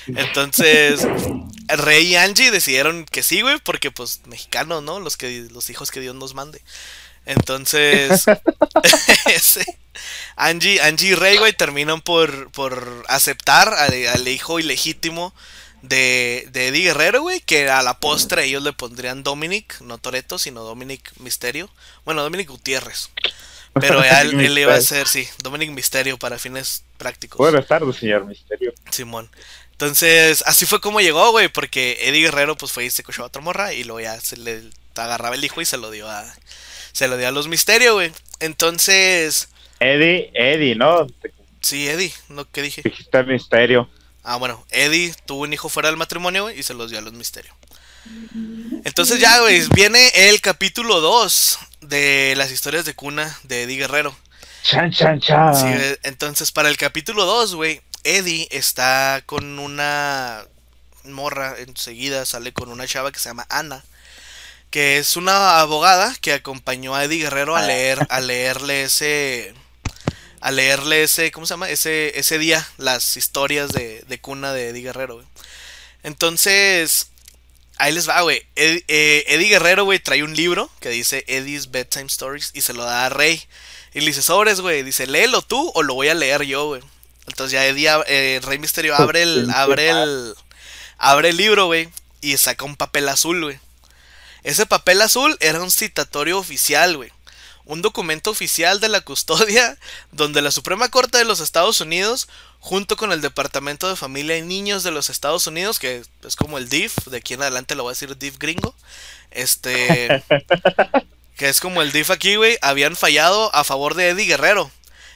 Entonces, 0.07 1.07
Rey 1.67 2.07
y 2.07 2.15
Angie 2.15 2.51
decidieron 2.51 3.05
que 3.05 3.23
sí, 3.23 3.41
güey, 3.41 3.59
porque 3.59 3.91
pues 3.91 4.21
mexicanos, 4.25 4.81
¿no? 4.81 4.99
Los 4.99 5.15
que 5.15 5.47
los 5.51 5.69
hijos 5.69 5.91
que 5.91 5.99
Dios 5.99 6.15
nos 6.15 6.33
mande. 6.33 6.61
Entonces, 7.25 8.25
Angie, 10.35 10.81
Angie 10.81 11.09
y 11.09 11.15
Rey, 11.15 11.37
güey, 11.37 11.53
terminan 11.53 12.01
por, 12.01 12.51
por 12.51 13.05
aceptar 13.07 13.73
al, 13.73 14.27
hijo 14.27 14.59
ilegítimo 14.59 15.33
de, 15.81 16.47
de 16.51 16.67
Eddie 16.67 16.83
Guerrero, 16.83 17.21
güey, 17.21 17.41
que 17.41 17.69
a 17.69 17.81
la 17.81 17.99
postre 17.99 18.45
ellos 18.45 18.63
le 18.63 18.73
pondrían 18.73 19.23
Dominic, 19.23 19.81
no 19.81 19.97
Toreto, 19.97 20.37
sino 20.37 20.61
Dominic 20.63 21.11
Misterio. 21.19 21.69
Bueno, 22.05 22.23
Dominic 22.23 22.49
Gutiérrez. 22.49 23.09
Pero 23.73 24.03
él, 24.21 24.39
él 24.39 24.57
iba 24.57 24.75
a 24.75 24.81
ser, 24.81 25.07
sí, 25.07 25.27
Dominic 25.41 25.71
Misterio 25.71 26.17
para 26.17 26.39
fines 26.39 26.83
prácticos. 26.97 27.37
Buenas 27.37 27.67
tardes, 27.67 27.95
señor 27.95 28.25
Misterio. 28.25 28.73
Simón. 28.91 29.29
Entonces, 29.71 30.43
así 30.45 30.67
fue 30.67 30.79
como 30.79 31.01
llegó, 31.01 31.31
güey, 31.31 31.47
porque 31.47 31.97
Eddie 32.01 32.21
Guerrero 32.21 32.55
pues 32.55 32.71
fue 32.71 32.85
y 32.85 32.91
se 32.91 33.01
cochó 33.01 33.23
a 33.23 33.27
otra 33.27 33.41
morra 33.41 33.73
y 33.73 33.83
luego 33.83 33.99
ya 33.99 34.19
se 34.21 34.37
le 34.37 34.61
agarraba 34.95 35.35
el 35.35 35.43
hijo 35.43 35.59
y 35.61 35.65
se 35.65 35.77
lo 35.77 35.89
dio 35.89 36.07
a 36.07 36.23
se 36.91 37.07
lo 37.07 37.17
dio 37.17 37.27
a 37.27 37.31
los 37.31 37.47
Misterio, 37.47 37.95
güey. 37.95 38.11
Entonces, 38.39 39.49
Eddie, 39.79 40.29
Eddie, 40.35 40.75
¿no? 40.75 41.07
Sí, 41.61 41.87
Eddie, 41.87 42.13
¿no? 42.29 42.45
¿qué 42.51 42.61
dije? 42.61 42.81
Dijiste 42.83 43.23
Misterio. 43.23 43.89
Ah, 44.23 44.37
bueno, 44.37 44.65
Eddie 44.69 45.13
tuvo 45.25 45.43
un 45.43 45.53
hijo 45.53 45.69
fuera 45.69 45.89
del 45.89 45.97
matrimonio, 45.97 46.43
güey, 46.43 46.59
y 46.59 46.63
se 46.63 46.73
los 46.73 46.89
dio 46.89 46.99
a 46.99 47.01
los 47.01 47.13
Misterio. 47.13 47.53
Entonces 48.83 49.19
ya, 49.19 49.39
güey, 49.41 49.61
viene 49.75 50.11
el 50.13 50.41
capítulo 50.41 51.01
2 51.01 51.59
de 51.81 52.33
las 52.37 52.51
historias 52.51 52.85
de 52.85 52.93
cuna 52.93 53.37
de 53.43 53.63
Eddie 53.63 53.77
Guerrero. 53.77 54.15
Chan, 54.63 54.91
chan, 54.91 55.19
chan. 55.19 55.55
Sí, 55.55 55.97
entonces 56.03 56.51
para 56.51 56.69
el 56.69 56.77
capítulo 56.77 57.25
2, 57.25 57.55
güey, 57.55 57.81
Eddie 58.03 58.47
está 58.51 59.21
con 59.25 59.59
una 59.59 60.45
morra, 61.03 61.55
enseguida 61.57 62.25
sale 62.25 62.53
con 62.53 62.69
una 62.69 62.87
chava 62.87 63.11
que 63.11 63.19
se 63.19 63.29
llama 63.29 63.47
Ana, 63.49 63.83
que 64.69 64.97
es 64.97 65.17
una 65.17 65.59
abogada 65.59 66.15
que 66.21 66.33
acompañó 66.33 66.95
a 66.95 67.03
Eddie 67.03 67.23
Guerrero 67.23 67.55
a 67.55 67.61
leer, 67.61 68.05
a 68.09 68.19
leerle 68.19 68.83
ese, 68.83 69.53
a 70.41 70.51
leerle 70.51 71.03
ese, 71.03 71.31
¿cómo 71.31 71.45
se 71.45 71.53
llama? 71.53 71.69
Ese, 71.69 72.19
ese 72.19 72.37
día 72.39 72.67
las 72.77 73.15
historias 73.15 73.69
de, 73.71 74.03
de 74.07 74.19
cuna 74.19 74.53
de 74.53 74.69
Eddie 74.69 74.81
Guerrero, 74.83 75.15
güey. 75.15 75.27
Entonces, 76.03 77.11
ahí 77.77 77.91
les 77.91 78.09
va, 78.09 78.21
güey. 78.21 78.45
Eh, 78.55 79.23
Eddie, 79.27 79.49
Guerrero, 79.49 79.85
güey, 79.85 79.99
trae 79.99 80.23
un 80.23 80.35
libro 80.35 80.69
que 80.79 80.89
dice 80.89 81.23
Eddie's 81.27 81.71
Bedtime 81.71 82.07
Stories 82.07 82.51
y 82.53 82.61
se 82.61 82.73
lo 82.73 82.83
da 82.83 83.05
a 83.05 83.09
Rey. 83.09 83.41
Y 83.93 83.99
le 83.99 84.07
dice, 84.07 84.21
sobres, 84.21 84.61
güey. 84.61 84.83
Dice, 84.83 85.05
léelo 85.07 85.41
tú 85.41 85.71
o 85.75 85.83
lo 85.83 85.93
voy 85.93 86.07
a 86.07 86.13
leer 86.13 86.43
yo, 86.43 86.65
güey. 86.65 86.81
Entonces 87.27 87.53
ya 87.53 87.65
Eddie, 87.65 87.89
eh, 88.07 88.39
Rey 88.43 88.57
Misterio 88.57 88.95
abre 88.95 89.23
el, 89.23 89.49
abre 89.51 89.89
el, 89.89 90.35
abre 90.97 91.29
el 91.29 91.37
libro, 91.37 91.67
güey. 91.67 91.89
Y 92.21 92.37
saca 92.37 92.65
un 92.65 92.75
papel 92.75 93.09
azul, 93.09 93.43
güey. 93.43 93.59
Ese 94.43 94.65
papel 94.65 95.01
azul 95.01 95.37
era 95.39 95.61
un 95.61 95.71
citatorio 95.71 96.39
oficial, 96.39 96.97
güey. 96.97 97.11
Un 97.65 97.81
documento 97.81 98.31
oficial 98.31 98.79
de 98.79 98.89
la 98.89 99.01
custodia 99.01 99.77
donde 100.11 100.41
la 100.41 100.51
Suprema 100.51 100.89
Corte 100.89 101.17
de 101.17 101.25
los 101.25 101.39
Estados 101.39 101.81
Unidos, 101.81 102.27
junto 102.59 102.97
con 102.97 103.11
el 103.11 103.21
Departamento 103.21 103.89
de 103.89 103.95
Familia 103.95 104.37
y 104.37 104.41
Niños 104.41 104.83
de 104.83 104.91
los 104.91 105.09
Estados 105.09 105.47
Unidos, 105.47 105.79
que 105.79 106.03
es 106.25 106.35
como 106.35 106.57
el 106.57 106.69
DIF, 106.69 106.95
de 107.07 107.17
aquí 107.17 107.33
en 107.33 107.41
adelante 107.41 107.75
lo 107.75 107.83
voy 107.83 107.91
a 107.91 107.93
decir 107.93 108.17
DIF 108.17 108.37
gringo, 108.37 108.75
este, 109.31 110.23
que 111.37 111.49
es 111.49 111.59
como 111.59 111.81
el 111.81 111.91
DIF 111.91 112.11
aquí, 112.11 112.35
güey, 112.35 112.57
habían 112.61 112.95
fallado 112.95 113.53
a 113.55 113.63
favor 113.63 113.95
de 113.95 114.09
Eddie 114.09 114.25
Guerrero. 114.25 114.71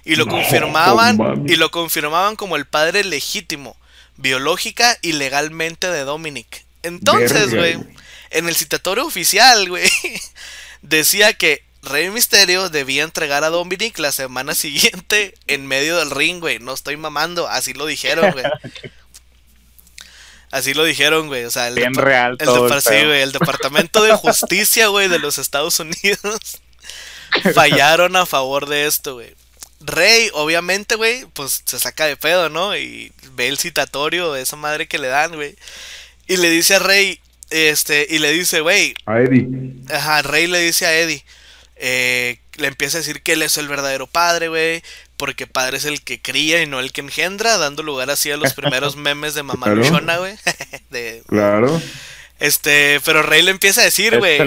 Y 0.07 0.17
lo 0.17 0.27
confirmaban, 0.27 1.45
y 1.47 1.55
lo 1.55 1.71
confirmaban 1.71 2.35
como 2.35 2.57
el 2.57 2.67
padre 2.67 3.03
legítimo, 3.03 3.75
biológica 4.17 4.95
y 5.01 5.13
legalmente 5.13 5.89
de 5.89 6.03
Dominic. 6.03 6.63
Entonces, 6.83 7.55
güey 7.55 7.79
en 8.35 8.49
el 8.49 8.55
citatorio 8.55 9.05
oficial, 9.05 9.69
güey, 9.69 9.89
decía 10.81 11.33
que 11.33 11.63
Rey 11.85 12.09
Misterio 12.09 12.69
debía 12.69 13.03
entregar 13.03 13.43
a 13.43 13.49
Dominic 13.49 13.97
la 13.99 14.11
semana 14.11 14.53
siguiente 14.55 15.33
en 15.47 15.67
medio 15.67 15.97
del 15.97 16.11
ring, 16.11 16.39
güey. 16.39 16.59
No 16.59 16.73
estoy 16.73 16.97
mamando, 16.97 17.47
así 17.47 17.73
lo 17.73 17.85
dijeron, 17.85 18.31
güey. 18.31 18.45
Así 20.51 20.73
lo 20.73 20.85
dijeron, 20.85 21.27
güey. 21.27 21.43
O 21.43 21.51
sea, 21.51 21.67
el, 21.67 21.75
Bien 21.75 21.93
real 21.93 22.37
el, 22.39 23.11
el 23.11 23.31
Departamento 23.33 24.01
de 24.03 24.13
Justicia, 24.13 24.87
güey, 24.89 25.09
de 25.09 25.19
los 25.19 25.37
Estados 25.37 25.81
Unidos 25.81 26.61
fallaron 27.53 28.15
a 28.15 28.25
favor 28.25 28.67
de 28.67 28.85
esto, 28.85 29.15
güey. 29.15 29.33
Rey, 29.81 30.29
obviamente, 30.33 30.95
güey, 30.95 31.25
pues 31.33 31.61
se 31.65 31.79
saca 31.79 32.05
de 32.05 32.15
pedo, 32.17 32.49
¿no? 32.49 32.75
Y 32.75 33.11
ve 33.33 33.47
el 33.47 33.57
citatorio 33.57 34.33
de 34.33 34.41
esa 34.41 34.55
madre 34.55 34.87
que 34.87 34.97
le 34.97 35.07
dan, 35.07 35.35
güey. 35.35 35.55
Y 36.27 36.37
le 36.37 36.49
dice 36.49 36.75
a 36.75 36.79
Rey, 36.79 37.19
este, 37.49 38.07
y 38.09 38.19
le 38.19 38.31
dice, 38.31 38.61
güey. 38.61 38.95
A 39.05 39.19
Eddie. 39.19 39.47
Ajá, 39.93 40.21
Rey 40.23 40.47
le 40.47 40.59
dice 40.59 40.85
a 40.85 40.97
Eddie. 40.97 41.23
Eh, 41.75 42.39
le 42.55 42.67
empieza 42.67 42.97
a 42.97 43.01
decir 43.01 43.21
que 43.21 43.33
él 43.33 43.41
es 43.41 43.57
el 43.57 43.67
verdadero 43.67 44.07
padre, 44.07 44.47
güey. 44.47 44.83
Porque 45.17 45.47
padre 45.47 45.77
es 45.77 45.85
el 45.85 46.01
que 46.01 46.21
cría 46.21 46.61
y 46.61 46.65
no 46.65 46.79
el 46.79 46.91
que 46.91 47.01
engendra, 47.01 47.57
dando 47.57 47.83
lugar 47.83 48.09
así 48.09 48.31
a 48.31 48.37
los 48.37 48.53
primeros 48.55 48.95
memes 48.95 49.33
de 49.33 49.43
mamá 49.43 49.67
luchona, 49.69 50.17
güey. 50.17 50.35
Claro. 51.27 51.81
Este, 52.39 52.99
pero 53.05 53.21
Rey 53.23 53.41
le 53.41 53.51
empieza 53.51 53.81
a 53.81 53.85
decir, 53.85 54.17
güey. 54.17 54.39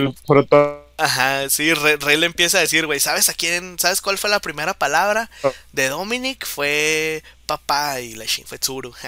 Ajá, 0.99 1.49
sí, 1.49 1.73
Rey, 1.75 2.17
le 2.17 2.27
empieza 2.27 2.59
a 2.59 2.63
decir, 2.63 2.87
güey, 2.87 2.99
¿sabes 2.99 3.29
a 3.29 3.35
quién? 3.35 3.79
¿Sabes 3.79 4.01
cuál 4.01 4.19
fue 4.19 4.29
la 4.29 4.41
primera 4.41 4.75
palabra 4.75 5.31
de 5.73 5.89
Dominic? 5.89 6.45
Fue 6.45 7.23
papá 7.47 8.01
y 8.01 8.15
la 8.15 8.25
fue 8.47 8.59
Tsuru. 8.59 8.93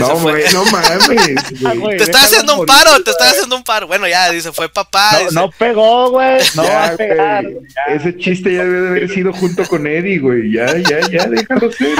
no, 0.00 0.18
güey, 0.20 0.44
no 0.52 0.64
mames. 0.66 1.08
te 1.98 2.02
está 2.02 2.22
haciendo 2.22 2.60
un 2.60 2.66
paro, 2.66 3.02
te 3.02 3.10
está 3.10 3.30
haciendo 3.30 3.56
un 3.56 3.64
paro. 3.64 3.86
Bueno, 3.86 4.06
ya, 4.08 4.30
dice, 4.30 4.52
fue 4.52 4.68
papá. 4.68 5.18
No, 5.32 5.42
no 5.42 5.50
pegó, 5.50 6.10
güey. 6.10 6.38
No 6.54 6.64
va 6.64 6.86
a 6.86 6.96
pegar. 6.96 7.44
Ese 7.88 8.16
chiste 8.16 8.54
ya 8.54 8.64
debe 8.64 8.80
de 8.80 8.88
haber 8.88 9.08
sido 9.10 9.32
junto 9.32 9.66
con 9.66 9.86
Eddie, 9.86 10.18
güey. 10.18 10.52
Ya, 10.52 10.66
ya, 10.76 11.00
ya, 11.08 11.26
déjalo 11.26 11.70
ser. 11.72 11.98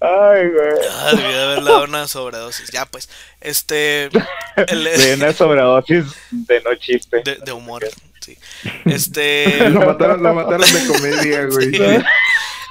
Ay, 0.00 0.48
güey. 0.48 0.72
Ah, 0.90 1.10
debí 1.12 1.32
de 1.32 1.42
haberle 1.42 1.70
dado 1.70 1.84
una 1.84 2.08
sobredosis. 2.08 2.70
Ya, 2.70 2.86
pues. 2.86 3.08
Este. 3.40 4.10
El, 4.56 4.84
de 4.84 5.14
una 5.14 5.32
sobredosis 5.32 6.06
de 6.30 6.60
no 6.60 6.74
chiste. 6.74 7.22
De, 7.24 7.36
de 7.36 7.52
humor. 7.52 7.84
Sí. 8.22 8.38
Este. 8.84 9.68
lo, 9.70 9.80
mataron, 9.80 10.22
lo 10.22 10.34
mataron 10.34 10.72
de 10.72 10.86
comedia, 10.86 11.44
güey. 11.50 11.72
Sí. 11.72 11.78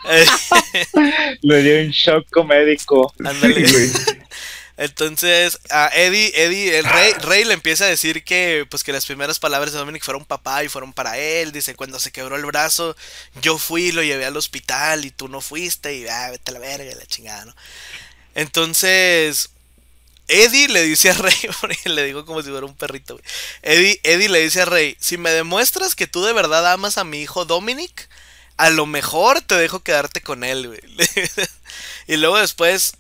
Le 1.42 1.62
dio 1.62 1.82
un 1.86 1.92
shock 1.92 2.30
comédico. 2.32 3.14
Entonces, 4.78 5.60
a 5.70 5.92
Eddie, 5.94 6.32
Eddie, 6.34 6.80
el 6.80 6.86
rey, 6.86 7.14
rey 7.22 7.44
le 7.46 7.54
empieza 7.54 7.86
a 7.86 7.90
decir 7.90 8.24
que, 8.24 8.66
pues, 8.68 8.84
que 8.84 8.92
las 8.92 9.06
primeras 9.06 9.38
palabras 9.38 9.74
de 9.74 9.78
Dominic 9.78 10.04
fueron 10.04 10.26
papá 10.26 10.64
y 10.64 10.70
fueron 10.70 10.92
para 10.94 11.20
él. 11.20 11.52
Dice, 11.52 11.76
cuando 11.76 12.00
se 12.00 12.12
quebró 12.12 12.36
el 12.36 12.46
brazo, 12.46 12.96
yo 13.42 13.60
fui 13.60 13.88
y 13.88 13.92
lo 13.92 14.02
llevé 14.02 14.26
al 14.26 14.38
hospital 14.38 15.06
y 15.06 15.12
tú 15.12 15.28
no 15.28 15.40
fuiste 15.40 15.94
y, 15.94 16.08
ah, 16.08 16.32
vete 16.32 16.50
a 16.50 16.54
la 16.54 16.60
verga, 16.60 16.96
la 16.96 17.06
chingada, 17.06 17.46
¿no? 17.46 17.56
Entonces, 18.34 19.52
Eddie 20.32 20.70
le 20.70 20.84
dice 20.84 21.10
a 21.10 21.14
Rey, 21.14 21.36
le 21.86 22.06
digo 22.06 22.26
como 22.26 22.42
si 22.42 22.50
fuera 22.50 22.66
un 22.66 22.76
perrito, 22.76 23.20
Eddie, 23.62 24.00
Eddie 24.04 24.30
le 24.30 24.40
dice 24.40 24.62
a 24.62 24.66
Rey, 24.66 24.96
si 24.98 25.18
me 25.18 25.30
demuestras 25.32 25.94
que 25.94 26.08
tú 26.08 26.24
de 26.24 26.32
verdad 26.32 26.72
amas 26.72 26.98
a 26.98 27.04
mi 27.04 27.22
hijo 27.22 27.44
Dominic, 27.44 28.08
a 28.56 28.70
lo 28.70 28.86
mejor 28.86 29.42
te 29.42 29.56
dejo 29.56 29.82
quedarte 29.82 30.22
con 30.22 30.46
él, 30.46 30.68
güey. 30.68 30.80
y 32.08 32.16
luego 32.16 32.38
después, 32.38 32.94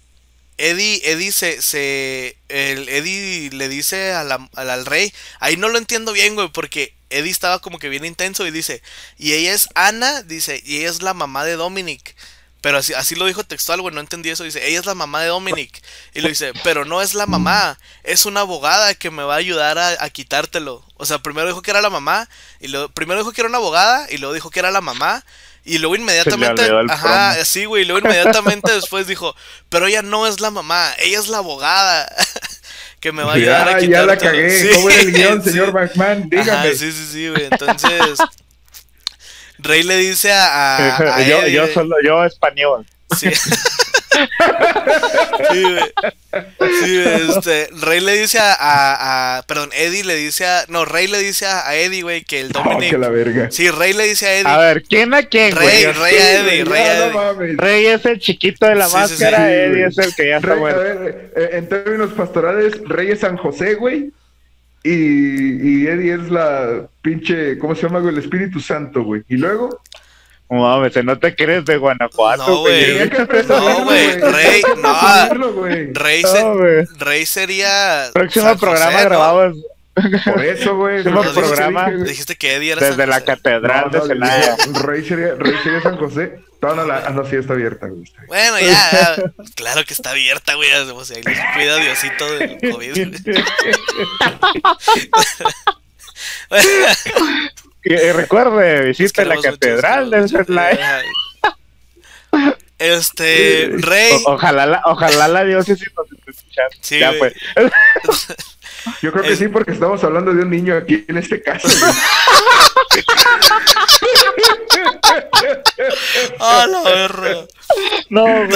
Eddie, 0.58 1.02
Eddie 1.06 1.32
se, 1.32 1.62
se 1.62 2.38
le 2.50 3.70
dice 3.70 4.12
al, 4.12 4.86
rey, 4.86 5.14
ahí 5.40 5.56
no 5.56 5.70
lo 5.70 5.78
entiendo 5.78 6.12
bien, 6.12 6.36
güey, 6.36 6.50
porque 6.50 6.94
Eddie 7.10 7.32
estaba 7.32 7.60
como 7.60 7.80
que 7.80 7.88
bien 7.88 8.04
intenso 8.04 8.46
y 8.46 8.52
dice, 8.52 8.82
y 9.18 9.34
ella 9.34 9.54
es 9.54 9.70
Ana, 9.76 10.22
dice, 10.24 10.62
y 10.66 10.80
ella 10.80 10.90
es 10.90 11.02
la 11.02 11.14
mamá 11.14 11.46
de 11.46 11.56
Dominic. 11.56 12.14
Pero 12.62 12.78
así, 12.78 12.94
así 12.94 13.16
lo 13.16 13.26
dijo 13.26 13.44
textual, 13.44 13.82
güey, 13.82 13.94
no 13.94 14.02
entendí 14.02 14.30
eso. 14.30 14.44
Dice, 14.44 14.68
ella 14.68 14.80
es 14.80 14.86
la 14.86 14.94
mamá 14.94 15.22
de 15.22 15.28
Dominic. 15.30 15.82
Y 16.14 16.22
le 16.22 16.30
dice, 16.30 16.54
pero 16.64 16.86
no 16.86 17.02
es 17.02 17.16
la 17.16 17.26
mamá, 17.26 17.80
es 18.04 18.26
una 18.28 18.42
abogada 18.42 18.94
que 18.94 19.10
me 19.10 19.24
va 19.24 19.34
a 19.34 19.38
ayudar 19.38 19.80
a, 19.80 20.10
quitártelo. 20.12 20.86
O 20.98 21.06
sea, 21.06 21.20
primero 21.20 21.48
dijo 21.48 21.64
que 21.64 21.72
era 21.72 21.82
la 21.82 21.90
mamá, 21.90 22.30
y 22.60 22.68
luego, 22.68 22.90
primero 22.90 23.20
dijo 23.20 23.32
que 23.32 23.42
era 23.42 23.50
una 23.50 23.58
abogada, 23.58 24.08
y 24.12 24.18
luego 24.18 24.36
dijo 24.36 24.52
que 24.52 24.60
era 24.60 24.70
la 24.70 24.82
mamá, 24.82 25.26
y 25.64 25.80
luego 25.80 25.96
inmediatamente, 25.96 26.70
ajá, 26.90 27.44
sí, 27.46 27.66
güey, 27.66 27.86
luego 27.86 28.08
inmediatamente 28.08 28.72
después 28.72 29.08
dijo, 29.08 29.36
pero 29.70 29.88
ella 29.88 30.04
no 30.04 30.28
es 30.28 30.40
la 30.40 30.52
mamá, 30.52 30.92
ella 31.00 31.20
es 31.20 31.28
la 31.28 31.38
abogada 31.38 32.12
que 33.00 33.12
me 33.12 33.24
va 33.24 33.34
a 33.34 33.36
ayudar 33.36 33.70
a 33.70 33.78
quitar. 33.78 34.02
Ya 34.02 34.06
la 34.06 34.18
cagué, 34.18 34.72
¿cómo 34.76 34.90
era 34.90 35.02
el 35.02 35.12
guion, 35.12 35.44
señor 35.44 35.74
McMahon? 35.74 36.30
Dígame. 36.30 36.76
sí, 36.76 36.92
sí, 36.92 37.08
sí, 37.12 37.30
güey, 37.30 37.48
entonces 37.50 38.20
Rey 39.62 39.84
le 39.84 39.98
dice 39.98 40.32
a, 40.34 41.24
yo, 41.28 41.48
yo 41.48 41.68
solo, 41.68 41.96
yo 42.04 42.24
español. 42.26 42.86
Sí. 43.18 43.30
sí, 46.84 47.04
este, 47.30 47.70
Rey 47.82 48.00
le 48.00 48.14
dice 48.14 48.40
a, 48.40 48.54
a, 48.54 49.38
a- 49.38 49.44
Perdón, 49.44 49.70
Eddie 49.74 50.04
le 50.04 50.16
dice 50.16 50.46
a. 50.46 50.66
No, 50.68 50.86
Rey 50.86 51.08
le 51.08 51.20
dice 51.20 51.46
a, 51.46 51.68
a 51.68 51.76
Eddie, 51.76 52.02
güey, 52.04 52.24
que 52.24 52.40
el 52.42 52.52
Oh, 52.56 52.64
Dominic. 52.64 52.92
que 52.92 52.98
la 52.98 53.10
verga. 53.10 53.52
Sí, 53.52 53.70
Rey 53.70 53.94
le 53.94 54.06
dice 54.08 54.28
a 54.28 54.34
Eddie. 54.36 54.48
A 54.52 54.58
ver, 54.58 54.84
¿quién 54.84 55.14
a 55.14 55.24
quién, 55.24 55.56
Rey, 55.56 55.84
güey? 55.84 55.94
Rey 55.94 56.16
a 56.18 56.40
Eddie, 56.40 56.64
Rey 56.66 56.82
a 56.82 56.98
Eddie. 56.98 57.08
no 57.14 57.14
mames. 57.24 57.58
Rey 57.58 57.86
es 57.88 58.06
el 58.06 58.20
chiquito 58.20 58.66
de 58.66 58.76
la 58.76 58.86
Sí, 58.88 58.92
sí, 58.92 58.98
sí. 59.08 59.24
máscara, 59.24 59.38
Sí, 59.48 59.54
Eddie 59.54 59.70
güey. 59.70 59.84
es 59.84 59.98
el 59.98 60.16
que 60.16 60.28
ya 60.30 60.36
está 60.38 60.48
Rey, 60.48 60.58
a 60.58 60.60
muerto. 60.60 60.80
ver, 60.82 61.32
eh, 61.36 61.50
en 61.54 61.70
términos 61.70 62.14
pastorales, 62.14 62.74
Rey 62.86 63.12
es 63.12 63.20
San 63.20 63.38
José, 63.38 63.76
güey. 63.76 64.12
Y, 64.84 65.84
y 65.84 65.88
Eddie 65.88 66.14
es 66.16 66.30
la 66.32 66.88
pinche, 67.02 67.58
¿cómo 67.60 67.76
se 67.76 67.84
llama, 67.84 68.00
güey? 68.00 68.14
El 68.16 68.20
Espíritu 68.22 68.60
Santo, 68.60 69.04
güey. 69.04 69.22
Y 69.30 69.38
luego, 69.38 69.80
No 70.50 70.60
mames, 70.62 70.94
se 70.94 71.04
nota 71.04 71.34
que 71.36 71.44
eres 71.44 71.66
de 71.66 71.78
Guanajuato, 71.78 72.46
No, 72.48 72.60
güey. 72.62 73.10
No, 73.48 73.84
güey, 73.86 74.20
Rey, 74.20 74.62
no. 74.82 75.52
güey. 75.54 75.94
Rey, 75.94 76.22
No, 76.24 76.30
se- 76.30 76.44
güey. 76.44 76.86
Rey 76.98 77.26
sería. 77.26 78.10
Próximo 78.14 78.46
San 78.46 78.54
José, 78.58 78.66
programa 78.66 78.98
¿no? 79.04 79.10
grabamos 79.10 79.58
Por 80.26 80.46
eso, 80.46 80.76
güey. 80.78 81.04
Próximo 81.04 81.34
programa. 81.42 81.92
Dijiste 81.92 82.36
que 82.36 82.56
Eddie 82.56 82.72
era 82.72 82.82
desde 82.82 82.96
San 82.98 83.10
la 83.10 83.16
José. 83.20 83.26
catedral 83.26 83.90
No, 83.92 84.00
de 84.00 84.08
Celaya. 84.08 84.56
Rey 84.84 85.04
sería, 85.06 85.36
Rey 85.36 85.54
sería 85.64 85.82
San 85.82 85.98
José. 85.98 86.40
No, 86.62 86.76
no, 86.76 86.86
la, 86.86 87.04
ah, 87.08 87.10
no, 87.10 87.26
sí, 87.26 87.38
está 87.38 87.54
abierta, 87.54 87.88
güey. 87.88 88.04
está. 88.04 88.24
Bueno, 88.28 88.60
ya, 88.60 88.68
ya, 88.92 89.16
claro 89.56 89.84
que 89.84 89.94
está 89.94 90.12
abierta, 90.12 90.54
güey. 90.54 90.72
O 90.72 91.04
sea, 91.04 91.18
les 91.18 91.40
cuida 91.54 91.78
Diosito 91.78 92.32
del 92.36 92.60
COVID. 92.72 92.94
güey. 92.96 93.44
Que, 97.82 98.14
recuerde, 98.14 98.88
Los 98.90 98.98
visite 98.98 99.26
la 99.26 99.42
catedral 99.42 100.12
de. 100.12 101.02
Ajá. 102.32 102.58
Este, 102.82 103.70
Rey. 103.78 104.14
O- 104.26 104.34
ojalá, 104.34 104.66
la, 104.66 104.82
ojalá 104.86 105.28
la 105.28 105.44
diócesis 105.44 105.88
nos 105.96 106.12
esté 106.12 106.32
escuchando. 106.32 106.76
Sí, 106.82 107.00
ya 107.00 107.14
güey. 107.14 107.34
pues. 108.06 108.28
Yo 109.04 109.12
creo 109.12 109.24
que 109.24 109.36
sí, 109.36 109.48
porque 109.48 109.74
estamos 109.74 110.04
hablando 110.04 110.34
de 110.34 110.42
un 110.42 110.50
niño 110.50 110.76
aquí 110.76 111.06
en 111.08 111.18
este 111.20 111.40
caso. 111.44 111.68
¡Ah, 116.40 116.66
la 116.70 116.82
verga! 116.82 117.46
No, 118.10 118.24
güey. 118.24 118.50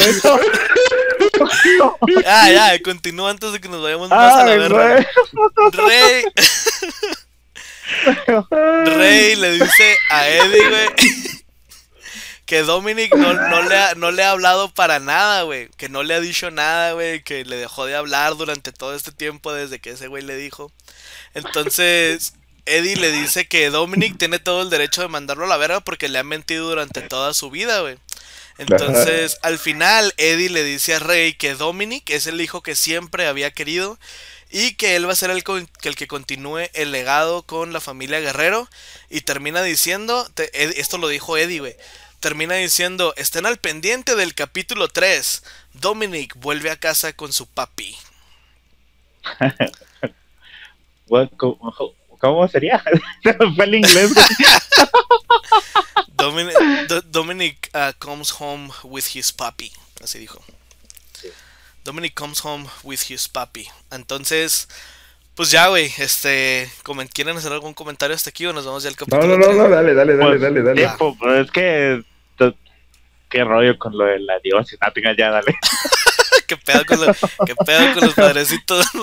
no. 1.80 1.98
Ah, 2.26 2.50
ya, 2.50 2.82
continúa 2.82 3.30
antes 3.30 3.52
de 3.54 3.60
que 3.60 3.70
nos 3.70 3.84
vayamos 3.84 4.10
más 4.10 4.34
a 4.34 4.46
la 4.46 4.56
verga. 4.58 5.06
Rey. 5.74 6.24
Rey 8.86 9.36
le 9.36 9.52
dice 9.54 9.96
a 10.10 10.28
Eddie, 10.28 10.70
güey, 10.70 10.88
que 12.46 12.62
Dominic 12.64 13.14
no, 13.16 13.34
no 13.34 13.62
le 13.64 13.76
ha, 13.78 13.96
no 13.96 14.12
le 14.12 14.24
ha 14.24 14.32
hablado 14.32 14.74
para 14.74 15.00
nada, 15.00 15.42
güey. 15.44 15.70
Que 15.78 15.90
no 15.90 16.04
le 16.04 16.14
ha 16.14 16.20
dicho 16.20 16.52
nada, 16.52 16.94
güey. 16.94 17.24
Que 17.24 17.44
le 17.46 17.56
dejó 17.56 17.86
de 17.86 17.96
hablar 17.96 18.36
durante 18.38 18.72
todo 18.72 18.94
este 18.96 19.12
tiempo 19.12 19.52
desde 19.54 19.80
que 19.80 19.92
ese 19.92 20.08
güey 20.08 20.24
le 20.24 20.36
dijo. 20.38 20.72
Entonces, 21.34 22.34
Eddie 22.66 22.96
le 22.96 23.12
dice 23.12 23.48
que 23.48 23.70
Dominic 23.70 24.18
tiene 24.18 24.40
todo 24.40 24.62
el 24.62 24.70
derecho 24.70 25.02
de 25.02 25.08
mandarlo 25.08 25.46
a 25.46 25.48
la 25.48 25.58
verga 25.58 25.80
porque 25.82 26.08
le 26.10 26.20
ha 26.20 26.24
mentido 26.24 26.70
durante 26.70 27.02
toda 27.02 27.34
su 27.34 27.50
vida, 27.50 27.82
güey. 27.82 27.98
Entonces, 28.58 29.38
al 29.42 29.60
final, 29.60 30.14
Eddie 30.18 30.50
le 30.50 30.64
dice 30.64 30.96
a 30.96 31.00
Rey 31.00 31.34
que 31.34 31.56
Dominic 31.56 32.10
es 32.10 32.26
el 32.28 32.40
hijo 32.40 32.62
que 32.64 32.76
siempre 32.76 33.28
había 33.28 33.52
querido 33.52 34.00
y 34.50 34.76
que 34.76 34.96
él 34.96 35.08
va 35.08 35.12
a 35.12 35.18
ser 35.18 35.30
el, 35.30 35.44
con- 35.44 35.68
que 35.82 35.90
el 35.90 35.96
que 35.98 36.08
continúe 36.08 36.70
el 36.74 36.92
legado 36.92 37.44
con 37.44 37.74
la 37.74 37.82
familia 37.82 38.22
Guerrero. 38.22 38.70
Y 39.10 39.22
termina 39.22 39.62
diciendo, 39.62 40.26
te- 40.34 40.52
Ed- 40.64 40.76
esto 40.78 40.98
lo 40.98 41.10
dijo 41.10 41.36
Eddie, 41.38 41.60
güey. 41.60 41.76
Termina 42.26 42.56
diciendo, 42.56 43.14
estén 43.18 43.46
al 43.46 43.58
pendiente 43.58 44.16
del 44.16 44.34
capítulo 44.34 44.88
3. 44.88 45.44
Dominic 45.74 46.34
vuelve 46.38 46.72
a 46.72 46.76
casa 46.76 47.14
con 47.14 47.32
su 47.32 47.46
papi. 47.46 47.96
¿Cómo, 52.18 52.48
sería? 52.48 52.84
Fue 53.56 53.66
el 53.66 53.76
inglés. 53.76 54.12
Dominic, 56.08 56.58
Do- 56.88 57.04
Dominic 57.04 57.70
uh, 57.76 57.94
comes 58.00 58.34
home 58.40 58.72
with 58.84 59.04
his 59.14 59.32
papi. 59.32 59.72
Así 60.04 60.18
dijo. 60.18 60.44
Dominic 61.84 62.16
comes 62.16 62.44
home 62.44 62.66
with 62.82 63.02
his 63.08 63.28
papi. 63.28 63.68
Entonces, 63.92 64.68
pues 65.36 65.52
ya, 65.52 65.68
güey. 65.68 65.94
Este, 66.00 66.72
¿quieren 67.14 67.38
hacer 67.38 67.52
algún 67.54 67.76
comentario 67.76 68.16
hasta 68.16 68.32
aquí 68.32 68.48
o 68.48 68.54
nos 68.54 68.66
vamos 68.66 68.82
ya 68.82 68.90
al 68.90 68.96
No, 68.96 69.06
capítulo 69.06 69.28
no, 69.28 69.38
no, 69.38 69.46
3? 69.46 69.58
no, 69.58 69.70
dale, 69.70 69.94
dale, 69.94 70.18
dale, 70.18 70.30
Pues, 70.30 70.42
dale, 70.42 70.64
dale. 70.64 70.88
sí, 70.88 70.94
pues, 70.98 71.16
pues, 71.20 71.46
es 71.46 71.52
que. 71.52 72.15
Qué 73.30 73.44
rollo 73.44 73.78
con 73.78 73.98
lo 73.98 74.06
de 74.06 74.20
la 74.20 74.40
diócesis. 74.40 74.78
No, 74.82 74.92
tenga 74.94 75.16
ya, 75.18 75.30
dale. 75.32 75.56
¿Qué 76.48 76.58
pedo 76.58 76.86
con 76.86 77.02
los, 77.06 77.18
qué 77.46 77.56
pedo 77.66 77.94
con 77.94 78.04
los 78.06 78.14
padrecitos? 78.14 78.86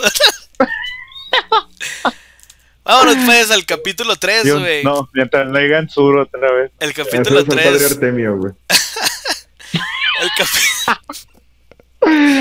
Vámonos 2.84 3.16
pues 3.24 3.50
al 3.52 3.64
capítulo 3.64 4.16
3, 4.16 4.44
Yo- 4.44 4.58
güey. 4.58 4.82
no, 4.84 5.08
mientras 5.12 5.48
le 5.48 5.60
digan 5.62 5.88
sur 5.88 6.18
otra 6.18 6.50
vez. 6.52 6.72
El 6.80 6.90
Eso 6.90 7.04
capítulo 7.04 7.38
es 7.40 7.48
el 7.48 7.54
padre 7.56 7.78
3. 7.78 7.92
Artemio, 7.92 8.36
güey. 8.36 8.52
El 10.20 10.28
capi- 10.30 10.98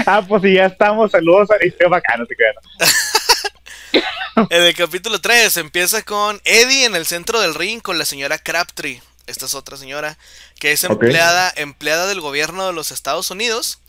Ah, 0.07 0.23
pues 0.27 0.41
si 0.41 0.55
ya 0.55 0.65
estamos, 0.65 1.11
saludos 1.11 1.49
a 1.51 1.55
Eliseo 1.57 1.87
Bacano, 1.89 2.25
te 2.25 2.35
quedan. 2.35 2.55
En 4.49 4.63
el 4.63 4.73
capítulo 4.75 5.19
3 5.21 5.57
empieza 5.57 6.01
con 6.01 6.41
Eddie 6.45 6.85
en 6.85 6.95
el 6.95 7.05
centro 7.05 7.39
del 7.39 7.53
ring 7.53 7.79
con 7.81 7.99
la 7.99 8.05
señora 8.05 8.39
Crabtree. 8.39 9.01
Esta 9.31 9.45
es 9.45 9.55
otra 9.55 9.77
señora 9.77 10.17
que 10.59 10.71
es 10.71 10.83
empleada, 10.83 11.51
empleada 11.55 12.07
del 12.07 12.21
gobierno 12.21 12.67
de 12.67 12.73
los 12.73 12.91
Estados 12.91 13.31
Unidos. 13.31 13.79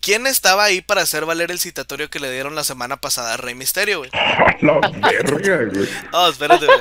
Quien 0.00 0.26
estaba 0.26 0.64
ahí 0.64 0.80
para 0.80 1.02
hacer 1.02 1.26
valer 1.26 1.50
el 1.50 1.60
citatorio 1.60 2.10
que 2.10 2.18
le 2.18 2.30
dieron 2.30 2.54
la 2.54 2.64
semana 2.64 3.00
pasada 3.00 3.34
a 3.34 3.36
Rey 3.36 3.54
Misterio, 3.54 3.98
güey. 3.98 4.10
La 4.60 4.80
verga, 4.80 5.64
güey. 5.72 5.88
Oh, 6.12 6.28
espérate, 6.28 6.66
güey. 6.66 6.80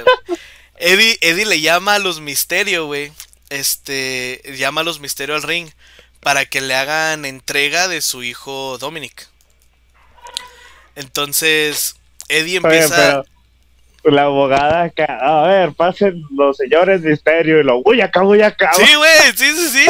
Eddie, 0.78 1.18
Eddie 1.22 1.46
le 1.46 1.62
llama 1.62 1.96
a 1.96 2.00
los 2.00 2.20
Misterio, 2.20 2.86
güey. 2.88 3.12
Este, 3.50 4.42
llama 4.58 4.82
a 4.82 4.84
los 4.84 5.00
Misterio 5.00 5.36
al 5.36 5.44
ring 5.44 5.70
para 6.22 6.46
que 6.46 6.62
le 6.62 6.74
hagan 6.74 7.26
entrega 7.26 7.88
de 7.88 8.02
su 8.02 8.24
hijo 8.24 8.78
Dominic. 8.80 9.28
Entonces, 10.96 11.96
Eddie 12.30 12.60
Oye, 12.60 12.78
empieza... 12.78 12.96
pero 12.96 13.26
la 14.04 14.24
abogada 14.24 14.84
acá, 14.84 15.18
a 15.22 15.48
ver, 15.48 15.74
pasen 15.74 16.24
los 16.36 16.58
señores 16.58 17.02
misterio 17.02 17.60
y 17.60 17.64
lo, 17.64 17.82
uy, 17.86 18.02
acá, 18.02 18.24
uy, 18.24 18.42
acá. 18.42 18.72
Sí, 18.74 18.96
güey, 18.96 19.20
sí, 19.36 19.52
sí, 19.56 19.70
sí. 19.70 19.86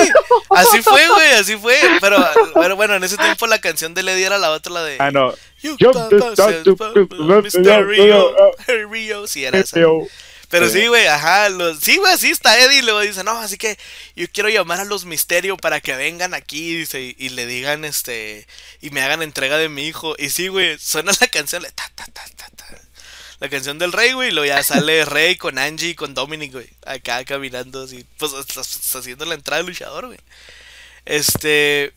Así 0.49 0.81
fue, 0.83 1.07
güey, 1.07 1.31
así 1.33 1.55
fue. 1.57 1.77
Pero, 2.01 2.17
pero 2.53 2.75
bueno, 2.75 2.95
en 2.95 3.03
ese 3.03 3.17
tiempo 3.17 3.47
la 3.47 3.59
canción 3.59 3.93
de 3.93 4.03
Lady 4.03 4.23
era 4.23 4.37
la 4.37 4.51
otra, 4.51 4.73
la 4.73 4.83
de... 4.83 4.97
Ah, 4.99 5.11
no. 5.11 5.33
You 5.61 5.75
Yo- 5.79 5.91
yo- 6.09 6.33
Rio. 8.89 9.27
Sí, 9.27 9.45
era 9.45 9.59
esa. 9.59 9.79
Pero 10.49 10.67
sí, 10.67 10.85
güey, 10.87 11.07
ajá. 11.07 11.47
Los, 11.47 11.79
sí, 11.79 11.95
güey, 11.97 12.11
así 12.13 12.29
está 12.29 12.59
Eddie. 12.59 12.79
Y 12.79 12.81
luego 12.81 12.99
dice, 12.99 13.23
no, 13.23 13.39
así 13.39 13.57
que 13.57 13.77
yo 14.17 14.25
quiero 14.33 14.49
llamar 14.49 14.81
a 14.81 14.85
los 14.85 15.05
Misterio 15.05 15.55
para 15.55 15.79
que 15.79 15.95
vengan 15.95 16.33
aquí 16.33 16.75
dice, 16.75 17.01
y, 17.01 17.15
y 17.17 17.29
le 17.29 17.45
digan, 17.45 17.85
este, 17.85 18.45
y 18.81 18.89
me 18.89 19.01
hagan 19.01 19.21
entrega 19.21 19.57
de 19.57 19.69
mi 19.69 19.87
hijo. 19.87 20.13
Y 20.17 20.29
sí, 20.29 20.49
güey, 20.49 20.77
suena 20.77 21.13
la 21.21 21.27
canción, 21.27 21.61
le 21.63 21.71
ta, 21.71 21.89
ta, 21.95 22.03
ta, 22.05 22.23
ta. 22.35 22.47
La 23.41 23.49
canción 23.49 23.79
del 23.79 23.91
rey, 23.91 24.13
güey, 24.13 24.29
y 24.29 24.31
luego 24.31 24.45
ya 24.45 24.61
sale 24.61 25.03
Rey 25.05 25.35
con 25.35 25.57
Angie 25.57 25.89
y 25.89 25.95
con 25.95 26.13
Dominic, 26.13 26.53
güey, 26.53 26.69
acá 26.85 27.25
caminando 27.25 27.83
así, 27.83 28.05
pues 28.19 28.33
haciendo 28.95 29.25
la 29.25 29.33
entrada 29.33 29.63
del 29.63 29.71
luchador, 29.71 30.05
güey. 30.05 30.19
Este, 31.05 31.91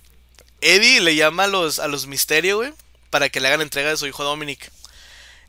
Eddie 0.62 1.02
le 1.02 1.16
llama 1.16 1.44
a 1.44 1.48
los, 1.48 1.80
a 1.80 1.86
los 1.86 2.06
Misterio, 2.06 2.56
güey, 2.56 2.72
para 3.10 3.28
que 3.28 3.40
le 3.40 3.48
hagan 3.48 3.60
entrega 3.60 3.90
de 3.90 3.98
su 3.98 4.06
hijo 4.06 4.24
Dominic. 4.24 4.72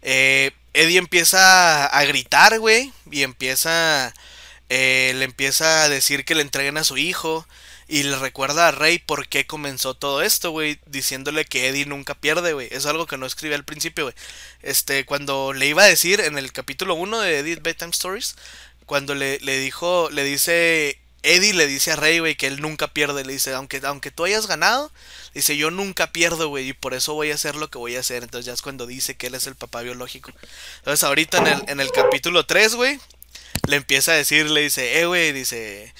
Eh, 0.02 0.52
Eddie 0.74 0.98
empieza 0.98 1.86
a 1.86 2.04
gritar, 2.04 2.60
güey, 2.60 2.92
y 3.10 3.24
empieza, 3.24 4.14
eh, 4.68 5.14
le 5.16 5.24
empieza 5.24 5.84
a 5.84 5.90
decir 5.90 6.26
que 6.26 6.36
le 6.36 6.42
entreguen 6.42 6.78
a 6.78 6.84
su 6.84 6.98
hijo. 6.98 7.48
Y 7.88 8.04
le 8.04 8.18
recuerda 8.18 8.68
a 8.68 8.72
Rey 8.72 8.98
por 8.98 9.28
qué 9.28 9.46
comenzó 9.46 9.94
todo 9.94 10.24
esto, 10.24 10.50
güey, 10.52 10.80
diciéndole 10.88 11.46
que 11.46 11.68
Eddie 11.68 11.86
nunca 11.86 12.16
pierde, 12.16 12.54
güey. 12.54 12.68
Es 12.72 12.88
algo 12.88 13.06
que 13.06 13.18
no 13.18 13.28
escribí 13.28 13.54
al 13.54 13.64
principio, 13.64 14.06
güey. 14.06 14.16
Este, 14.64 15.06
cuando 15.06 15.54
le 15.54 15.68
iba 15.68 15.84
a 15.84 15.88
decir 15.88 16.20
en 16.20 16.38
el 16.38 16.52
capítulo 16.52 16.96
1 16.96 17.20
de 17.20 17.40
Eddie 17.40 17.58
Bedtime 17.58 17.92
Stories, 17.92 18.36
cuando 18.88 19.14
le, 19.14 19.40
le 19.40 19.60
dijo, 19.60 20.10
le 20.12 20.24
dice, 20.24 21.00
Eddie 21.26 21.54
le 21.54 21.68
dice 21.68 21.92
a 21.92 21.96
Rey, 21.96 22.20
güey, 22.20 22.36
que 22.36 22.48
él 22.48 22.62
nunca 22.62 22.88
pierde. 22.88 23.26
Le 23.26 23.34
dice, 23.34 23.54
aunque, 23.54 23.82
aunque 23.84 24.12
tú 24.12 24.26
hayas 24.26 24.48
ganado, 24.48 24.92
dice, 25.34 25.58
yo 25.58 25.72
nunca 25.72 26.12
pierdo, 26.12 26.50
güey, 26.50 26.70
y 26.70 26.74
por 26.74 26.94
eso 26.94 27.14
voy 27.14 27.32
a 27.32 27.36
hacer 27.36 27.56
lo 27.56 27.70
que 27.70 27.78
voy 27.78 27.96
a 27.96 28.00
hacer. 28.00 28.24
Entonces 28.24 28.46
ya 28.46 28.54
es 28.54 28.62
cuando 28.62 28.88
dice 28.88 29.16
que 29.16 29.28
él 29.28 29.36
es 29.36 29.48
el 29.48 29.56
papá 29.56 29.82
biológico. 29.82 30.32
Entonces 30.78 31.04
ahorita 31.04 31.40
en 31.40 31.48
el, 31.48 31.64
en 31.68 31.80
el 31.80 31.92
capítulo 31.92 32.46
3, 32.46 32.76
güey, 32.76 33.00
le 33.68 33.76
empieza 33.78 34.12
a 34.12 34.16
decir, 34.16 34.50
le 34.50 34.62
dice, 34.62 35.00
eh, 35.00 35.06
güey, 35.06 35.32
dice, 35.32 35.94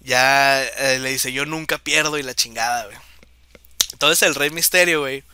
ya, 0.00 0.62
eh, 0.64 0.98
le 1.00 1.10
dice, 1.10 1.32
yo 1.32 1.46
nunca 1.46 1.78
pierdo 1.78 2.18
y 2.18 2.22
la 2.22 2.34
chingada, 2.34 2.86
güey. 2.86 2.96
Entonces 3.92 4.22
el 4.26 4.34
Rey 4.34 4.50
Misterio, 4.50 5.00
güey, 5.00 5.24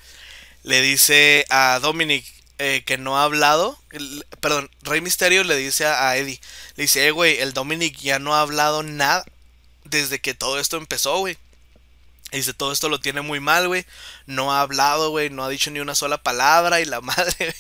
le 0.65 0.83
dice 0.83 1.47
a 1.51 1.79
Dominic 1.81 2.25
eh, 2.59 2.83
que 2.87 2.99
no 2.99 3.19
ha 3.19 3.25
hablado. 3.25 3.79
el- 3.93 4.27
perdón, 4.41 4.71
Rey 4.83 5.01
Misterio 5.01 5.45
le 5.45 5.57
dice 5.57 5.87
a, 5.87 6.17
Eddie, 6.17 6.41
le 6.77 6.85
dice, 6.85 7.07
eh, 7.07 7.11
güey, 7.11 7.39
el 7.41 7.53
Dominic 7.55 7.99
ya 7.99 8.19
no 8.19 8.35
ha 8.35 8.41
hablado 8.43 8.83
nada 8.83 9.25
desde 9.85 10.21
que 10.21 10.35
todo 10.35 10.59
esto 10.61 10.77
empezó, 10.79 11.19
güey. 11.19 11.39
Dice, 12.33 12.53
todo 12.53 12.73
esto 12.73 12.89
lo 12.89 13.01
tiene 13.01 13.21
muy 13.23 13.41
mal, 13.41 13.69
güey. 13.69 13.87
No 14.27 14.53
ha 14.53 14.61
hablado, 14.61 15.11
güey. 15.11 15.31
No 15.31 15.45
ha 15.45 15.49
dicho 15.49 15.71
ni 15.71 15.81
una 15.81 15.95
sola 15.95 16.23
palabra. 16.23 16.81
Y 16.81 16.85
la 16.85 17.01
madre, 17.03 17.35
güey. 17.39 17.55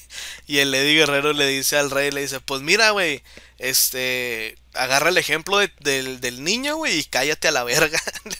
Y 0.47 0.59
el 0.59 0.75
Eddie 0.75 0.97
Guerrero 0.99 1.33
le 1.33 1.47
dice 1.47 1.77
al 1.79 1.91
rey, 1.91 2.11
le 2.11 2.21
dice, 2.23 2.41
pues 2.41 2.63
mira, 2.63 2.91
güey. 2.91 3.23
Este, 3.59 4.57
agarra 4.75 5.09
el 5.09 5.19
ejemplo 5.19 5.59
de- 5.59 5.73
del, 5.81 6.21
del 6.21 6.45
niño, 6.45 6.77
güey, 6.77 6.99
y 6.99 7.05
cállate 7.05 7.49
a 7.49 7.53
la 7.53 7.65
verga. 7.65 8.01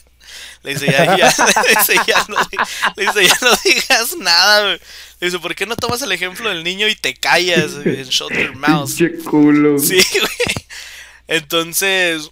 Le 0.63 0.73
dice, 0.73 0.87
ya, 0.87 1.15
ya, 1.17 1.33
le 1.65 1.75
dice, 1.79 1.95
ya 2.05 2.25
no, 2.27 2.37
le 2.97 3.05
dice, 3.05 3.27
ya 3.27 3.37
no 3.41 3.51
digas 3.63 4.17
nada, 4.17 4.61
güey. 4.63 4.79
Le 5.19 5.27
dice, 5.27 5.39
¿por 5.39 5.55
qué 5.55 5.65
no 5.65 5.75
tomas 5.77 6.01
el 6.01 6.11
ejemplo 6.11 6.49
del 6.49 6.63
niño 6.63 6.87
y 6.87 6.95
te 6.95 7.13
callas? 7.15 7.75
güey? 7.75 8.03
Shut 8.03 8.31
your 8.33 8.55
mouth. 8.55 8.87
Pinche 8.89 9.23
culo. 9.23 9.79
Sí, 9.79 9.95
güey. 10.19 10.65
Entonces, 11.27 12.29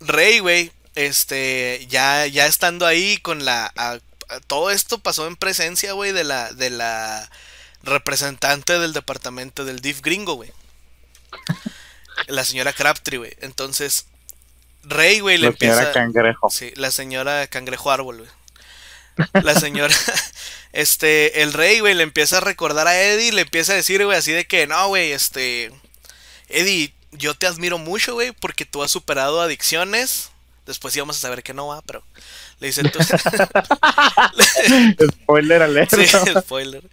Rey, 0.00 0.38
güey, 0.40 0.72
este, 0.94 1.86
ya, 1.88 2.26
ya 2.26 2.46
estando 2.46 2.86
ahí 2.86 3.18
con 3.18 3.44
la... 3.44 3.72
a- 3.76 3.98
a- 4.28 4.40
todo 4.46 4.70
esto 4.70 4.98
pasó 4.98 5.26
en 5.26 5.36
presencia, 5.36 5.92
güey, 5.92 6.12
de 6.12 6.24
la, 6.24 6.52
de 6.52 6.70
la 6.70 7.30
representante 7.82 8.78
del 8.78 8.92
departamento 8.94 9.64
del 9.64 9.80
DIF 9.80 10.00
gringo, 10.00 10.34
güey. 10.34 10.52
La 12.28 12.44
señora 12.44 12.72
Crabtree, 12.72 13.18
güey. 13.18 13.32
Entonces, 13.40 14.06
Rey, 14.84 15.20
güey, 15.20 15.38
le 15.38 15.50
La 15.50 15.56
señora 15.56 15.82
empieza... 15.82 15.92
Cangrejo. 15.92 16.50
Sí, 16.50 16.72
la 16.76 16.90
señora 16.90 17.46
Cangrejo 17.46 17.90
Árbol, 17.90 18.18
güey. 18.18 18.30
La 19.44 19.54
señora, 19.58 19.94
este, 20.72 21.42
el 21.42 21.52
rey, 21.52 21.80
güey, 21.80 21.94
le 21.94 22.02
empieza 22.02 22.38
a 22.38 22.40
recordar 22.40 22.88
a 22.88 22.98
Eddie, 23.00 23.32
le 23.32 23.42
empieza 23.42 23.72
a 23.72 23.76
decir, 23.76 24.04
güey, 24.04 24.16
así 24.16 24.32
de 24.32 24.46
que, 24.46 24.66
no, 24.66 24.88
güey, 24.88 25.12
este, 25.12 25.70
Eddie, 26.48 26.94
yo 27.12 27.34
te 27.34 27.46
admiro 27.46 27.78
mucho, 27.78 28.14
güey, 28.14 28.32
porque 28.32 28.64
tú 28.64 28.82
has 28.82 28.90
superado 28.90 29.40
adicciones. 29.40 30.30
Después 30.66 30.94
íbamos 30.94 31.16
a 31.16 31.20
saber 31.20 31.42
que 31.42 31.54
no 31.54 31.66
va, 31.66 31.82
pero 31.82 32.04
le 32.60 32.68
dice 32.68 32.84
tú. 32.84 33.00
Spoiler 35.22 35.62
alert. 35.62 35.92
Sí, 35.94 36.06
spoiler. 36.40 36.88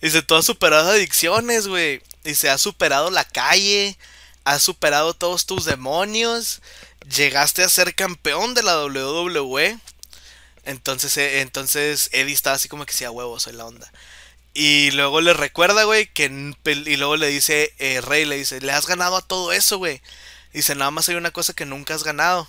Dice, 0.00 0.20
tú 0.20 0.34
has 0.34 0.44
superado 0.44 0.90
adicciones, 0.90 1.66
güey. 1.66 2.02
Dice, 2.22 2.50
has 2.50 2.60
superado 2.60 3.10
la 3.10 3.24
calle, 3.24 3.96
has 4.44 4.62
superado 4.62 5.14
todos 5.14 5.46
tus 5.46 5.64
demonios, 5.64 6.60
llegaste 7.08 7.62
a 7.62 7.68
ser 7.70 7.94
campeón 7.94 8.52
de 8.52 8.62
la 8.62 8.84
WWE. 8.84 9.78
Entonces, 10.66 11.16
eh, 11.16 11.40
entonces 11.40 12.10
Eddie 12.12 12.34
estaba 12.34 12.56
así 12.56 12.68
como 12.68 12.84
que 12.84 12.92
sí, 12.92 13.04
a 13.04 13.10
huevo, 13.10 13.40
soy 13.40 13.54
la 13.54 13.64
onda. 13.64 13.90
Y 14.52 14.90
luego 14.92 15.20
le 15.20 15.32
recuerda, 15.32 15.84
güey, 15.84 16.06
que... 16.06 16.26
Y 16.26 16.96
luego 16.96 17.16
le 17.16 17.28
dice, 17.28 17.72
eh, 17.78 18.00
Rey, 18.00 18.24
le 18.24 18.36
dice, 18.36 18.60
le 18.60 18.72
has 18.72 18.86
ganado 18.86 19.16
a 19.16 19.22
todo 19.22 19.52
eso, 19.52 19.78
güey. 19.78 20.00
Dice, 20.52 20.74
nada 20.74 20.90
más 20.90 21.08
hay 21.08 21.16
una 21.16 21.32
cosa 21.32 21.54
que 21.54 21.66
nunca 21.66 21.94
has 21.94 22.04
ganado. 22.04 22.48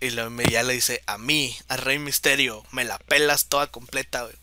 Y 0.00 0.10
me- 0.10 0.44
ya 0.50 0.62
le 0.62 0.72
dice, 0.72 1.02
a 1.06 1.18
mí, 1.18 1.56
a 1.68 1.76
Rey 1.76 1.98
Misterio, 1.98 2.64
me 2.72 2.84
la 2.84 2.98
pelas 2.98 3.46
toda 3.46 3.66
completa, 3.66 4.22
güey. 4.22 4.34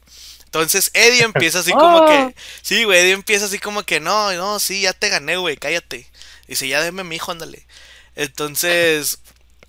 Entonces 0.45 0.91
Eddie 0.93 1.23
empieza 1.23 1.59
así 1.59 1.71
como 1.71 2.05
que... 2.05 2.35
Sí, 2.61 2.83
güey, 2.83 2.99
Eddie 2.99 3.11
empieza 3.13 3.45
así 3.45 3.59
como 3.59 3.83
que, 3.83 3.99
no, 3.99 4.31
no, 4.33 4.59
sí, 4.59 4.81
ya 4.81 4.93
te 4.93 5.09
gané, 5.09 5.37
güey, 5.37 5.57
cállate. 5.57 6.07
Dice, 6.47 6.67
ya 6.67 6.81
déme 6.81 7.03
mi 7.03 7.17
hijo, 7.17 7.31
ándale. 7.31 7.65
Entonces, 8.15 9.19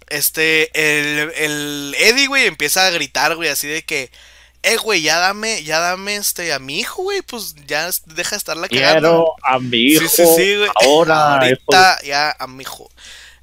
este, 0.08 0.70
el, 0.74 1.32
el 1.36 1.96
Eddie, 1.98 2.26
güey, 2.28 2.46
empieza 2.46 2.86
a 2.86 2.90
gritar, 2.90 3.34
güey, 3.36 3.48
así 3.48 3.66
de 3.66 3.84
que... 3.84 4.10
Eh, 4.62 4.76
güey, 4.76 5.02
ya 5.02 5.18
dame, 5.18 5.62
ya 5.62 5.78
dame, 5.78 6.16
este, 6.16 6.52
a 6.52 6.58
mi 6.58 6.80
hijo, 6.80 7.02
güey, 7.04 7.22
pues 7.22 7.54
ya 7.66 7.88
deja 8.06 8.30
de 8.30 8.36
estarla 8.36 8.68
cagando. 8.68 9.00
Quiero 9.00 9.34
a 9.44 9.58
mi 9.60 9.78
hijo. 9.78 10.00
Sí, 10.08 10.08
sí, 10.08 10.26
sí, 10.36 10.56
güey. 10.56 10.70
Ahora. 10.84 11.34
Ahorita 11.34 12.02
ya 12.02 12.36
a 12.36 12.46
mi 12.48 12.62
hijo. 12.62 12.90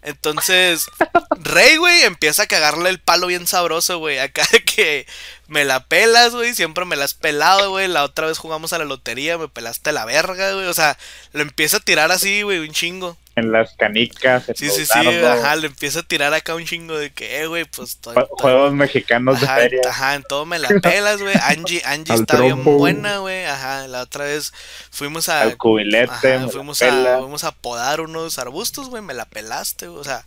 Entonces, 0.06 0.86
Rey, 1.32 1.78
güey, 1.78 2.04
empieza 2.04 2.44
a 2.44 2.48
cagarle 2.48 2.91
el 2.91 3.00
palo 3.00 3.26
bien 3.26 3.48
sabroso, 3.48 3.98
güey. 3.98 4.20
Acá 4.20 4.48
que 4.65 5.08
me 5.48 5.65
la 5.65 5.84
pelas, 5.86 6.34
güey. 6.34 6.54
Siempre 6.54 6.86
me 6.86 6.96
la 6.96 7.06
has 7.06 7.15
pelado, 7.15 7.72
güey. 7.72 7.88
La 7.88 8.04
otra 8.04 8.28
vez 8.28 8.38
jugamos 8.38 8.72
a 8.72 8.78
la 8.78 8.86
lotería, 8.86 9.39
me 9.39 9.50
pelaste 9.50 9.91
la 9.91 10.06
verga, 10.06 10.54
güey. 10.54 10.68
O 10.68 10.74
sea, 10.76 10.98
le 11.34 11.41
empieza 11.41 11.78
a 11.78 11.82
tirar 11.82 12.12
así, 12.12 12.44
güey, 12.44 12.60
un 12.60 12.72
chingo. 12.72 13.18
En 13.38 13.52
las 13.52 13.74
canicas. 13.76 14.48
en 14.48 14.56
Sí, 14.56 14.69
sí, 14.69 14.86
sí, 14.86 15.08
ajá. 15.24 15.56
Le 15.58 15.67
empieza 15.67 16.00
a 16.00 16.04
tirar 16.04 16.34
acá 16.34 16.56
un 16.56 16.63
chingo 16.65 16.98
de 16.98 17.12
que, 17.12 17.41
eh, 17.41 17.48
güey, 17.48 17.65
pues 17.65 17.89
estoy. 17.91 18.15
jue- 18.15 18.24
estoy- 18.24 18.38
Juegos 18.41 18.74
mexicanos 18.74 19.41
de 19.41 19.45
Ajá, 19.45 19.56
feria. 19.58 19.82
ajá, 19.89 20.15
en 20.15 20.24
todo 20.24 20.45
me 20.45 20.58
la 20.58 20.69
pelas, 20.82 21.21
güey. 21.21 21.36
Angie, 21.43 21.82
Angie 21.86 22.15
está 22.15 22.39
bien 22.39 22.54
trompo. 22.54 22.78
buena, 22.78 23.17
güey. 23.17 23.43
Ajá, 23.45 23.88
la 23.88 24.02
otra 24.02 24.24
vez 24.26 24.54
fuimos 24.89 25.28
a. 25.30 25.41
Al 25.41 25.58
cubilete. 25.58 26.13
Ajá, 26.36 26.48
fuimos, 26.50 26.82
a, 26.82 27.17
fuimos 27.19 27.43
a 27.43 27.52
podar 27.52 28.00
unos 28.02 28.39
arbustos, 28.39 28.89
güey. 28.89 29.02
Me 29.04 29.13
la 29.13 29.26
pelaste, 29.26 29.88
güey. 29.88 30.00
O 30.00 30.04
sea, 30.06 30.24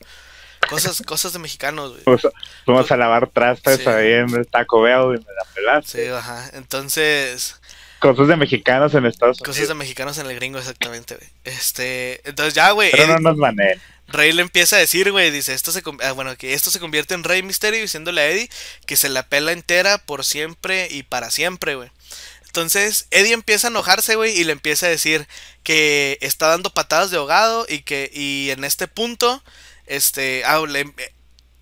cosas, 0.69 1.01
cosas 1.07 1.33
de 1.33 1.39
mexicanos, 1.39 1.93
güey. 1.93 2.03
Fuimos, 2.05 2.29
fuimos 2.67 2.91
a 2.93 2.97
lavar 2.99 3.29
trastes 3.29 3.79
Sí. 3.81 3.89
ahí 3.89 4.13
en 4.13 4.29
el 4.37 4.47
Taco 4.47 4.83
Bell 4.83 5.15
y 5.15 5.19
me 5.25 5.33
la 5.33 5.45
pelaste. 5.55 6.05
Sí, 6.05 6.11
ajá. 6.13 6.51
Entonces, 6.53 7.59
Cosas 8.01 8.29
de 8.29 8.37
mexicanos 8.37 8.95
en 8.95 9.07
Estados 9.07 9.39
cosas 9.39 9.57
Unidos. 9.57 9.69
de 9.69 9.75
mexicanos 9.75 10.19
en 10.19 10.27
el 10.27 10.35
gringo, 10.37 10.59
exactamente, 10.59 11.17
güey. 11.17 11.29
Este, 11.45 12.21
entonces 12.29 12.55
ya, 12.55 12.71
güey. 12.71 12.91
Pero 12.93 13.07
no 13.09 13.19
nos 13.31 13.37
manen. 13.37 13.81
Rey 14.09 14.33
le 14.33 14.43
empieza 14.43 14.77
a 14.77 14.79
decir, 14.79 15.11
güey, 15.13 15.31
dice, 15.31 15.53
esto 15.53 15.71
se, 15.73 15.83
ah, 16.03 16.13
bueno, 16.13 16.35
que 16.37 16.55
esto 16.55 16.71
se 16.71 16.81
convierte 16.81 17.15
en 17.15 17.25
Rey 17.25 17.43
Misterio 17.43 17.81
diciéndole 17.81 18.21
a 18.23 18.29
Eddie 18.31 18.49
que 18.87 18.97
se 18.97 19.09
la 19.11 19.29
pela 19.29 19.53
entera 19.53 19.99
por 19.99 20.25
siempre 20.25 20.89
y 20.91 21.03
para 21.03 21.31
siempre, 21.31 21.75
güey. 21.75 21.91
Entonces, 22.47 23.07
Eddie 23.11 23.35
empieza 23.35 23.67
a 23.67 23.71
enojarse, 23.71 24.15
güey, 24.17 24.35
y 24.39 24.45
le 24.45 24.53
empieza 24.53 24.87
a 24.87 24.91
decir 24.91 25.29
que 25.63 26.17
está 26.23 26.47
dando 26.47 26.71
patadas 26.71 27.11
de 27.11 27.19
ahogado 27.19 27.67
y 27.69 27.83
que, 27.83 28.11
y 28.15 28.49
en 28.51 28.65
este 28.65 28.89
punto, 28.89 29.43
este, 29.87 30.43
ah, 30.47 30.63
le- 30.67 30.91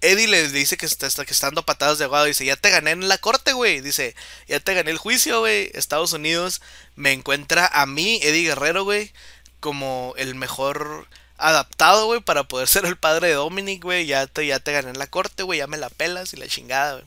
Eddie 0.07 0.29
le 0.29 0.49
dice 0.49 0.77
que 0.77 0.87
está, 0.87 1.09
que 1.25 1.33
está 1.33 1.49
dando 1.49 1.65
patadas 1.65 1.99
de 1.99 2.05
ahogado. 2.05 2.25
Dice, 2.27 2.45
ya 2.45 2.57
te 2.57 2.71
gané 2.71 2.93
en 2.93 3.09
la 3.09 3.19
corte, 3.19 3.53
güey. 3.53 3.81
Dice, 3.81 4.15
ya 4.49 4.61
te 4.61 4.75
gané 4.75 4.91
el 4.91 4.99
juicio, 4.99 5.41
güey. 5.41 5.71
Estados 5.75 6.13
Unidos 6.13 6.61
me 6.95 7.13
encuentra 7.13 7.67
a 7.73 7.87
mí, 7.87 8.21
Eddie 8.23 8.49
Guerrero, 8.49 8.85
güey, 8.85 9.13
como 9.61 10.15
el 10.17 10.35
mejor 10.35 11.07
adaptado, 11.39 12.07
güey, 12.07 12.21
para 12.21 12.45
poder 12.45 12.69
ser 12.69 12.85
el 12.87 12.97
padre 12.97 13.29
de 13.29 13.35
Dominic, 13.35 13.83
güey. 13.83 14.07
Ya 14.07 14.27
te, 14.27 14.47
ya 14.47 14.61
te 14.61 14.73
gané 14.73 14.91
en 14.91 14.99
la 14.99 15.07
corte, 15.09 15.43
güey. 15.43 15.59
Ya 15.59 15.67
me 15.67 15.77
la 15.79 15.91
pelas 15.91 16.33
y 16.33 16.37
la 16.37 16.49
chingada, 16.49 16.95
güey. 16.95 17.05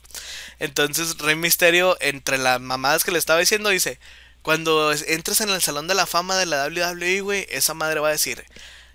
Entonces, 0.60 1.18
Rey 1.20 1.36
Misterio, 1.36 1.98
entre 2.02 2.38
las 2.38 2.60
mamadas 2.62 3.04
que 3.04 3.12
le 3.12 3.20
estaba 3.20 3.40
diciendo, 3.40 3.70
dice, 3.70 4.00
cuando 4.42 4.92
es- 4.92 5.06
entres 5.08 5.42
en 5.42 5.50
el 5.50 5.62
Salón 5.62 5.88
de 5.88 5.96
la 5.96 6.06
Fama 6.06 6.38
de 6.38 6.46
la 6.46 6.66
WWE, 6.68 7.22
güey, 7.22 7.46
esa 7.50 7.74
madre 7.74 8.00
va 8.00 8.10
a 8.10 8.12
decir, 8.12 8.46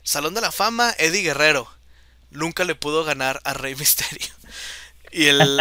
Salón 0.02 0.34
de 0.34 0.40
la 0.40 0.52
Fama, 0.52 0.94
Eddie 0.98 1.22
Guerrero. 1.22 1.70
Nunca 2.34 2.64
le 2.64 2.74
pudo 2.74 3.04
ganar 3.04 3.40
a 3.44 3.54
Rey 3.54 3.74
Misterio. 3.74 4.26
Y 5.10 5.26
el, 5.26 5.60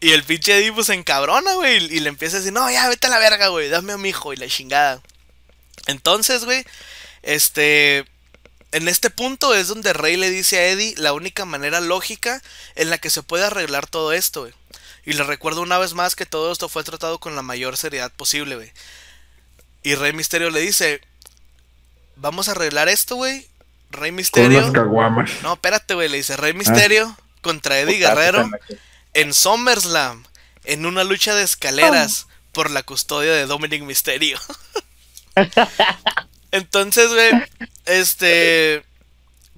y 0.00 0.10
el 0.10 0.24
pinche 0.24 0.58
Eddie 0.58 0.72
pues 0.72 0.88
se 0.88 0.94
encabrona, 0.94 1.54
güey. 1.54 1.84
Y 1.84 2.00
le 2.00 2.08
empieza 2.08 2.36
a 2.36 2.40
decir, 2.40 2.52
no, 2.52 2.68
ya 2.70 2.88
vete 2.88 3.06
a 3.06 3.10
la 3.10 3.20
verga, 3.20 3.48
güey. 3.48 3.68
Dame 3.68 3.92
a 3.92 3.96
mi 3.96 4.08
hijo 4.08 4.32
y 4.32 4.36
la 4.36 4.48
chingada. 4.48 5.00
Entonces, 5.86 6.44
güey, 6.44 6.64
este... 7.22 8.04
En 8.72 8.88
este 8.88 9.08
punto 9.08 9.54
es 9.54 9.68
donde 9.68 9.92
Rey 9.92 10.16
le 10.16 10.28
dice 10.28 10.58
a 10.58 10.66
Eddie 10.66 10.96
la 10.98 11.12
única 11.12 11.44
manera 11.44 11.80
lógica 11.80 12.42
en 12.74 12.90
la 12.90 12.98
que 12.98 13.08
se 13.08 13.22
puede 13.22 13.44
arreglar 13.44 13.86
todo 13.86 14.12
esto, 14.12 14.40
güey. 14.40 14.52
Y 15.04 15.12
le 15.12 15.22
recuerdo 15.22 15.62
una 15.62 15.78
vez 15.78 15.94
más 15.94 16.16
que 16.16 16.26
todo 16.26 16.50
esto 16.50 16.68
fue 16.68 16.82
tratado 16.82 17.20
con 17.20 17.36
la 17.36 17.42
mayor 17.42 17.76
seriedad 17.76 18.12
posible, 18.12 18.56
güey. 18.56 18.72
Y 19.84 19.94
Rey 19.94 20.12
Misterio 20.12 20.50
le 20.50 20.60
dice, 20.60 21.00
vamos 22.16 22.48
a 22.48 22.50
arreglar 22.50 22.88
esto, 22.88 23.14
güey. 23.14 23.46
Rey 23.90 24.10
Con 24.10 24.16
Misterio... 24.16 24.72
caguamas. 24.72 25.30
No, 25.42 25.54
espérate, 25.54 25.94
güey. 25.94 26.08
Le 26.08 26.18
dice 26.18 26.36
Rey 26.36 26.52
Misterio 26.52 27.16
contra 27.40 27.78
Eddie 27.78 27.98
Guerrero 27.98 28.42
en 28.42 28.50
la- 28.50 28.58
en 29.14 29.34
SummerSlam. 29.34 30.24
En 30.64 30.84
una 30.86 31.04
lucha 31.04 31.34
de 31.34 31.44
escaleras 31.44 32.26
por 32.52 32.70
la 32.70 32.82
custodia 32.82 33.32
de 33.32 33.46
Dominic 33.46 33.82
Misterio. 33.82 34.38
Entonces, 36.50 37.08
güey, 37.08 37.30
este. 37.84 38.84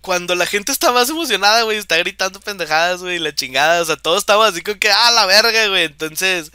Cuando 0.00 0.34
la 0.34 0.46
gente 0.46 0.70
está 0.72 0.92
más 0.92 1.08
emocionada, 1.10 1.62
güey, 1.62 1.76
está 1.76 1.96
gritando 1.96 2.40
pendejadas, 2.40 3.00
güey, 3.00 3.18
la 3.18 3.34
chingada. 3.34 3.82
O 3.82 3.84
sea, 3.84 3.96
todos 3.96 4.18
estamos 4.18 4.48
así 4.48 4.62
como 4.62 4.78
que, 4.78 4.90
ah, 4.90 5.10
la 5.10 5.26
verga, 5.26 5.66
güey. 5.68 5.84
Entonces, 5.84 6.52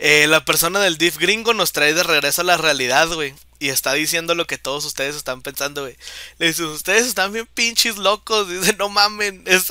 eh, 0.00 0.26
la 0.26 0.44
persona 0.44 0.80
del 0.80 0.98
DIF 0.98 1.18
gringo 1.18 1.54
nos 1.54 1.72
trae 1.72 1.94
de 1.94 2.02
regreso 2.02 2.40
a 2.40 2.44
la 2.44 2.56
realidad, 2.56 3.08
güey. 3.08 3.34
Y 3.58 3.68
está 3.68 3.92
diciendo 3.92 4.34
lo 4.34 4.46
que 4.46 4.56
todos 4.56 4.86
ustedes 4.86 5.14
están 5.14 5.42
pensando, 5.42 5.82
güey. 5.82 5.94
Le 6.38 6.46
dice, 6.46 6.64
ustedes 6.64 7.06
están 7.06 7.32
bien 7.32 7.46
pinches 7.52 7.98
locos. 7.98 8.48
Dice, 8.48 8.74
no 8.78 8.88
mamen. 8.88 9.42
Es- 9.46 9.68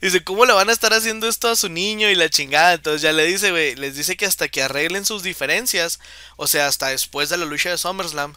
dice, 0.00 0.24
¿cómo 0.24 0.46
le 0.46 0.54
van 0.54 0.70
a 0.70 0.72
estar 0.72 0.94
haciendo 0.94 1.28
esto 1.28 1.48
a 1.48 1.56
su 1.56 1.68
niño 1.68 2.08
y 2.08 2.14
la 2.14 2.30
chingada? 2.30 2.72
Entonces 2.72 3.02
ya 3.02 3.12
le 3.12 3.26
dice, 3.26 3.50
güey, 3.50 3.74
les 3.76 3.94
dice 3.96 4.16
que 4.16 4.24
hasta 4.26 4.48
que 4.48 4.62
arreglen 4.62 5.04
sus 5.04 5.22
diferencias, 5.22 6.00
o 6.36 6.46
sea, 6.46 6.66
hasta 6.66 6.88
después 6.88 7.28
de 7.28 7.36
la 7.36 7.44
lucha 7.44 7.68
de 7.70 7.76
SummerSlam, 7.78 8.34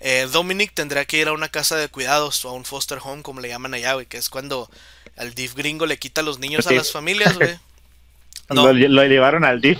eh, 0.00 0.26
Dominic 0.32 0.72
tendrá 0.74 1.04
que 1.04 1.18
ir 1.18 1.28
a 1.28 1.32
una 1.32 1.50
casa 1.50 1.76
de 1.76 1.88
cuidados 1.88 2.42
o 2.46 2.48
a 2.48 2.52
un 2.52 2.64
foster 2.64 2.98
home, 3.02 3.22
como 3.22 3.40
le 3.40 3.48
llaman 3.48 3.74
allá, 3.74 3.92
güey, 3.94 4.06
que 4.06 4.16
es 4.16 4.30
cuando 4.30 4.70
al 5.16 5.34
DIF 5.34 5.54
gringo 5.54 5.84
le 5.86 5.98
quita 5.98 6.22
a 6.22 6.24
los 6.24 6.38
niños 6.38 6.66
a 6.66 6.72
las 6.72 6.92
familias, 6.92 7.34
güey. 7.34 7.58
No. 8.50 8.72
Lo, 8.72 8.88
lo 8.88 9.04
llevaron 9.04 9.44
al 9.44 9.60
DIF. 9.60 9.78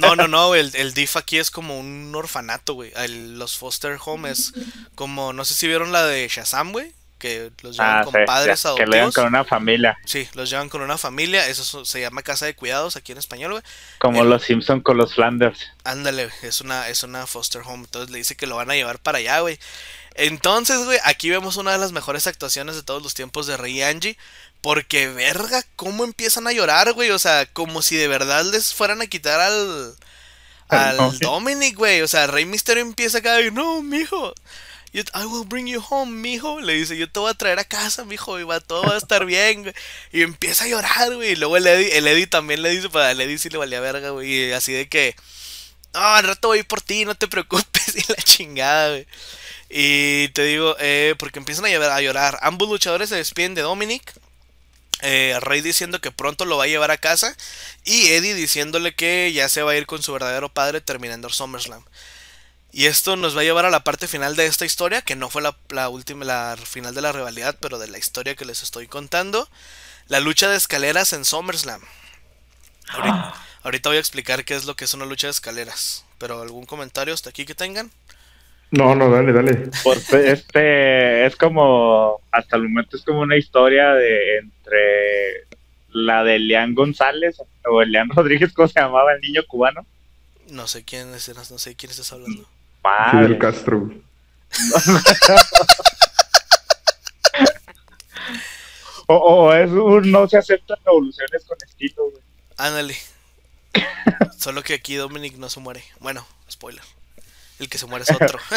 No, 0.00 0.16
no, 0.16 0.26
no, 0.28 0.54
el, 0.54 0.74
el 0.74 0.94
DIF 0.94 1.16
aquí 1.16 1.38
es 1.38 1.50
como 1.50 1.78
un 1.78 2.12
orfanato, 2.14 2.74
güey. 2.74 2.92
El- 2.96 3.38
los 3.38 3.56
foster 3.56 3.98
home 4.04 4.30
es 4.30 4.52
como, 4.94 5.32
no 5.32 5.44
sé 5.44 5.54
si 5.54 5.66
vieron 5.68 5.92
la 5.92 6.04
de 6.06 6.26
Shazam, 6.28 6.72
güey. 6.72 6.92
que 7.20 7.50
los 7.62 7.76
llevan 7.76 7.98
Ah, 7.98 8.04
con 8.04 8.14
sí, 8.14 8.18
padres 8.26 8.62
ya, 8.62 8.74
que 8.74 8.86
le 8.86 8.96
dan 8.96 9.00
adoptivos. 9.04 9.14
con 9.14 9.26
una 9.26 9.44
familia. 9.44 9.98
Sí, 10.06 10.26
los 10.32 10.48
llevan 10.48 10.70
con 10.70 10.80
una 10.80 10.96
familia, 10.96 11.46
eso 11.48 11.64
so- 11.64 11.84
se 11.84 12.00
llama 12.00 12.22
casa 12.22 12.46
de 12.46 12.54
cuidados 12.56 12.96
aquí 12.96 13.12
en 13.12 13.18
español, 13.18 13.50
güey. 13.52 13.62
Como 13.98 14.22
El- 14.22 14.30
los 14.30 14.42
Simpson 14.42 14.80
con 14.80 14.96
los 14.96 15.14
Flanders. 15.14 15.60
Ándale, 15.84 16.30
es 16.42 16.62
una, 16.62 16.88
es 16.88 17.02
una 17.02 17.26
foster 17.26 17.60
home, 17.64 17.84
entonces 17.84 18.10
le 18.10 18.16
dice 18.18 18.36
que 18.36 18.46
lo 18.46 18.56
van 18.56 18.70
a 18.70 18.74
llevar 18.74 18.98
para 19.00 19.18
allá, 19.18 19.38
güey. 19.40 19.58
Entonces, 20.14 20.84
güey, 20.84 20.98
aquí 21.04 21.30
vemos 21.30 21.56
una 21.56 21.72
de 21.72 21.78
las 21.78 21.92
mejores 21.92 22.26
actuaciones 22.26 22.74
de 22.74 22.82
todos 22.82 23.02
los 23.02 23.14
tiempos 23.14 23.46
de 23.46 23.56
Rey 23.56 23.80
Angie. 23.82 24.16
Porque, 24.60 25.08
verga, 25.08 25.64
cómo 25.76 26.04
empiezan 26.04 26.46
a 26.46 26.52
llorar, 26.52 26.92
güey. 26.92 27.10
O 27.10 27.18
sea, 27.18 27.46
como 27.46 27.82
si 27.82 27.96
de 27.96 28.08
verdad 28.08 28.44
les 28.44 28.74
fueran 28.74 29.00
a 29.02 29.06
quitar 29.06 29.40
al. 29.40 29.94
Al. 30.68 30.96
Dominic, 31.18 31.76
güey. 31.76 32.02
O 32.02 32.08
sea, 32.08 32.26
Rey 32.26 32.44
Misterio 32.44 32.82
empieza 32.82 33.18
acá 33.18 33.34
de, 33.34 33.50
no, 33.50 33.82
mijo. 33.82 34.34
yo- 34.92 35.02
I 35.14 35.24
will 35.24 35.46
bring 35.46 35.66
you 35.66 35.82
home, 35.88 36.12
mijo. 36.12 36.60
Le 36.60 36.74
dice, 36.74 36.96
yo 36.96 37.10
te 37.10 37.20
voy 37.20 37.30
a 37.30 37.34
traer 37.34 37.58
a 37.58 37.64
casa, 37.64 38.04
mijo. 38.04 38.38
Y 38.38 38.44
va, 38.44 38.60
todo 38.60 38.82
va 38.82 38.94
a 38.94 38.98
estar 38.98 39.24
bien, 39.24 39.62
güey. 39.62 39.74
Y 40.12 40.22
empieza 40.22 40.64
a 40.64 40.68
llorar, 40.68 41.14
güey. 41.14 41.32
Y 41.32 41.36
luego 41.36 41.56
el 41.56 41.66
Eddie, 41.66 41.96
el 41.98 42.06
Eddie 42.06 42.26
también 42.26 42.62
le 42.62 42.70
dice, 42.70 42.88
para 42.90 43.10
el 43.12 43.20
Eddie 43.20 43.38
sí 43.38 43.48
le 43.50 43.58
valía 43.58 43.80
verga, 43.80 44.10
güey. 44.10 44.32
Y 44.48 44.52
así 44.52 44.72
de 44.72 44.88
que, 44.88 45.16
no, 45.94 46.00
al 46.00 46.24
rato 46.24 46.48
voy 46.48 46.62
por 46.64 46.80
ti, 46.82 47.04
no 47.04 47.14
te 47.14 47.28
preocupes. 47.28 47.70
Y 47.96 48.04
la 48.08 48.16
chingada, 48.22 48.90
güey. 48.90 49.06
Y 49.68 50.28
te 50.28 50.44
digo, 50.44 50.76
eh, 50.78 51.14
porque 51.18 51.38
empiezan 51.40 51.64
a 51.64 51.70
llorar, 51.70 51.90
a 51.92 52.00
llorar. 52.00 52.38
Ambos 52.42 52.68
luchadores 52.68 53.08
se 53.08 53.16
despiden 53.16 53.54
de 53.54 53.62
Dominic. 53.62 54.12
Eh, 55.02 55.36
Rey 55.40 55.60
diciendo 55.60 56.00
que 56.00 56.10
pronto 56.10 56.44
lo 56.44 56.56
va 56.56 56.64
a 56.64 56.68
llevar 56.68 56.90
a 56.90 56.98
casa. 56.98 57.36
Y 57.84 58.08
Eddie 58.08 58.34
diciéndole 58.34 58.94
que 58.94 59.32
ya 59.32 59.48
se 59.48 59.62
va 59.62 59.72
a 59.72 59.76
ir 59.76 59.86
con 59.86 60.02
su 60.02 60.12
verdadero 60.12 60.48
padre 60.48 60.80
terminando 60.80 61.28
SummerSlam. 61.28 61.84
Y 62.72 62.86
esto 62.86 63.16
nos 63.16 63.36
va 63.36 63.40
a 63.40 63.44
llevar 63.44 63.64
a 63.66 63.70
la 63.70 63.82
parte 63.82 64.06
final 64.06 64.36
de 64.36 64.46
esta 64.46 64.64
historia, 64.64 65.02
que 65.02 65.16
no 65.16 65.28
fue 65.28 65.42
la, 65.42 65.56
la 65.70 65.88
última, 65.88 66.24
la 66.24 66.56
final 66.62 66.94
de 66.94 67.00
la 67.00 67.12
rivalidad, 67.12 67.56
pero 67.60 67.78
de 67.78 67.88
la 67.88 67.98
historia 67.98 68.36
que 68.36 68.44
les 68.44 68.62
estoy 68.62 68.86
contando. 68.86 69.48
La 70.06 70.20
lucha 70.20 70.48
de 70.48 70.56
escaleras 70.56 71.12
en 71.12 71.24
SummerSlam. 71.24 71.82
Ahorita, 72.88 73.34
ahorita 73.62 73.88
voy 73.88 73.96
a 73.96 74.00
explicar 74.00 74.44
qué 74.44 74.54
es 74.54 74.64
lo 74.64 74.76
que 74.76 74.84
es 74.84 74.94
una 74.94 75.06
lucha 75.06 75.26
de 75.26 75.32
escaleras. 75.32 76.04
Pero 76.18 76.40
algún 76.42 76.66
comentario 76.66 77.14
hasta 77.14 77.30
aquí 77.30 77.44
que 77.44 77.54
tengan. 77.54 77.90
No, 78.70 78.94
no, 78.94 79.10
dale, 79.10 79.32
dale. 79.32 79.68
Pues 79.82 80.12
este 80.12 81.26
es 81.26 81.34
como, 81.36 82.20
hasta 82.30 82.56
el 82.56 82.64
momento 82.64 82.96
es 82.96 83.02
como 83.02 83.20
una 83.20 83.36
historia 83.36 83.94
de 83.94 84.38
entre 84.38 85.46
la 85.92 86.22
de 86.22 86.38
Leán 86.38 86.74
González 86.74 87.36
o 87.64 87.82
Leán 87.82 88.10
Rodríguez, 88.10 88.52
¿cómo 88.52 88.68
se 88.68 88.80
llamaba 88.80 89.12
el 89.12 89.20
niño 89.20 89.42
cubano? 89.48 89.84
No 90.50 90.66
sé 90.68 90.84
quién 90.84 91.12
es, 91.14 91.28
no 91.50 91.58
sé 91.58 91.74
quién 91.74 91.90
estás 91.90 92.12
hablando. 92.12 92.48
Madre. 92.84 93.26
Fidel 93.26 93.38
Castro. 93.38 93.90
O, 99.12 99.16
o 99.16 99.52
es 99.52 99.68
un 99.72 100.12
no 100.12 100.28
se 100.28 100.38
aceptan 100.38 100.78
revoluciones 100.84 101.44
con 101.44 101.58
estilo, 101.66 102.10
güey. 102.12 102.22
Ándale. 102.56 102.96
Solo 104.38 104.62
que 104.62 104.74
aquí 104.74 104.94
Dominic 104.94 105.36
no 105.36 105.48
se 105.48 105.58
muere. 105.58 105.82
Bueno, 105.98 106.24
spoiler. 106.48 106.84
El 107.60 107.68
que 107.68 107.78
se 107.78 107.86
muere 107.86 108.02
es 108.02 108.10
otro. 108.10 108.38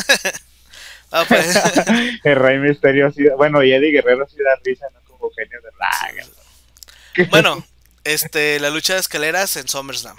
Ah, 1.16 1.26
pues. 1.28 1.56
El 2.24 2.36
Rey 2.38 2.58
Misterio 2.58 3.12
sí, 3.12 3.22
bueno, 3.38 3.62
y 3.64 3.72
Eddie 3.72 3.92
Guerrero 3.92 4.28
sí 4.28 4.36
da 4.38 4.60
risa, 4.66 4.88
¿no? 4.96 5.00
Como 5.16 5.32
genio 5.36 5.60
de 5.62 5.70
raga. 5.78 7.30
Bueno, 7.30 7.64
este, 8.04 8.60
la 8.60 8.72
lucha 8.72 8.96
de 8.96 9.00
escaleras 9.00 9.56
en 9.58 9.68
SummerSlam. 9.68 10.18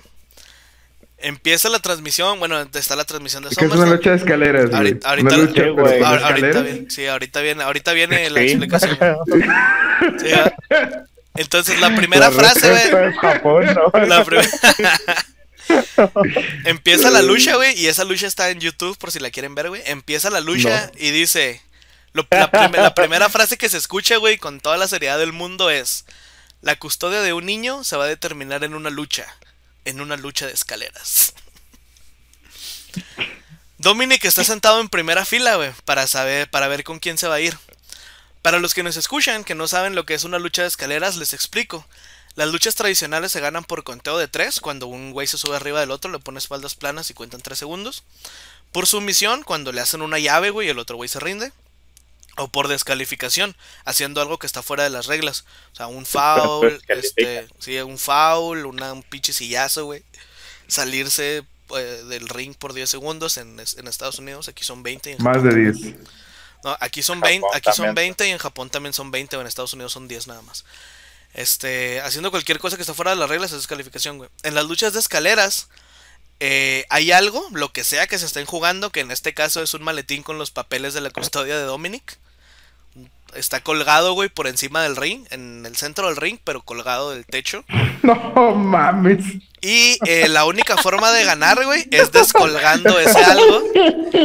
Empieza 1.19 1.69
la 1.69 1.81
transmisión, 1.81 2.39
bueno, 2.39 2.61
está 2.61 2.95
la 2.95 3.05
transmisión 3.05 3.43
de 3.43 3.49
Es 3.49 3.57
que 3.57 3.65
es 3.65 3.73
una 3.73 3.87
SummerSlam. 3.87 3.99
lucha 3.99 4.11
de 4.11 4.17
escaleras, 4.19 4.67
güey. 4.67 4.77
Ahorita- 4.77 5.09
ahorita 5.09 5.37
lucha, 5.37 5.53
Sí, 5.65 5.71
pero 5.75 5.87
ahorita 6.07 6.17
escaleras. 6.17 6.63
viene, 6.63 6.87
sí, 6.91 7.07
ahorita 7.09 7.41
viene, 7.41 7.63
ahorita 7.65 7.93
viene 7.93 8.31
la 8.31 8.41
explicación. 8.43 8.99
Sí. 10.21 10.31
Entonces 11.35 11.81
la 11.81 11.93
primera 11.97 12.31
La 12.31 12.37
frase, 12.37 12.71
güey. 12.71 13.09
es 13.11 13.19
Japón, 13.19 13.67
¿no? 13.75 14.07
La 14.07 14.25
prim- 14.25 14.41
Empieza 16.65 17.11
la 17.11 17.23
lucha, 17.23 17.57
güey, 17.57 17.79
y 17.79 17.87
esa 17.87 18.05
lucha 18.05 18.27
está 18.27 18.51
en 18.51 18.61
YouTube 18.61 18.97
por 18.99 19.11
si 19.11 19.19
la 19.21 19.31
quieren 19.31 19.55
ver, 19.55 19.69
güey. 19.69 19.83
Empieza 19.87 20.31
la 20.31 20.41
lucha 20.41 20.91
y 20.97 21.11
dice, 21.11 21.63
lo- 22.13 22.27
la, 22.31 22.51
prim- 22.51 22.73
la 22.73 22.95
primera 22.95 23.29
frase 23.31 23.57
que 23.59 23.69
se 23.69 23.79
escucha, 23.79 24.17
güey, 24.17 24.39
con 24.39 24.61
toda 24.61 24.77
la 24.77 24.89
seriedad 24.89 25.19
del 25.19 25.33
mundo 25.33 25.71
es, 25.71 26.05
la 26.63 26.77
custodia 26.77 27.21
de 27.23 27.33
un 27.33 27.47
niño 27.47 27.85
se 27.85 27.97
va 27.97 28.05
a 28.05 28.09
determinar 28.09 28.65
en 28.65 28.75
una 28.75 28.91
lucha, 28.91 29.27
en 29.85 30.01
una 30.01 30.17
lucha 30.17 30.47
de 30.47 30.53
escaleras. 30.53 31.35
Dominic 33.79 34.25
está 34.25 34.45
sentado 34.45 34.81
en 34.81 34.89
primera 34.89 35.25
fila, 35.25 35.57
güey, 35.57 35.73
para 35.85 36.07
saber, 36.07 36.49
para 36.51 36.69
ver 36.69 36.85
con 36.85 36.99
quién 37.01 37.19
se 37.19 37.29
va 37.29 37.35
a 37.37 37.41
ir. 37.41 37.57
Para 38.41 38.59
los 38.59 38.75
que 38.75 38.83
nos 38.83 38.97
escuchan, 38.97 39.43
que 39.45 39.55
no 39.55 39.67
saben 39.69 39.95
lo 39.95 40.05
que 40.07 40.15
es 40.15 40.25
una 40.25 40.39
lucha 40.39 40.63
de 40.63 40.69
escaleras, 40.69 41.17
les 41.17 41.33
explico. 41.33 41.87
Las 42.37 42.49
luchas 42.49 42.75
tradicionales 42.75 43.31
se 43.33 43.41
ganan 43.41 43.65
por 43.65 43.85
conteo 43.85 44.19
de 44.19 44.27
3, 44.29 44.61
cuando 44.61 44.87
un 44.89 45.13
güey 45.13 45.27
se 45.27 45.39
sube 45.39 45.55
arriba 45.57 45.81
del 45.81 45.91
otro, 45.93 46.11
le 46.11 46.19
pone 46.19 46.39
espaldas 46.39 46.75
planas 46.75 47.11
y 47.11 47.15
cuentan 47.15 47.41
3 47.43 47.57
segundos. 47.59 48.03
Por 48.73 48.87
sumisión, 48.87 49.45
cuando 49.45 49.71
le 49.71 49.81
hacen 49.81 50.03
una 50.03 50.19
llave, 50.19 50.51
güey, 50.51 50.67
y 50.67 50.71
el 50.71 50.79
otro 50.81 50.97
güey 50.97 51.09
se 51.09 51.21
rinde. 51.21 51.53
O 52.37 52.49
por 52.49 52.67
descalificación, 52.67 53.57
haciendo 53.85 54.21
algo 54.21 54.39
que 54.39 54.47
está 54.49 54.61
fuera 54.63 54.83
de 54.83 54.91
las 54.91 55.07
reglas. 55.07 55.45
O 55.73 55.77
sea, 55.77 55.87
un 55.87 56.05
foul, 56.05 56.83
Descalifica. 56.89 57.43
este, 57.43 57.49
sí, 57.61 57.79
un 57.79 57.99
foul, 57.99 58.67
una, 58.67 58.93
un 58.93 59.05
pinche 59.05 59.33
sillazo, 59.33 59.85
güey. 59.85 60.03
Salirse 60.67 61.45
eh, 61.77 62.03
del 62.09 62.29
ring 62.29 62.57
por 62.57 62.73
10 62.73 62.91
segundos 62.91 63.37
en, 63.37 63.61
en 63.61 63.87
Estados 63.87 64.19
Unidos, 64.19 64.49
aquí 64.49 64.65
son 64.65 64.83
20. 64.83 65.11
y 65.11 65.13
en 65.15 65.19
Más 65.19 65.37
Japón 65.37 65.45
de 65.45 65.51
también. 65.51 65.73
10. 65.73 65.97
No, 66.65 66.77
aquí 66.81 67.03
son 67.05 67.21
Japón 67.21 67.31
20, 67.43 67.47
aquí 67.53 67.71
son 67.73 67.87
también. 67.87 67.95
20 67.95 68.29
y 68.29 68.31
en 68.33 68.39
Japón 68.39 68.71
también 68.71 68.93
son 68.93 69.11
20, 69.13 69.37
o 69.37 69.41
en 69.41 69.47
Estados 69.47 69.73
Unidos 69.75 69.93
son 69.93 70.09
10 70.09 70.27
nada 70.27 70.43
más. 70.43 70.65
Este, 71.35 72.01
haciendo 72.01 72.31
cualquier 72.31 72.61
cosa 72.61 72.77
que 72.77 72.83
está 72.83 72.95
fuera 72.95 73.11
de 73.11 73.17
las 73.17 73.29
reglas 73.29 73.51
es 73.51 73.59
descalificación, 73.59 74.19
güey. 74.19 74.31
En 74.45 74.55
las 74.55 74.67
luchas 74.67 74.93
de 74.93 75.01
escaleras 75.01 75.69
eh, 76.41 76.87
hay 76.91 77.13
algo, 77.13 77.45
lo 77.53 77.73
que 77.73 77.85
sea 77.85 78.07
que 78.07 78.19
se 78.19 78.27
estén 78.27 78.47
jugando, 78.47 78.91
que 78.91 79.01
en 79.01 79.11
este 79.11 79.35
caso 79.35 79.63
es 79.63 79.75
un 79.75 79.83
maletín 79.83 80.23
con 80.23 80.39
los 80.39 80.51
papeles 80.51 80.95
de 80.95 81.01
la 81.01 81.11
custodia 81.11 81.59
de 81.59 81.65
Dominic. 81.65 82.19
Está 83.37 83.61
colgado, 83.61 84.13
güey, 84.15 84.29
por 84.29 84.47
encima 84.47 84.83
del 84.83 84.97
ring, 84.97 85.27
en 85.31 85.65
el 85.67 85.77
centro 85.77 86.07
del 86.09 86.17
ring, 86.17 86.39
pero 86.45 86.63
colgado 86.63 87.11
del 87.11 87.25
techo. 87.27 87.65
No 88.05 88.55
mames. 88.55 89.25
Y 89.63 89.97
eh, 90.07 90.29
la 90.29 90.45
única 90.45 90.77
forma 90.77 91.11
de 91.11 91.25
ganar, 91.25 91.65
güey, 91.65 91.87
es 91.91 92.13
descolgando 92.13 92.99
ese 93.01 93.19
algo. 93.25 93.63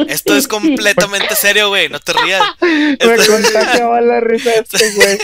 Esto 0.10 0.36
es 0.36 0.50
completamente 0.50 1.34
serio, 1.34 1.70
güey, 1.70 1.88
no 1.88 2.02
te 2.02 2.12
rías. 2.12 2.44
Me 2.60 2.98
Esto- 3.00 3.32
contagiaba 3.32 4.02
la 4.02 4.20
risa 4.20 4.52
este, 4.56 4.92
güey. 4.96 5.18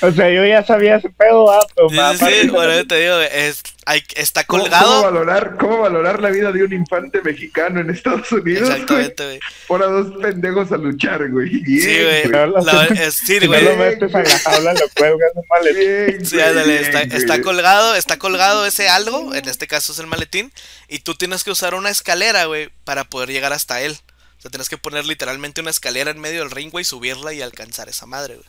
O 0.00 0.10
sea, 0.12 0.30
yo 0.30 0.46
ya 0.46 0.64
sabía 0.64 0.96
ese 0.96 1.10
pedo, 1.10 1.52
ah, 1.52 1.60
pero 1.76 1.90
Sí, 1.90 2.24
sí, 2.40 2.48
bueno, 2.48 2.86
te 2.86 2.98
digo, 3.02 3.20
es, 3.20 3.62
hay- 3.86 4.02
está 4.16 4.44
¿Cómo, 4.44 4.64
cómo 4.64 4.70
colgado. 4.76 5.02
valorar, 5.02 5.56
¿Cómo 5.58 5.78
valorar 5.80 6.20
la 6.20 6.30
vida 6.30 6.52
de 6.52 6.64
un 6.64 6.72
infante 6.72 7.20
mexicano 7.22 7.80
en 7.80 7.90
Estados 7.90 8.30
Unidos? 8.32 8.68
Exactamente, 8.70 9.24
güey. 9.24 9.40
Por 9.66 9.82
a 9.82 9.86
dos 9.86 10.20
pendejos 10.22 10.72
a 10.72 10.76
luchar, 10.76 11.30
güey. 11.30 11.48
Bien, 11.60 11.80
Sí, 11.80 12.02
güey. 12.02 12.24
No 12.28 12.46
lo- 12.46 12.60
La- 12.64 12.84
es- 12.86 13.14
sí, 13.16 13.38
Si 13.38 13.40
no 13.40 13.46
güey. 13.48 13.64
lo 13.64 13.76
metes 13.76 14.14
a 14.14 14.22
la 14.22 14.38
jaula, 14.38 14.72
lo 14.74 14.88
cuelgas 14.96 15.30
un 15.34 15.44
maletín. 15.48 16.26
Sí, 16.26 16.40
ándale, 16.40 16.80
está 17.16 17.40
colgado, 17.42 17.94
está 17.94 18.18
colgado 18.18 18.66
ese 18.66 18.88
algo, 18.88 19.34
en 19.34 19.48
este 19.48 19.66
caso 19.66 19.92
es 19.92 19.98
el 19.98 20.06
maletín, 20.06 20.52
y 20.88 21.00
tú 21.00 21.14
tienes 21.14 21.44
que 21.44 21.50
usar 21.50 21.74
una 21.74 21.90
escalera, 21.90 22.44
güey, 22.46 22.70
para 22.84 23.04
poder 23.04 23.30
llegar 23.30 23.52
hasta 23.52 23.80
él. 23.82 23.96
O 24.38 24.42
sea, 24.44 24.50
tienes 24.50 24.68
que 24.68 24.76
poner 24.76 25.06
literalmente 25.06 25.62
una 25.62 25.70
escalera 25.70 26.10
en 26.10 26.20
medio 26.20 26.40
del 26.40 26.50
ring, 26.50 26.70
güey, 26.70 26.84
subirla 26.84 27.32
y 27.32 27.40
alcanzar 27.40 27.88
esa 27.88 28.04
madre, 28.06 28.34
güey. 28.34 28.46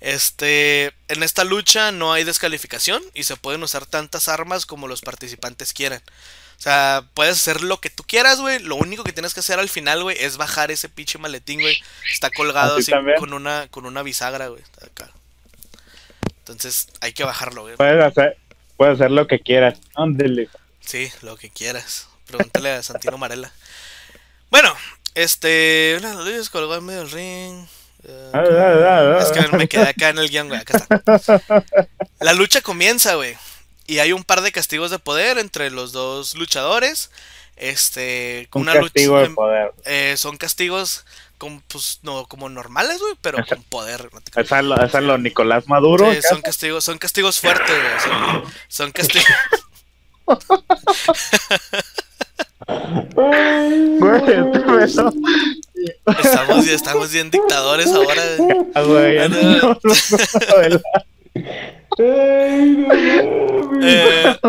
Este, 0.00 0.92
en 1.08 1.22
esta 1.22 1.44
lucha 1.44 1.92
no 1.92 2.12
hay 2.12 2.24
descalificación 2.24 3.02
y 3.12 3.24
se 3.24 3.36
pueden 3.36 3.62
usar 3.62 3.84
tantas 3.84 4.28
armas 4.28 4.64
como 4.64 4.88
los 4.88 5.02
participantes 5.02 5.72
quieran. 5.74 6.00
O 6.58 6.62
sea, 6.62 7.04
puedes 7.14 7.36
hacer 7.36 7.62
lo 7.62 7.80
que 7.80 7.88
tú 7.90 8.02
quieras, 8.02 8.40
güey. 8.40 8.58
Lo 8.58 8.76
único 8.76 9.04
que 9.04 9.12
tienes 9.12 9.32
que 9.32 9.40
hacer 9.40 9.58
al 9.58 9.68
final, 9.68 10.02
güey, 10.02 10.16
es 10.20 10.36
bajar 10.36 10.70
ese 10.70 10.88
pinche 10.88 11.18
maletín, 11.18 11.60
güey. 11.60 11.76
Está 12.12 12.30
colgado 12.30 12.76
Así 12.76 12.92
con 13.18 13.32
una, 13.32 13.68
con 13.68 13.86
una 13.86 14.02
bisagra, 14.02 14.48
güey. 14.48 14.62
Acá. 14.82 15.10
Entonces 16.38 16.88
hay 17.00 17.12
que 17.12 17.24
bajarlo, 17.24 17.62
güey. 17.62 17.76
Puedes 17.76 18.04
hacer, 18.04 18.36
puedes 18.76 18.96
hacer 18.96 19.10
lo 19.10 19.26
que 19.26 19.38
quieras. 19.38 19.78
Ándele. 19.94 20.48
Sí, 20.80 21.10
lo 21.22 21.36
que 21.36 21.50
quieras. 21.50 22.08
Pregúntale 22.26 22.72
a 22.72 22.82
Santino 22.82 23.16
Marella. 23.16 23.52
Bueno, 24.50 24.74
este. 25.14 25.96
Una 25.98 26.22
de 26.22 26.42
colgó 26.50 26.74
en 26.74 26.84
medio 26.84 27.00
del 27.00 27.10
ring. 27.10 27.66
Es 28.02 29.30
que 29.32 29.56
me 29.56 29.68
quedé 29.68 29.88
acá 29.88 30.08
en 30.08 30.18
el 30.18 30.28
guion, 30.30 30.48
güey. 30.48 30.60
Acá 30.60 30.78
está. 30.78 31.64
La 32.20 32.32
lucha 32.32 32.60
comienza, 32.60 33.14
güey. 33.14 33.36
Y 33.86 33.98
hay 33.98 34.12
un 34.12 34.24
par 34.24 34.40
de 34.40 34.52
castigos 34.52 34.90
de 34.90 34.98
poder 34.98 35.38
entre 35.38 35.70
los 35.70 35.92
dos 35.92 36.34
luchadores. 36.36 37.10
Este. 37.56 38.48
Un 38.54 38.62
una 38.62 38.74
castigo 38.74 39.16
lucha. 39.18 39.28
de 39.28 39.34
poder. 39.34 39.72
eh, 39.84 40.14
son 40.16 40.36
castigos 40.36 41.04
con, 41.36 41.60
pues, 41.68 42.00
no, 42.02 42.26
como 42.26 42.48
normales, 42.48 42.98
güey, 43.00 43.14
pero 43.20 43.44
con 43.46 43.62
poder. 43.64 44.08
no 44.12 44.20
te. 44.20 44.40
Esa 44.40 44.60
es 44.60 44.64
lo, 44.64 44.82
esa 44.82 45.00
lo 45.00 45.18
Nicolás 45.18 45.68
Maduro. 45.68 46.12
Sí, 46.12 46.20
son 46.22 46.40
castigos, 46.40 46.84
son 46.84 46.98
castigos 46.98 47.40
fuertes, 47.40 47.76
güey. 47.76 48.00
Son, 48.00 48.44
son 48.68 48.92
castigos. 48.92 49.26
Güey, 53.98 54.22
este. 54.84 55.02
Estamos, 56.22 56.66
estamos 56.66 57.12
bien 57.12 57.30
dictadores 57.30 57.86
ahora. 57.88 58.22
güey. 58.36 59.18
No, 59.28 59.28
no. 59.28 59.58
no, 59.60 59.78
no, 59.82 59.94
¿verdad? 60.56 60.82
Ay, 61.98 62.62
no 62.70 62.86
mames. 62.88 63.80
Eh, 63.82 64.36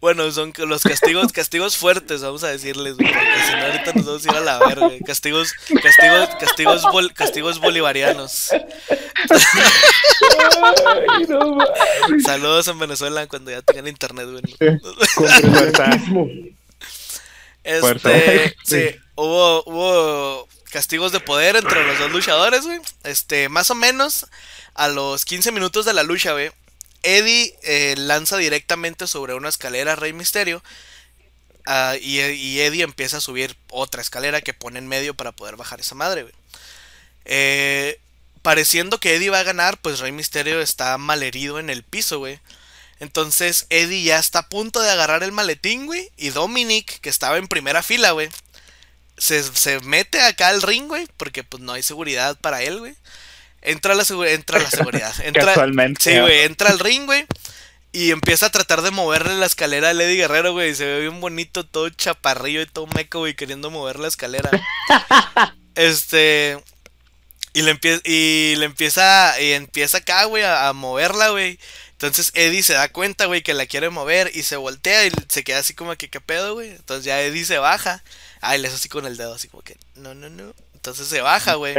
bueno, 0.00 0.30
son 0.32 0.52
los 0.66 0.82
castigos, 0.82 1.32
castigos 1.32 1.76
fuertes, 1.76 2.22
vamos 2.22 2.42
a 2.44 2.48
decirles, 2.48 2.96
güey, 2.96 3.12
porque 3.12 3.42
si 3.46 3.52
no 3.52 3.58
ahorita 3.66 3.92
nos 3.94 4.06
vamos 4.06 4.26
a 4.26 4.30
ir 4.30 4.36
a 4.36 4.40
la 4.40 4.58
verga. 4.58 4.90
Castigos, 5.04 5.52
castigos, 5.82 6.28
castigos, 6.40 6.82
bol- 6.84 7.12
castigos 7.14 7.60
bolivarianos. 7.60 8.52
Ay, 8.52 8.64
no 11.28 11.56
mames. 11.56 12.22
Saludos 12.24 12.68
en 12.68 12.78
Venezuela 12.78 13.26
cuando 13.26 13.50
ya 13.50 13.60
tengan 13.62 13.88
internet, 13.88 14.28
güey. 14.30 14.42
Este, 17.68 18.54
sí, 18.64 18.94
hubo, 19.16 19.62
hubo 19.64 20.48
castigos 20.70 21.12
de 21.12 21.20
poder 21.20 21.56
entre 21.56 21.84
los 21.86 21.98
dos 21.98 22.12
luchadores, 22.12 22.64
güey. 22.64 22.80
Este, 23.02 23.48
más 23.48 23.70
o 23.70 23.74
menos 23.74 24.26
a 24.74 24.88
los 24.88 25.24
15 25.24 25.52
minutos 25.52 25.84
de 25.84 25.94
la 25.94 26.02
lucha, 26.02 26.32
güey. 26.32 26.50
Eddie 27.02 27.56
eh, 27.62 27.94
lanza 27.96 28.36
directamente 28.36 29.06
sobre 29.06 29.34
una 29.34 29.48
escalera 29.48 29.92
a 29.92 29.96
Rey 29.96 30.12
Misterio. 30.12 30.62
ah, 31.66 31.96
y, 32.00 32.20
Eddie 32.60 32.82
empieza 32.82 33.18
a 33.18 33.20
subir 33.20 33.56
otra 33.70 34.02
escalera 34.02 34.40
que 34.40 34.54
pone 34.54 34.78
en 34.78 34.88
medio 34.88 35.14
para 35.14 35.32
poder 35.32 35.56
bajar 35.56 35.80
esa 35.80 35.94
madre, 35.94 36.22
güey. 36.22 36.34
Eh, 37.24 37.98
pareciendo 38.42 39.00
que 39.00 39.16
Eddie 39.16 39.30
va 39.30 39.40
a 39.40 39.44
ganar, 39.44 39.78
pues 39.78 39.98
Rey 39.98 40.12
Misterio 40.12 40.60
está 40.60 40.98
malherido 40.98 41.58
en 41.58 41.70
el 41.70 41.82
piso, 41.82 42.18
güey. 42.18 42.40
Entonces 42.98 43.66
Eddie 43.70 44.04
ya 44.04 44.18
está 44.18 44.40
a 44.40 44.48
punto 44.48 44.80
de 44.80 44.90
agarrar 44.90 45.22
el 45.22 45.32
maletín, 45.32 45.86
güey. 45.86 46.10
Y 46.16 46.30
Dominic, 46.30 47.00
que 47.00 47.08
estaba 47.08 47.36
en 47.38 47.48
primera 47.48 47.82
fila, 47.82 48.12
güey. 48.12 48.28
Se, 49.18 49.42
se 49.42 49.80
mete 49.80 50.20
acá 50.20 50.48
al 50.48 50.62
ring, 50.62 50.88
güey. 50.88 51.06
Porque 51.16 51.42
pues 51.44 51.62
no 51.62 51.72
hay 51.72 51.82
seguridad 51.82 52.36
para 52.40 52.62
él, 52.62 52.78
güey. 52.78 52.94
Entra 53.62 53.94
la, 53.94 54.04
segura- 54.04 54.30
entra 54.30 54.58
la 54.60 54.70
seguridad. 54.70 55.14
Entra, 55.24 55.44
Casualmente. 55.46 56.12
Sí, 56.12 56.18
güey. 56.20 56.40
Entra 56.42 56.70
al 56.70 56.78
ring, 56.78 57.06
güey. 57.06 57.26
Y 57.92 58.10
empieza 58.10 58.46
a 58.46 58.50
tratar 58.50 58.82
de 58.82 58.90
moverle 58.90 59.34
la 59.36 59.46
escalera 59.46 59.88
a 59.88 59.92
Eddie 59.92 60.16
Guerrero, 60.16 60.52
güey. 60.52 60.70
y 60.70 60.74
Se 60.74 60.84
ve 60.84 61.00
bien 61.00 61.20
bonito, 61.20 61.64
todo 61.64 61.88
chaparrillo 61.88 62.60
y 62.60 62.66
todo 62.66 62.86
meco, 62.88 63.20
güey, 63.20 63.34
queriendo 63.34 63.70
mover 63.70 63.98
la 63.98 64.08
escalera. 64.08 64.50
este. 65.74 66.58
Y 67.52 67.62
le, 67.62 67.74
empie- 67.74 68.02
y 68.04 68.54
le 68.56 68.66
empieza. 68.66 69.40
Y 69.40 69.52
empieza 69.52 69.98
acá, 69.98 70.24
güey, 70.24 70.42
a, 70.44 70.68
a 70.68 70.72
moverla, 70.72 71.30
güey. 71.30 71.58
Entonces 71.92 72.30
Eddie 72.34 72.62
se 72.62 72.74
da 72.74 72.90
cuenta, 72.90 73.24
güey, 73.24 73.42
que 73.42 73.54
la 73.54 73.64
quiere 73.64 73.88
mover 73.88 74.30
y 74.34 74.42
se 74.42 74.56
voltea 74.56 75.06
y 75.06 75.12
se 75.28 75.42
queda 75.44 75.60
así 75.60 75.72
como 75.72 75.96
que, 75.96 76.10
¿qué 76.10 76.20
pedo, 76.20 76.52
güey? 76.52 76.68
Entonces 76.70 77.06
ya 77.06 77.22
Eddie 77.22 77.46
se 77.46 77.56
baja. 77.56 78.04
Ah, 78.40 78.56
y 78.56 78.60
le 78.60 78.68
hace 78.68 78.76
así 78.76 78.88
con 78.88 79.06
el 79.06 79.16
dedo, 79.16 79.34
así 79.34 79.48
como 79.48 79.62
que, 79.62 79.76
no, 79.94 80.14
no, 80.14 80.28
no. 80.28 80.54
Entonces 80.74 81.08
se 81.08 81.20
baja, 81.20 81.54
güey. 81.54 81.74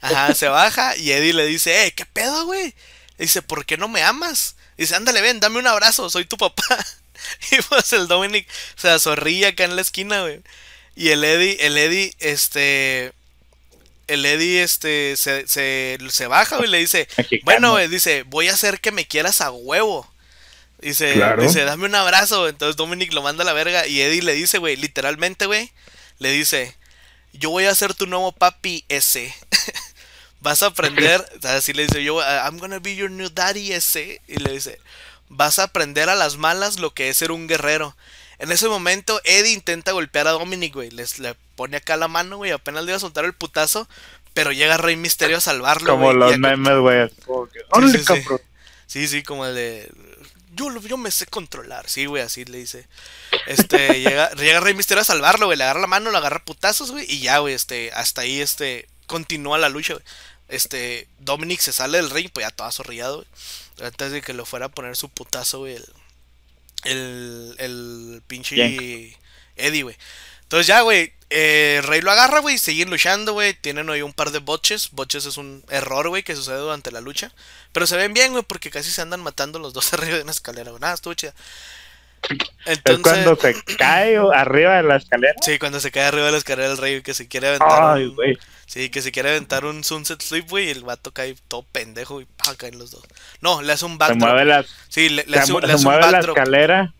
Ajá, 0.00 0.34
se 0.34 0.48
baja 0.48 0.96
y 0.96 1.12
Eddie 1.12 1.32
le 1.32 1.46
dice, 1.46 1.86
eh, 1.86 1.92
¿qué 1.92 2.04
pedo, 2.04 2.44
güey? 2.44 2.74
Dice, 3.18 3.42
¿por 3.42 3.64
qué 3.64 3.76
no 3.76 3.88
me 3.88 4.02
amas? 4.02 4.56
Dice, 4.76 4.94
ándale, 4.94 5.20
ven, 5.22 5.40
dame 5.40 5.58
un 5.58 5.66
abrazo, 5.66 6.10
soy 6.10 6.24
tu 6.24 6.36
papá. 6.36 6.64
Y 7.52 7.62
pues 7.62 7.92
el 7.94 8.06
Dominic 8.06 8.46
se 8.76 8.90
azorrilla 8.90 9.48
acá 9.48 9.64
en 9.64 9.76
la 9.76 9.82
esquina, 9.82 10.22
güey. 10.22 10.42
Y 10.94 11.08
el 11.08 11.24
Eddie, 11.24 11.56
el 11.60 11.78
Eddie, 11.78 12.12
este... 12.18 13.12
El 14.06 14.26
Eddie, 14.26 14.62
este, 14.62 15.16
se, 15.16 15.48
se, 15.48 15.96
se 16.10 16.26
baja, 16.26 16.56
güey, 16.56 16.68
y 16.68 16.72
le 16.72 16.78
dice, 16.78 17.08
Mexicano. 17.16 17.44
bueno, 17.44 17.70
güey, 17.72 17.88
dice, 17.88 18.24
voy 18.24 18.48
a 18.48 18.52
hacer 18.52 18.80
que 18.80 18.92
me 18.92 19.06
quieras 19.06 19.40
a 19.40 19.50
huevo. 19.50 20.06
Dice, 20.84 21.14
Claro. 21.14 21.42
dice, 21.42 21.64
dame 21.64 21.86
un 21.86 21.94
abrazo. 21.94 22.48
Entonces 22.48 22.76
Dominic 22.76 23.12
lo 23.12 23.22
manda 23.22 23.42
a 23.42 23.46
la 23.46 23.52
verga. 23.52 23.86
Y 23.86 24.00
Eddie 24.00 24.22
le 24.22 24.34
dice, 24.34 24.58
güey, 24.58 24.76
literalmente, 24.76 25.46
güey, 25.46 25.72
le 26.18 26.30
dice, 26.30 26.76
yo 27.32 27.50
voy 27.50 27.64
a 27.64 27.74
ser 27.74 27.94
tu 27.94 28.06
nuevo 28.06 28.32
papi 28.32 28.84
ese. 28.88 29.34
Vas 30.40 30.62
a 30.62 30.66
aprender, 30.66 31.24
así 31.44 31.72
le 31.72 31.84
dice 31.86 32.04
yo, 32.04 32.20
I'm 32.20 32.58
gonna 32.58 32.78
be 32.78 32.94
your 32.96 33.10
new 33.10 33.30
daddy 33.30 33.72
ese. 33.72 34.20
Y 34.28 34.36
le 34.36 34.52
dice, 34.52 34.78
vas 35.30 35.58
a 35.58 35.64
aprender 35.64 36.10
a 36.10 36.14
las 36.14 36.36
malas 36.36 36.78
lo 36.78 36.92
que 36.92 37.08
es 37.08 37.16
ser 37.16 37.32
un 37.32 37.46
guerrero. 37.46 37.96
En 38.38 38.52
ese 38.52 38.68
momento, 38.68 39.20
Eddie 39.24 39.52
intenta 39.54 39.92
golpear 39.92 40.26
a 40.26 40.32
Dominic, 40.32 40.74
güey. 40.74 40.90
Les, 40.90 41.18
le 41.18 41.34
pone 41.56 41.78
acá 41.78 41.96
la 41.96 42.08
mano, 42.08 42.36
güey. 42.36 42.50
Apenas 42.50 42.84
le 42.84 42.90
iba 42.90 42.96
a 42.96 43.00
soltar 43.00 43.24
el 43.24 43.32
putazo. 43.32 43.88
Pero 44.34 44.50
llega 44.52 44.76
Rey 44.76 44.96
Misterio 44.96 45.36
a 45.38 45.40
salvarlo, 45.40 45.92
Como 45.92 46.10
y 46.12 46.16
los 46.16 46.38
memes, 46.38 46.76
güey. 46.78 47.08
que, 47.08 47.14
Sí, 47.14 47.64
"Órale, 47.70 47.92
sí, 47.92 47.98
sí. 48.00 48.04
cabrón". 48.04 48.40
Sí, 48.86 49.08
sí, 49.08 49.22
como 49.22 49.46
el 49.46 49.54
de. 49.54 49.90
Yo, 50.54 50.74
yo 50.80 50.96
me 50.96 51.10
sé 51.10 51.26
controlar. 51.26 51.88
Sí, 51.88 52.06
güey, 52.06 52.22
así 52.22 52.44
le 52.44 52.58
dice. 52.58 52.86
Este, 53.46 54.00
llega, 54.02 54.30
llega 54.32 54.60
Rey 54.60 54.74
Misterio 54.74 55.02
a 55.02 55.04
salvarlo, 55.04 55.46
güey. 55.46 55.58
Le 55.58 55.64
agarra 55.64 55.80
la 55.80 55.86
mano, 55.86 56.10
le 56.10 56.18
agarra 56.18 56.44
putazos, 56.44 56.90
güey. 56.90 57.06
Y 57.08 57.20
ya, 57.20 57.38
güey, 57.38 57.54
este, 57.54 57.92
hasta 57.92 58.22
ahí, 58.22 58.40
este, 58.40 58.88
continúa 59.06 59.58
la 59.58 59.68
lucha, 59.68 59.94
güey. 59.94 60.04
Este, 60.48 61.08
Dominic 61.18 61.60
se 61.60 61.72
sale 61.72 61.98
del 61.98 62.10
ring, 62.10 62.30
pues 62.32 62.46
ya 62.46 62.50
todo 62.50 62.68
azorrillado, 62.68 63.16
güey. 63.16 63.88
Antes 63.88 64.12
de 64.12 64.22
que 64.22 64.34
lo 64.34 64.44
fuera 64.46 64.66
a 64.66 64.70
poner 64.70 64.96
su 64.96 65.08
putazo, 65.08 65.60
güey. 65.60 65.76
El, 65.76 65.84
el, 66.84 67.56
el 67.58 68.22
pinche 68.26 68.56
Yank. 68.56 69.16
Eddie, 69.56 69.82
güey. 69.82 69.96
Entonces 70.54 70.68
ya, 70.68 70.82
güey, 70.82 71.12
eh, 71.30 71.80
Rey 71.84 72.00
lo 72.00 72.12
agarra, 72.12 72.38
güey, 72.38 72.58
siguen 72.58 72.88
luchando, 72.88 73.32
güey. 73.32 73.54
Tienen 73.54 73.88
hoy 73.90 74.02
un 74.02 74.12
par 74.12 74.30
de 74.30 74.38
botches. 74.38 74.90
Botches 74.92 75.26
es 75.26 75.36
un 75.36 75.64
error, 75.68 76.08
güey, 76.08 76.22
que 76.22 76.36
sucede 76.36 76.58
durante 76.58 76.92
la 76.92 77.00
lucha. 77.00 77.32
Pero 77.72 77.88
se 77.88 77.96
ven 77.96 78.14
bien, 78.14 78.30
güey, 78.30 78.44
porque 78.46 78.70
casi 78.70 78.92
se 78.92 79.02
andan 79.02 79.20
matando 79.20 79.58
los 79.58 79.72
dos 79.72 79.92
arriba 79.94 80.16
de 80.18 80.22
una 80.22 80.30
escalera, 80.30 80.70
güey. 80.70 80.80
Nada, 80.80 80.94
estuvo 80.94 81.12
chida. 81.14 81.34
Es 82.66 82.78
Entonces, 82.78 83.02
cuando 83.02 83.34
se 83.34 83.64
cae 83.76 84.16
arriba 84.32 84.76
de 84.76 84.82
la 84.84 84.94
escalera. 84.96 85.34
sí, 85.42 85.58
cuando 85.58 85.80
se 85.80 85.90
cae 85.90 86.04
arriba 86.04 86.26
de 86.26 86.32
la 86.32 86.38
escalera 86.38 86.68
del 86.68 86.78
rey, 86.78 87.02
que 87.02 87.14
se 87.14 87.26
quiere 87.26 87.48
aventar. 87.48 87.96
Ay, 87.96 88.04
un- 88.04 88.14
güey. 88.14 88.38
Sí, 88.66 88.90
que 88.90 89.02
se 89.02 89.10
quiere 89.10 89.30
aventar 89.30 89.64
un 89.64 89.82
Sunset 89.82 90.22
Sweep, 90.22 90.48
güey, 90.48 90.68
y 90.68 90.70
el 90.70 90.84
vato 90.84 91.10
cae 91.10 91.34
todo 91.48 91.64
pendejo 91.64 92.20
y 92.20 92.26
pa, 92.26 92.54
caen 92.54 92.78
los 92.78 92.92
dos. 92.92 93.02
No, 93.40 93.60
le 93.60 93.72
hace 93.72 93.86
un 93.86 93.94
Se 93.94 93.98
backdrop. 93.98 94.20
mueve, 94.20 94.44
las, 94.44 94.66
Sí, 94.88 95.08
le, 95.08 95.24
le 95.26 95.32
se 95.34 95.38
hace, 95.40 95.52
le 95.52 95.66
se 95.66 95.74
un 95.74 95.82
mueve 95.82 96.10
la 96.12 96.20
escalera 96.20 96.94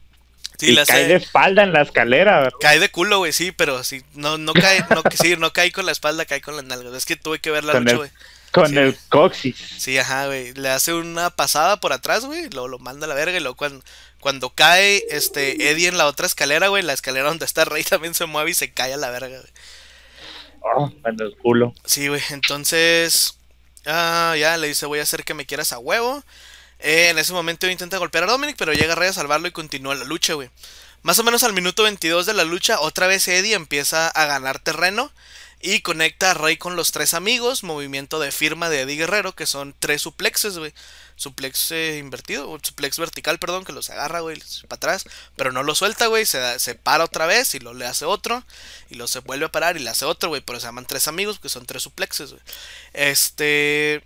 Sí, 0.58 0.70
y 0.72 0.84
cae 0.84 1.08
de 1.08 1.14
espalda 1.16 1.62
en 1.64 1.72
la 1.72 1.82
escalera, 1.82 2.38
¿verdad? 2.40 2.58
Cae 2.60 2.78
de 2.78 2.88
culo, 2.90 3.18
güey, 3.18 3.32
sí, 3.32 3.50
pero 3.52 3.82
sí, 3.82 4.02
no, 4.14 4.38
no 4.38 4.52
cae, 4.52 4.84
no, 4.90 5.02
sí, 5.20 5.36
no 5.36 5.52
cae 5.52 5.72
con 5.72 5.84
la 5.86 5.92
espalda, 5.92 6.24
cae 6.26 6.40
con 6.40 6.56
las 6.56 6.64
nalgas. 6.64 6.94
Es 6.94 7.06
que 7.06 7.16
tuve 7.16 7.40
que 7.40 7.50
ver 7.50 7.64
la 7.64 7.74
lucha, 7.80 7.96
güey. 7.96 8.10
Con 8.52 8.68
Sí. 8.68 8.78
el 8.78 8.96
coxis. 9.08 9.56
Sí, 9.78 9.98
ajá, 9.98 10.26
güey. 10.26 10.52
Le 10.54 10.68
hace 10.70 10.94
una 10.94 11.30
pasada 11.30 11.80
por 11.80 11.92
atrás, 11.92 12.24
güey. 12.24 12.48
Luego 12.50 12.68
lo 12.68 12.78
manda 12.78 13.06
a 13.06 13.08
la 13.08 13.16
verga. 13.16 13.36
Y 13.36 13.40
luego 13.40 13.56
cuando, 13.56 13.84
cuando 14.20 14.50
cae 14.50 15.02
este 15.10 15.70
Eddie 15.70 15.88
en 15.88 15.98
la 15.98 16.06
otra 16.06 16.26
escalera, 16.26 16.68
güey, 16.68 16.84
la 16.84 16.92
escalera 16.92 17.26
donde 17.28 17.46
está 17.46 17.64
Rey 17.64 17.82
también 17.88 18.14
se 18.14 18.26
mueve 18.26 18.52
y 18.52 18.54
se 18.54 18.72
cae 18.72 18.94
a 18.94 18.96
la 18.96 19.10
verga, 19.10 19.38
güey. 19.40 19.50
Oh, 20.76 20.92
en 21.04 21.20
el 21.20 21.36
culo. 21.38 21.74
Sí, 21.84 22.06
güey. 22.06 22.22
Entonces. 22.30 23.38
Ah, 23.86 24.36
ya 24.38 24.56
le 24.56 24.68
dice, 24.68 24.86
voy 24.86 25.00
a 25.00 25.02
hacer 25.02 25.24
que 25.24 25.34
me 25.34 25.46
quieras 25.46 25.72
a 25.72 25.78
huevo. 25.80 26.22
Eh, 26.78 27.08
en 27.10 27.18
ese 27.18 27.32
momento 27.32 27.68
intenta 27.68 27.98
golpear 27.98 28.24
a 28.24 28.28
Dominic, 28.28 28.56
pero 28.56 28.72
llega 28.72 28.94
Rey 28.94 29.08
a 29.08 29.12
salvarlo 29.12 29.48
y 29.48 29.52
continúa 29.52 29.94
la 29.94 30.04
lucha, 30.04 30.34
güey. 30.34 30.50
Más 31.02 31.18
o 31.18 31.24
menos 31.24 31.42
al 31.42 31.52
minuto 31.52 31.82
22 31.82 32.26
de 32.26 32.34
la 32.34 32.44
lucha, 32.44 32.80
otra 32.80 33.06
vez 33.06 33.28
Eddie 33.28 33.54
empieza 33.54 34.08
a 34.08 34.26
ganar 34.26 34.58
terreno 34.58 35.12
y 35.60 35.80
conecta 35.80 36.30
a 36.30 36.34
Rey 36.34 36.58
con 36.58 36.76
los 36.76 36.92
tres 36.92 37.14
amigos, 37.14 37.62
movimiento 37.62 38.20
de 38.20 38.32
firma 38.32 38.68
de 38.68 38.82
Eddie 38.82 38.96
Guerrero, 38.96 39.34
que 39.34 39.46
son 39.46 39.74
tres 39.78 40.02
suplexes, 40.02 40.58
güey. 40.58 40.74
Suplex 41.16 41.70
eh, 41.72 41.98
invertido, 41.98 42.58
suplex 42.62 42.98
vertical, 42.98 43.38
perdón, 43.38 43.64
que 43.64 43.72
los 43.72 43.88
agarra, 43.88 44.20
güey, 44.20 44.38
para 44.68 44.76
atrás, 44.76 45.04
pero 45.36 45.52
no 45.52 45.62
lo 45.62 45.74
suelta, 45.74 46.06
güey, 46.08 46.26
se, 46.26 46.58
se 46.58 46.74
para 46.74 47.04
otra 47.04 47.24
vez 47.24 47.54
y 47.54 47.60
lo 47.60 47.72
le 47.72 47.86
hace 47.86 48.04
otro, 48.04 48.44
y 48.90 48.96
lo 48.96 49.06
se 49.06 49.20
vuelve 49.20 49.46
a 49.46 49.52
parar 49.52 49.76
y 49.76 49.80
le 49.80 49.90
hace 49.90 50.04
otro, 50.04 50.28
güey, 50.28 50.42
pero 50.42 50.60
se 50.60 50.66
llaman 50.66 50.86
tres 50.86 51.08
amigos, 51.08 51.38
que 51.38 51.48
son 51.48 51.64
tres 51.66 51.82
suplexes, 51.82 52.32
güey. 52.32 52.42
Este... 52.92 54.02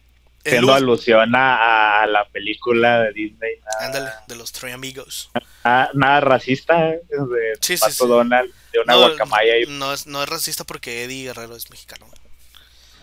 Haciendo 0.49 0.75
alusión 0.75 1.35
a, 1.37 2.03
a 2.03 2.07
la 2.07 2.27
película 2.29 3.03
de 3.05 3.13
Disney. 3.13 3.53
nada- 3.65 3.87
Ándale, 3.87 4.11
de 4.27 4.37
los 4.37 4.53
tres 4.53 4.75
amigos. 4.75 5.31
Nada, 5.65 5.91
nada 5.95 6.21
racista. 6.21 6.91
¿eh? 6.91 7.01
De 7.09 7.53
Sí, 7.61 7.77
Pato 7.77 7.93
sí. 7.93 8.07
Donald, 8.09 8.53
de 8.73 8.81
una 8.81 8.93
No, 8.95 8.99
guacamaya 9.01 9.59
y 9.59 9.67
no, 9.67 9.93
es, 9.93 10.07
no 10.07 10.23
es 10.23 10.29
racista 10.29 10.65
porque 10.65 11.05
Eddie 11.05 11.25
Guerrero 11.25 11.57
es 11.57 11.71
mexicano. 11.71 12.07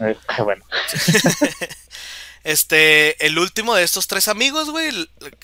eh, 0.02 0.16
bueno. 0.44 0.66
Este, 2.44 3.26
el 3.26 3.40
último 3.40 3.74
de 3.74 3.82
estos 3.84 4.06
tres 4.06 4.28
amigos, 4.28 4.70
güey, 4.70 4.92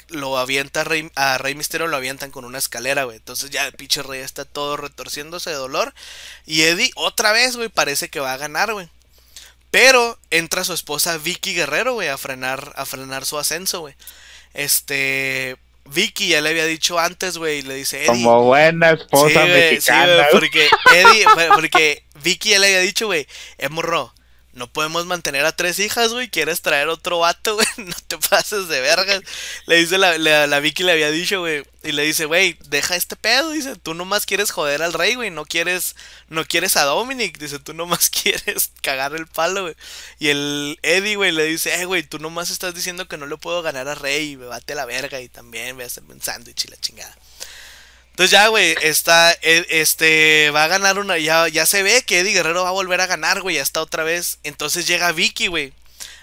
lo 0.09 0.37
avienta 0.37 0.81
a 0.81 0.83
Rey, 0.83 1.09
a 1.15 1.39
Rey 1.39 1.55
Misterio, 1.55 1.87
lo 1.87 1.97
avientan 1.97 2.29
con 2.29 2.45
una 2.45 2.59
escalera, 2.59 3.05
güey. 3.05 3.17
Entonces 3.17 3.49
ya 3.49 3.65
el 3.65 3.73
pinche 3.73 4.03
Rey 4.03 4.21
está 4.21 4.45
todo 4.45 4.77
retorciéndose 4.77 5.49
de 5.49 5.55
dolor. 5.55 5.95
Y 6.45 6.61
Eddie, 6.61 6.91
otra 6.95 7.31
vez, 7.31 7.55
güey, 7.57 7.69
parece 7.69 8.09
que 8.09 8.19
va 8.19 8.33
a 8.33 8.37
ganar, 8.37 8.71
güey. 8.73 8.87
Pero 9.71 10.19
entra 10.29 10.63
su 10.65 10.73
esposa 10.73 11.17
Vicky 11.17 11.53
Guerrero, 11.53 11.93
güey, 11.93 12.09
a 12.09 12.17
frenar, 12.17 12.73
a 12.75 12.85
frenar 12.85 13.25
su 13.25 13.39
ascenso, 13.39 13.79
güey. 13.79 13.95
Este, 14.53 15.55
Vicky 15.85 16.27
ya 16.27 16.41
le 16.41 16.49
había 16.49 16.65
dicho 16.65 16.99
antes, 16.99 17.37
güey, 17.37 17.59
y 17.59 17.61
le 17.61 17.75
dice, 17.75 17.99
Eddie, 18.05 18.07
Como 18.23 18.43
buena 18.43 18.91
esposa 18.91 19.27
Sí, 19.43 19.49
güey, 19.49 19.69
sí, 19.69 19.91
mexicana. 19.91 20.27
porque 20.31 20.69
Eddie, 20.93 21.25
porque 21.55 22.03
Vicky 22.21 22.49
ya 22.49 22.59
le 22.59 22.67
había 22.67 22.79
dicho, 22.79 23.07
güey, 23.07 23.25
eh, 23.57 23.69
morro, 23.69 24.13
no 24.53 24.71
podemos 24.71 25.05
mantener 25.05 25.45
a 25.45 25.55
tres 25.55 25.79
hijas, 25.79 26.11
güey. 26.11 26.29
¿Quieres 26.29 26.61
traer 26.61 26.89
otro 26.89 27.19
vato, 27.19 27.55
güey? 27.55 27.67
No 27.77 27.95
te 28.07 28.17
pases 28.17 28.67
de 28.67 28.81
vergas. 28.81 29.21
Le 29.65 29.77
dice 29.77 29.97
la, 29.97 30.17
la, 30.17 30.47
la 30.47 30.59
Vicky, 30.59 30.83
le 30.83 30.91
había 30.91 31.09
dicho, 31.09 31.39
güey. 31.39 31.63
Y 31.83 31.93
le 31.93 32.03
dice, 32.03 32.25
güey, 32.25 32.57
deja 32.67 32.95
este 32.95 33.15
pedo. 33.15 33.51
Dice, 33.51 33.75
tú 33.77 33.93
nomás 33.93 34.25
quieres 34.25 34.51
joder 34.51 34.81
al 34.83 34.93
rey, 34.93 35.15
güey. 35.15 35.29
No 35.29 35.45
quieres, 35.45 35.95
no 36.27 36.45
quieres 36.45 36.75
a 36.75 36.83
Dominic. 36.83 37.37
Dice, 37.37 37.59
tú 37.59 37.73
nomás 37.73 38.09
quieres 38.23 38.71
cagar 38.81 39.15
el 39.15 39.27
palo, 39.27 39.63
güey. 39.63 39.75
Y 40.19 40.29
el 40.29 40.79
Eddie, 40.83 41.15
güey, 41.15 41.31
le 41.31 41.45
dice, 41.45 41.81
eh, 41.81 41.85
güey, 41.85 42.03
tú 42.03 42.19
nomás 42.19 42.51
estás 42.51 42.75
diciendo 42.75 43.07
que 43.07 43.17
no 43.17 43.27
le 43.27 43.37
puedo 43.37 43.61
ganar 43.61 43.87
a 43.87 43.95
rey. 43.95 44.35
Me 44.35 44.47
bate 44.47 44.75
la 44.75 44.85
verga. 44.85 45.21
Y 45.21 45.29
también 45.29 45.75
voy 45.75 45.85
a 45.85 45.87
hacerme 45.87 46.13
un 46.13 46.21
sándwich 46.21 46.65
y 46.65 46.67
la 46.67 46.77
chingada. 46.77 47.15
Entonces 48.11 48.31
ya, 48.31 48.47
güey, 48.47 48.75
está, 48.81 49.31
e, 49.41 49.65
este, 49.69 50.51
va 50.51 50.65
a 50.65 50.67
ganar 50.67 50.99
una, 50.99 51.17
ya, 51.17 51.47
ya 51.47 51.65
se 51.65 51.81
ve 51.83 52.03
que 52.03 52.19
Eddie 52.19 52.33
Guerrero 52.33 52.63
va 52.63 52.69
a 52.69 52.73
volver 52.73 53.01
a 53.01 53.07
ganar, 53.07 53.41
güey, 53.41 53.55
ya 53.55 53.61
está 53.61 53.81
otra 53.81 54.03
vez. 54.03 54.39
Entonces 54.43 54.85
llega 54.85 55.11
Vicky, 55.11 55.47
güey, 55.47 55.73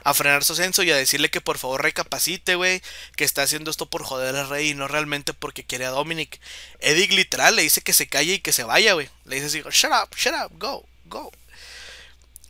a 0.05 0.15
frenar 0.15 0.45
su 0.45 0.53
ascenso 0.53 0.83
y 0.83 0.91
a 0.91 0.97
decirle 0.97 1.31
que 1.31 1.41
por 1.41 1.59
favor 1.59 1.83
recapacite, 1.83 2.55
güey, 2.55 2.83
que 3.17 3.25
está 3.25 3.43
haciendo 3.43 3.71
esto 3.71 3.87
por 3.87 4.05
joder 4.05 4.37
al 4.37 4.49
rey 4.49 4.71
y 4.71 4.75
no 4.75 4.87
realmente 4.89 5.35
porque 5.35 5.65
quiere 5.65 5.87
a 5.87 5.91
Dominic. 5.91 6.41
Eddie 6.81 7.09
literal 7.09 7.57
le 7.57 7.63
dice 7.63 7.81
que 7.81 7.93
se 7.93 8.07
calle 8.07 8.35
y 8.35 8.41
que 8.41 8.53
se 8.53 8.65
vaya, 8.65 8.93
güey. 8.93 9.09
Le 9.25 9.41
dice 9.41 9.47
así, 9.47 9.63
shut 9.71 9.93
up, 9.93 10.15
shut 10.17 10.35
up, 10.35 10.53
go, 10.59 10.87
go. 11.07 11.33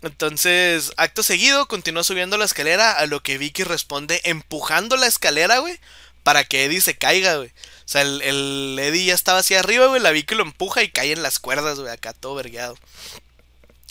Entonces, 0.02 0.92
acto 0.96 1.22
seguido, 1.22 1.66
continúa 1.66 2.04
subiendo 2.04 2.36
la 2.36 2.44
escalera, 2.44 2.92
a 2.92 3.06
lo 3.06 3.22
que 3.22 3.38
Vicky 3.38 3.64
responde 3.64 4.20
empujando 4.24 4.96
la 4.96 5.06
escalera, 5.06 5.58
güey, 5.58 5.78
para 6.22 6.44
que 6.44 6.64
Eddie 6.64 6.80
se 6.80 6.96
caiga, 6.96 7.36
güey. 7.36 7.52
O 7.88 7.90
sea, 7.90 8.02
el, 8.02 8.20
el 8.20 8.78
Eddie 8.78 9.06
ya 9.06 9.14
estaba 9.14 9.38
hacia 9.38 9.60
arriba, 9.60 9.86
güey. 9.86 10.02
La 10.02 10.10
Vicky 10.10 10.34
lo 10.34 10.42
empuja 10.42 10.82
y 10.82 10.90
cae 10.90 11.10
en 11.10 11.22
las 11.22 11.38
cuerdas, 11.38 11.80
güey. 11.80 11.90
Acá 11.90 12.12
todo 12.12 12.34
vergueado. 12.34 12.76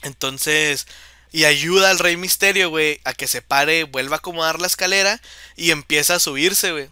Entonces. 0.04 0.86
Y 1.32 1.46
ayuda 1.46 1.90
al 1.90 1.98
Rey 1.98 2.16
Misterio, 2.16 2.70
güey, 2.70 3.02
a 3.04 3.14
que 3.14 3.28
se 3.28 3.42
pare, 3.42 3.84
vuelva 3.84 4.16
a 4.16 4.20
acomodar 4.20 4.62
la 4.62 4.68
escalera 4.68 5.20
y 5.56 5.72
empieza 5.72 6.16
a 6.16 6.20
subirse, 6.20 6.72
güey. 6.72 6.90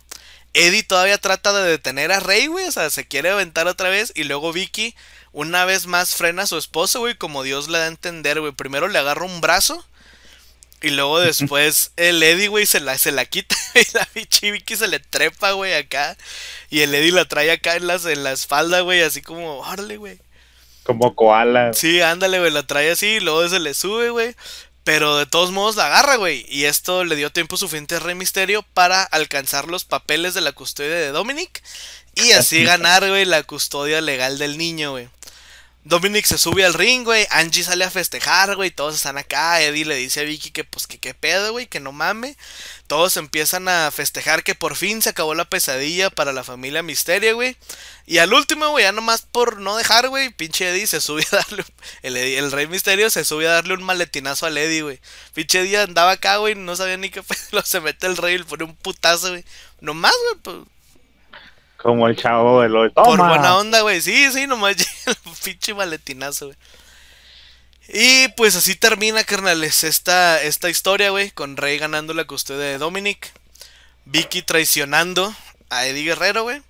Eddie 0.53 0.83
todavía 0.83 1.19
trata 1.19 1.53
de 1.53 1.69
detener 1.69 2.11
a 2.11 2.19
Rey, 2.19 2.47
güey. 2.47 2.65
O 2.65 2.71
sea, 2.71 2.89
se 2.89 3.07
quiere 3.07 3.29
aventar 3.29 3.67
otra 3.67 3.89
vez. 3.89 4.11
Y 4.15 4.23
luego 4.23 4.51
Vicky, 4.51 4.95
una 5.31 5.63
vez 5.63 5.85
más, 5.85 6.15
frena 6.15 6.43
a 6.43 6.47
su 6.47 6.57
esposo, 6.57 7.01
güey. 7.01 7.15
Como 7.15 7.43
Dios 7.43 7.69
le 7.69 7.77
da 7.77 7.85
a 7.85 7.87
entender, 7.87 8.39
güey. 8.41 8.51
Primero 8.51 8.87
le 8.87 8.97
agarra 8.97 9.25
un 9.25 9.41
brazo. 9.41 9.85
Y 10.85 10.91
luego 10.91 11.19
después 11.19 11.93
el 11.97 12.21
Eddie, 12.21 12.47
güey, 12.47 12.67
se 12.67 12.79
la, 12.79 12.95
se 12.99 13.11
la 13.11 13.25
quita. 13.25 13.55
Y 13.73 13.85
la 13.93 14.07
bichi 14.13 14.51
Vicky 14.51 14.75
se 14.75 14.87
le 14.87 14.99
trepa, 14.99 15.51
güey, 15.53 15.73
acá. 15.73 16.15
Y 16.69 16.81
el 16.81 16.93
Eddie 16.93 17.11
la 17.11 17.25
trae 17.25 17.51
acá 17.51 17.75
en, 17.75 17.87
las, 17.87 18.05
en 18.05 18.23
la 18.23 18.31
espalda, 18.31 18.81
güey, 18.81 19.01
así 19.01 19.23
como, 19.23 19.61
órale, 19.61 19.97
güey. 19.97 20.19
Como 20.83 21.15
koala. 21.15 21.73
Sí, 21.73 22.01
ándale, 22.01 22.37
güey, 22.37 22.51
la 22.51 22.67
trae 22.67 22.91
así 22.91 23.07
y 23.07 23.19
luego 23.19 23.49
se 23.49 23.59
le 23.59 23.73
sube, 23.73 24.11
güey. 24.11 24.35
Pero 24.83 25.17
de 25.17 25.25
todos 25.25 25.49
modos 25.49 25.75
la 25.75 25.87
agarra, 25.87 26.17
güey. 26.17 26.45
Y 26.47 26.65
esto 26.65 27.03
le 27.03 27.15
dio 27.15 27.31
tiempo 27.31 27.57
suficiente 27.57 27.95
a 27.95 27.99
Rey 27.99 28.13
Misterio 28.13 28.61
para 28.61 29.01
alcanzar 29.01 29.67
los 29.67 29.85
papeles 29.85 30.35
de 30.35 30.41
la 30.41 30.51
custodia 30.51 30.91
de 30.91 31.11
Dominic. 31.11 31.63
Y 32.13 32.33
así 32.33 32.63
ganar, 32.63 33.09
güey, 33.09 33.25
la 33.25 33.41
custodia 33.41 34.01
legal 34.01 34.37
del 34.37 34.59
niño, 34.59 34.91
güey. 34.91 35.09
Dominic 35.87 36.25
se 36.25 36.39
sube 36.39 36.65
al 36.65 36.73
ring, 36.73 37.03
güey. 37.03 37.27
Angie 37.29 37.63
sale 37.63 37.83
a 37.85 37.91
festejar, 37.91 38.55
güey. 38.55 38.71
Todos 38.71 38.95
están 38.95 39.19
acá. 39.19 39.61
Eddie 39.61 39.85
le 39.85 39.95
dice 39.95 40.21
a 40.21 40.23
Vicky 40.23 40.49
que, 40.49 40.63
pues, 40.63 40.87
que 40.87 40.97
qué 40.97 41.13
pedo, 41.13 41.51
güey. 41.51 41.67
Que 41.67 41.79
no 41.79 41.91
mame. 41.91 42.35
Todos 42.87 43.17
empiezan 43.17 43.67
a 43.67 43.91
festejar 43.91 44.43
que 44.43 44.55
por 44.55 44.75
fin 44.75 45.03
se 45.03 45.09
acabó 45.09 45.35
la 45.35 45.45
pesadilla 45.45 46.09
para 46.09 46.33
la 46.33 46.43
familia 46.43 46.81
Misterio, 46.81 47.35
güey. 47.35 47.55
Y 48.07 48.17
al 48.17 48.33
último, 48.33 48.69
güey, 48.69 48.83
ya 48.83 48.91
nomás 48.91 49.27
por 49.31 49.59
no 49.59 49.77
dejar, 49.77 50.09
güey. 50.09 50.29
Pinche 50.31 50.69
Eddie 50.71 50.87
se 50.87 51.01
sube 51.01 51.23
a 51.31 51.35
darle. 51.37 51.63
El, 52.01 52.17
Eddie- 52.17 52.39
el 52.39 52.51
Rey 52.51 52.65
Misterio 52.65 53.11
se 53.11 53.23
sube 53.23 53.47
a 53.47 53.51
darle 53.51 53.75
un 53.75 53.83
maletinazo 53.83 54.47
al 54.47 54.57
Eddie, 54.57 54.81
güey. 54.81 54.99
Pinche 55.35 55.61
Eddie 55.61 55.77
andaba 55.77 56.11
acá, 56.13 56.37
güey. 56.37 56.55
No 56.55 56.75
sabía 56.75 56.97
ni 56.97 57.09
qué 57.09 57.21
pedo. 57.51 57.61
Se 57.63 57.79
mete 57.79 58.07
el 58.07 58.17
Rey 58.17 58.35
y 58.35 58.37
le 58.39 58.45
pone 58.45 58.63
un 58.63 58.75
putazo, 58.75 59.29
güey. 59.29 59.45
Nomás, 59.81 60.13
güey. 60.31 60.41
pues, 60.41 60.67
Como 61.85 62.07
el 62.07 62.15
chavo 62.15 62.63
del 62.63 62.75
hoy. 62.75 62.89
por 62.89 63.19
buena 63.19 63.57
onda, 63.57 63.81
güey. 63.81 64.01
Sí, 64.01 64.31
sí, 64.31 64.47
nomás 64.47 64.75
el 65.05 65.15
pinche 65.43 65.71
maletinazo, 65.75 66.47
güey. 66.47 66.57
Y 67.89 68.27
pues 68.29 68.55
así 68.55 68.73
termina, 68.73 69.23
carnales, 69.23 69.83
esta, 69.83 70.41
esta 70.41 70.71
historia, 70.71 71.11
güey, 71.11 71.29
con 71.29 71.57
Rey 71.57 71.77
ganando 71.77 72.15
la 72.15 72.25
custodia 72.25 72.65
de 72.65 72.79
Dominic, 72.79 73.31
Vicky 74.05 74.41
traicionando 74.41 75.31
a 75.69 75.85
Eddie 75.85 76.05
Guerrero, 76.05 76.41
güey, 76.41 76.63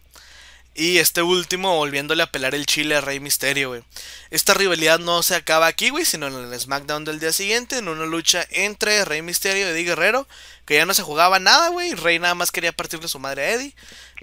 y 0.76 0.98
este 0.98 1.22
último 1.22 1.78
volviéndole 1.78 2.22
a 2.22 2.32
pelar 2.32 2.54
el 2.54 2.66
chile 2.66 2.98
a 2.98 3.02
Rey 3.02 3.22
Misterio, 3.22 3.70
güey. 3.70 3.84
Esta 4.30 4.54
rivalidad 4.54 5.00
no 5.00 5.24
se 5.24 5.34
acaba 5.34 5.68
aquí, 5.68 5.90
güey, 5.90 6.04
sino 6.04 6.28
en 6.28 6.36
el 6.36 6.60
SmackDown 6.60 7.06
del 7.06 7.22
día 7.22 7.32
siguiente, 7.32 7.78
en 7.78 7.88
una 7.88 8.06
lucha 8.06 8.46
entre 8.52 9.06
Rey 9.06 9.22
Misterio 9.22 9.66
y 9.66 9.72
Eddie 9.72 9.86
Guerrero, 9.86 10.28
que 10.66 10.76
ya 10.76 10.86
no 10.86 10.94
se 10.94 11.02
jugaba 11.02 11.40
nada, 11.40 11.70
güey, 11.70 11.94
Rey 11.94 12.20
nada 12.20 12.36
más 12.36 12.52
quería 12.52 12.74
partirle 12.74 13.08
su 13.08 13.20
madre 13.20 13.46
a 13.46 13.52
Eddie. 13.54 13.74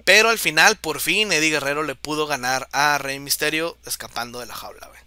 Pero 0.05 0.29
al 0.29 0.37
final, 0.37 0.75
por 0.75 0.99
fin, 0.99 1.31
Eddie 1.31 1.49
Guerrero 1.49 1.81
le 1.81 1.95
pudo 1.95 2.27
ganar 2.27 2.69
a 2.71 2.99
Rey 2.99 3.19
Misterio 3.19 3.75
escapando 3.87 4.39
de 4.39 4.45
la 4.45 4.53
jaula, 4.53 4.87
güey. 4.87 5.01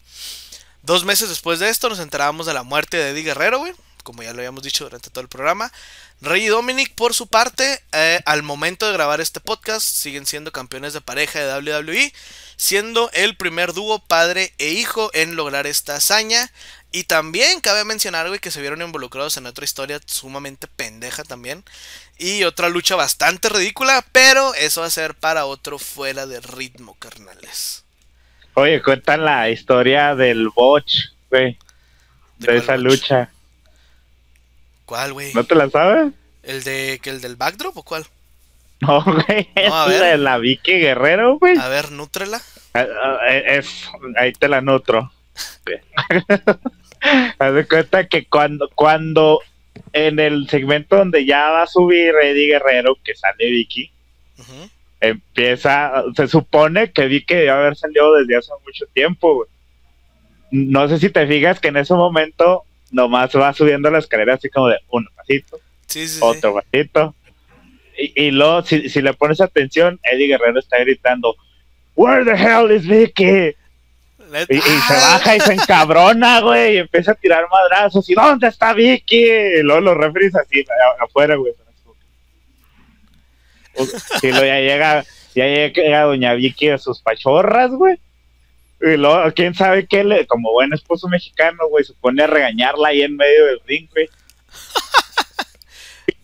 Dos 0.82 1.04
meses 1.04 1.28
después 1.28 1.60
de 1.60 1.68
esto 1.68 1.88
nos 1.88 2.00
enterábamos 2.00 2.46
de 2.46 2.54
la 2.54 2.64
muerte 2.64 2.96
de 2.96 3.10
Eddie 3.10 3.22
Guerrero, 3.22 3.60
güey. 3.60 3.72
Como 4.06 4.22
ya 4.22 4.32
lo 4.32 4.38
habíamos 4.38 4.62
dicho 4.62 4.84
durante 4.84 5.10
todo 5.10 5.20
el 5.20 5.28
programa. 5.28 5.72
Rey 6.20 6.44
y 6.44 6.46
Dominic, 6.46 6.94
por 6.94 7.12
su 7.12 7.26
parte, 7.26 7.82
eh, 7.90 8.20
al 8.24 8.44
momento 8.44 8.86
de 8.86 8.92
grabar 8.92 9.20
este 9.20 9.40
podcast, 9.40 9.84
siguen 9.84 10.26
siendo 10.26 10.52
campeones 10.52 10.92
de 10.92 11.00
pareja 11.00 11.40
de 11.40 11.72
WWE. 11.72 12.12
Siendo 12.56 13.10
el 13.14 13.36
primer 13.36 13.72
dúo 13.72 13.98
padre 13.98 14.54
e 14.58 14.68
hijo 14.68 15.10
en 15.12 15.34
lograr 15.34 15.66
esta 15.66 15.96
hazaña. 15.96 16.52
Y 16.92 17.02
también 17.04 17.60
cabe 17.60 17.82
mencionar, 17.82 18.28
güey, 18.28 18.38
que 18.38 18.52
se 18.52 18.60
vieron 18.60 18.80
involucrados 18.80 19.36
en 19.38 19.46
otra 19.46 19.64
historia 19.64 20.00
sumamente 20.06 20.68
pendeja 20.68 21.24
también. 21.24 21.64
Y 22.16 22.44
otra 22.44 22.68
lucha 22.68 22.94
bastante 22.94 23.48
ridícula, 23.48 24.06
pero 24.12 24.54
eso 24.54 24.82
va 24.82 24.86
a 24.86 24.90
ser 24.90 25.16
para 25.16 25.46
otro 25.46 25.80
fuera 25.80 26.26
de 26.26 26.40
ritmo, 26.40 26.94
carnales. 27.00 27.82
Oye, 28.54 28.80
cuentan 28.80 29.24
la 29.24 29.50
historia 29.50 30.14
del 30.14 30.48
Botch, 30.50 30.94
güey. 31.28 31.58
¿De 32.38 32.56
esa 32.58 32.76
lucha. 32.76 33.30
¿Cuál, 34.86 35.12
güey? 35.12 35.34
¿No 35.34 35.44
te 35.44 35.54
la 35.54 35.68
sabes? 35.68 36.12
¿El 36.42 36.62
de 36.62 37.00
que 37.02 37.10
el 37.10 37.20
del 37.20 37.36
backdrop 37.36 37.76
o 37.76 37.82
cuál? 37.82 38.06
No, 38.80 39.02
güey. 39.02 39.48
No, 39.68 39.74
a 39.74 39.88
ver. 39.88 40.00
la 40.00 40.06
de 40.06 40.18
la 40.18 40.38
Vicky 40.38 40.78
Guerrero, 40.78 41.38
güey. 41.38 41.58
A 41.58 41.68
ver, 41.68 41.92
nútrela. 41.92 42.40
Ah, 42.74 42.86
ah, 43.02 43.18
eh, 43.28 43.58
Es, 43.58 43.90
ahí 44.16 44.32
te 44.32 44.48
la 44.48 44.60
nutro. 44.60 45.10
Haz 47.38 47.54
de 47.54 47.66
cuenta 47.66 48.06
que 48.06 48.26
cuando, 48.26 48.70
cuando 48.74 49.40
en 49.92 50.18
el 50.18 50.48
segmento 50.48 50.96
donde 50.96 51.24
ya 51.24 51.50
va 51.50 51.62
a 51.62 51.66
subir 51.66 52.14
Eddie 52.22 52.48
Guerrero, 52.48 52.96
que 53.02 53.14
sale 53.14 53.50
Vicky, 53.50 53.90
empieza, 55.00 56.04
se 56.14 56.28
supone 56.28 56.92
que 56.92 57.06
Vicky 57.06 57.34
debe 57.34 57.50
haber 57.50 57.76
salido 57.76 58.14
desde 58.14 58.36
hace 58.36 58.52
mucho 58.64 58.86
tiempo, 58.92 59.34
güey. 59.34 59.48
No 60.50 60.88
sé 60.88 60.98
si 60.98 61.10
te 61.10 61.26
fijas 61.26 61.60
que 61.60 61.68
en 61.68 61.76
ese 61.76 61.94
momento 61.94 62.64
nomás 62.96 63.30
va 63.36 63.52
subiendo 63.52 63.90
la 63.90 63.98
escalera 63.98 64.34
así 64.34 64.48
como 64.48 64.68
de 64.68 64.78
un 64.88 65.06
pasito, 65.14 65.58
Sí, 65.86 66.08
sí, 66.08 66.14
sí. 66.14 66.20
otro 66.22 66.54
pasito. 66.54 67.14
Y, 67.98 68.24
y 68.26 68.30
luego, 68.30 68.62
si, 68.62 68.88
si 68.88 69.00
le 69.02 69.12
pones 69.14 69.40
atención, 69.40 70.00
Eddie 70.02 70.26
Guerrero 70.28 70.58
está 70.58 70.78
gritando, 70.78 71.36
Where 71.94 72.24
the 72.24 72.32
hell 72.36 72.70
is 72.72 72.86
Vicky? 72.86 73.54
Y, 74.48 74.56
y 74.56 74.60
se 74.60 74.94
Ah, 74.94 75.18
baja 75.18 75.36
y 75.36 75.40
se 75.40 75.52
encabrona, 75.60 76.40
güey, 76.40 76.74
y 76.74 76.78
empieza 76.78 77.12
a 77.12 77.14
tirar 77.14 77.44
madrazos. 77.50 78.08
¿Y 78.10 78.14
dónde 78.14 78.48
está 78.48 78.72
Vicky? 78.74 79.24
Y 79.24 79.62
luego 79.62 79.80
los 79.82 79.96
referees 79.96 80.34
así, 80.34 80.64
afuera, 81.00 81.36
güey. 81.36 81.52
Y 84.22 84.28
luego 84.30 84.46
ya 84.46 84.58
llega, 84.60 85.04
ya 85.34 85.46
llega 85.46 86.02
doña 86.02 86.32
Vicky 86.34 86.70
a 86.70 86.78
sus 86.78 87.00
pachorras, 87.02 87.70
güey. 87.70 87.98
Y 88.80 88.96
luego, 88.96 89.32
quién 89.34 89.54
sabe 89.54 89.86
qué 89.86 90.04
le, 90.04 90.26
como 90.26 90.52
buen 90.52 90.72
esposo 90.72 91.08
mexicano, 91.08 91.66
güey, 91.68 91.84
se 91.84 91.94
pone 91.94 92.22
a 92.22 92.26
regañarla 92.26 92.88
ahí 92.88 93.02
en 93.02 93.16
medio 93.16 93.46
del 93.46 93.60
ring, 93.66 93.88
güey. 93.92 94.08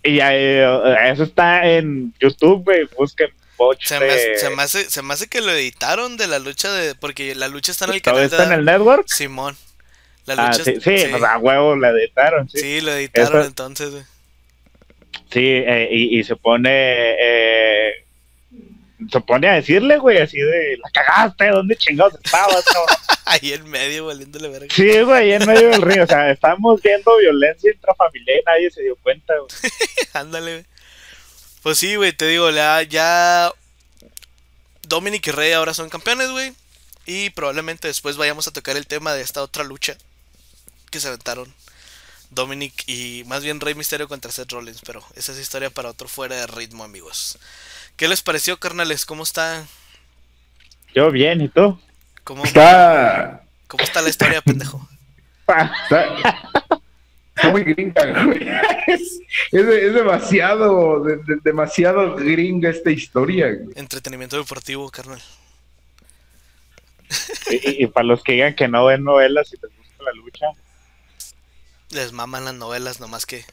Y 0.05 0.17
ya, 0.17 0.35
eh, 0.35 1.11
eso 1.13 1.23
está 1.23 1.65
en 1.65 2.13
YouTube, 2.21 2.65
güey, 2.65 2.89
busquen 2.99 3.31
Botch 3.57 3.87
Se 3.87 4.01
me, 4.01 4.07
hace- 4.11 4.37
se, 4.39 4.51
me 4.51 4.63
hace, 4.63 4.91
se 4.91 5.03
me 5.03 5.15
hace 5.15 5.29
que 5.29 5.41
lo 5.41 5.53
editaron 5.53 6.17
de 6.17 6.27
la 6.27 6.41
lucha 6.41 6.73
de. 6.73 6.95
Porque 6.97 7.35
la 7.37 7.47
lucha 7.49 7.71
está 7.71 7.85
en 7.85 7.93
el 7.93 8.03
¿Todo 8.03 8.15
canal 8.15 8.25
está 8.25 8.43
en 8.45 8.49
de 8.49 8.55
el 8.57 8.65
network? 8.65 9.05
Simón. 9.07 9.57
La 10.27 10.35
Ah, 10.35 10.47
lucha 10.49 10.65
sí, 10.65 10.71
es- 10.73 10.83
sí, 10.83 10.99
sí, 10.99 11.07
pues, 11.09 11.23
a 11.23 11.39
huevo 11.39 11.77
la 11.77 11.91
editaron, 11.91 12.49
sí. 12.49 12.59
Sí, 12.59 12.81
lo 12.81 12.93
editaron 12.93 13.39
Eso- 13.41 13.47
entonces, 13.47 13.91
güey. 13.91 14.03
Sí, 15.31 15.41
eh, 15.45 15.89
y, 15.93 16.19
y 16.19 16.25
se 16.25 16.35
pone. 16.35 16.69
eh, 16.73 18.05
se 19.11 19.21
pone 19.21 19.49
a 19.49 19.55
decirle, 19.55 19.99
güey, 19.99 20.19
así 20.19 20.39
de. 20.39 20.79
La 20.83 20.91
cagaste, 20.91 21.49
¿dónde 21.49 21.77
chingados 21.77 22.15
estabas, 22.23 22.65
cabrón?" 22.65 22.97
Ahí 23.25 23.53
en 23.53 23.69
medio, 23.71 24.07
valiéndole 24.07 24.49
verga. 24.49 24.75
Sí, 24.75 25.01
güey, 25.03 25.33
en 25.33 25.47
medio 25.47 25.69
del 25.71 25.83
río. 25.83 26.03
O 26.03 26.07
sea, 26.07 26.31
estamos 26.31 26.83
viendo 26.83 27.17
violencia 27.19 27.71
intrafamiliar 27.73 28.39
y 28.39 28.43
nadie 28.45 28.71
se 28.71 28.83
dio 28.83 28.97
cuenta, 28.97 29.35
güey. 29.37 29.73
Ándale, 30.13 30.53
güey. 30.53 30.67
Pues 31.63 31.79
sí, 31.79 31.95
güey, 31.95 32.13
te 32.13 32.27
digo, 32.27 32.51
ya, 32.51 32.83
ya. 32.83 33.53
Dominic 34.89 35.27
y 35.29 35.31
Rey 35.31 35.53
ahora 35.53 35.73
son 35.73 35.89
campeones, 35.89 36.31
güey. 36.31 36.53
Y 37.07 37.31
probablemente 37.31 37.89
después 37.89 38.17
vayamos 38.17 38.49
a 38.49 38.53
tocar 38.53 38.77
el 38.77 38.87
tema 38.87 39.15
de 39.15 39.23
esta 39.23 39.43
otra 39.43 39.63
lucha 39.65 39.97
que 40.91 41.01
se 41.01 41.09
aventaron 41.09 41.53
Dominic 42.31 42.85
y 42.87 43.25
más 43.27 43.43
bien 43.43 43.61
Rey 43.61 43.75
Misterio 43.75 44.09
contra 44.09 44.33
Seth 44.33 44.53
Rollins, 44.53 44.81
pero 44.85 45.05
esa 45.15 45.33
es 45.33 45.39
historia 45.39 45.71
para 45.71 45.91
otro 45.91 46.09
fuera 46.09 46.37
de 46.37 46.47
ritmo, 46.47 46.85
amigos. 46.85 47.39
¿Qué 48.03 48.09
les 48.09 48.21
pareció, 48.21 48.59
carnales? 48.59 49.07
¿Cómo 49.07 49.23
está? 49.23 49.65
Yo 50.93 51.13
bien, 51.13 51.41
¿y 51.41 51.49
tú? 51.49 51.79
¿Cómo, 52.25 52.43
Está, 52.45 53.45
cómo 53.69 53.85
está 53.85 54.03
la 54.03 54.09
historia, 54.09 54.43
pendejo? 54.43 54.89
está, 55.47 56.13
está 57.37 57.49
muy 57.53 57.63
gringa, 57.63 58.25
güey. 58.25 58.49
Es, 58.89 59.21
es, 59.53 59.67
es 59.69 59.95
demasiado, 59.95 61.05
de- 61.05 61.19
de- 61.19 61.39
demasiado 61.45 62.17
gringa 62.17 62.71
esta 62.71 62.91
historia, 62.91 63.53
güey. 63.53 63.69
Entretenimiento 63.77 64.37
deportivo, 64.37 64.91
carnal. 64.91 65.23
Y, 67.51 67.85
y 67.85 67.87
para 67.87 68.05
los 68.09 68.21
que 68.25 68.33
digan 68.33 68.57
que 68.57 68.67
no 68.67 68.85
ven 68.87 69.05
novelas 69.05 69.47
y 69.53 69.65
les 69.65 69.77
gusta 69.79 70.03
la 70.03 70.13
lucha, 70.15 70.47
Les 71.91 72.11
maman 72.11 72.47
las 72.47 72.55
novelas, 72.55 72.99
nomás 72.99 73.27
que. 73.27 73.45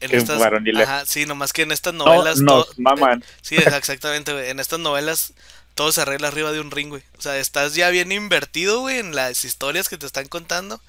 En 0.00 0.38
varoniles. 0.38 0.88
Ajá, 0.88 1.06
sí, 1.06 1.26
nomás 1.26 1.52
que 1.52 1.62
en 1.62 1.72
estas 1.72 1.94
no 1.94 2.04
novelas. 2.06 2.40
nos 2.40 2.68
to- 2.68 2.74
maman. 2.78 3.24
Sí, 3.40 3.56
exactamente, 3.56 4.32
güey. 4.32 4.50
En 4.50 4.60
estas 4.60 4.80
novelas 4.80 5.32
todo 5.74 5.92
se 5.92 6.00
arregla 6.02 6.28
arriba 6.28 6.52
de 6.52 6.60
un 6.60 6.70
ring, 6.70 6.88
güey. 6.88 7.02
O 7.18 7.22
sea, 7.22 7.36
estás 7.38 7.74
ya 7.74 7.88
bien 7.90 8.12
invertido, 8.12 8.80
güey, 8.80 8.98
en 8.98 9.14
las 9.14 9.44
historias 9.44 9.88
que 9.88 9.98
te 9.98 10.06
están 10.06 10.28
contando. 10.28 10.80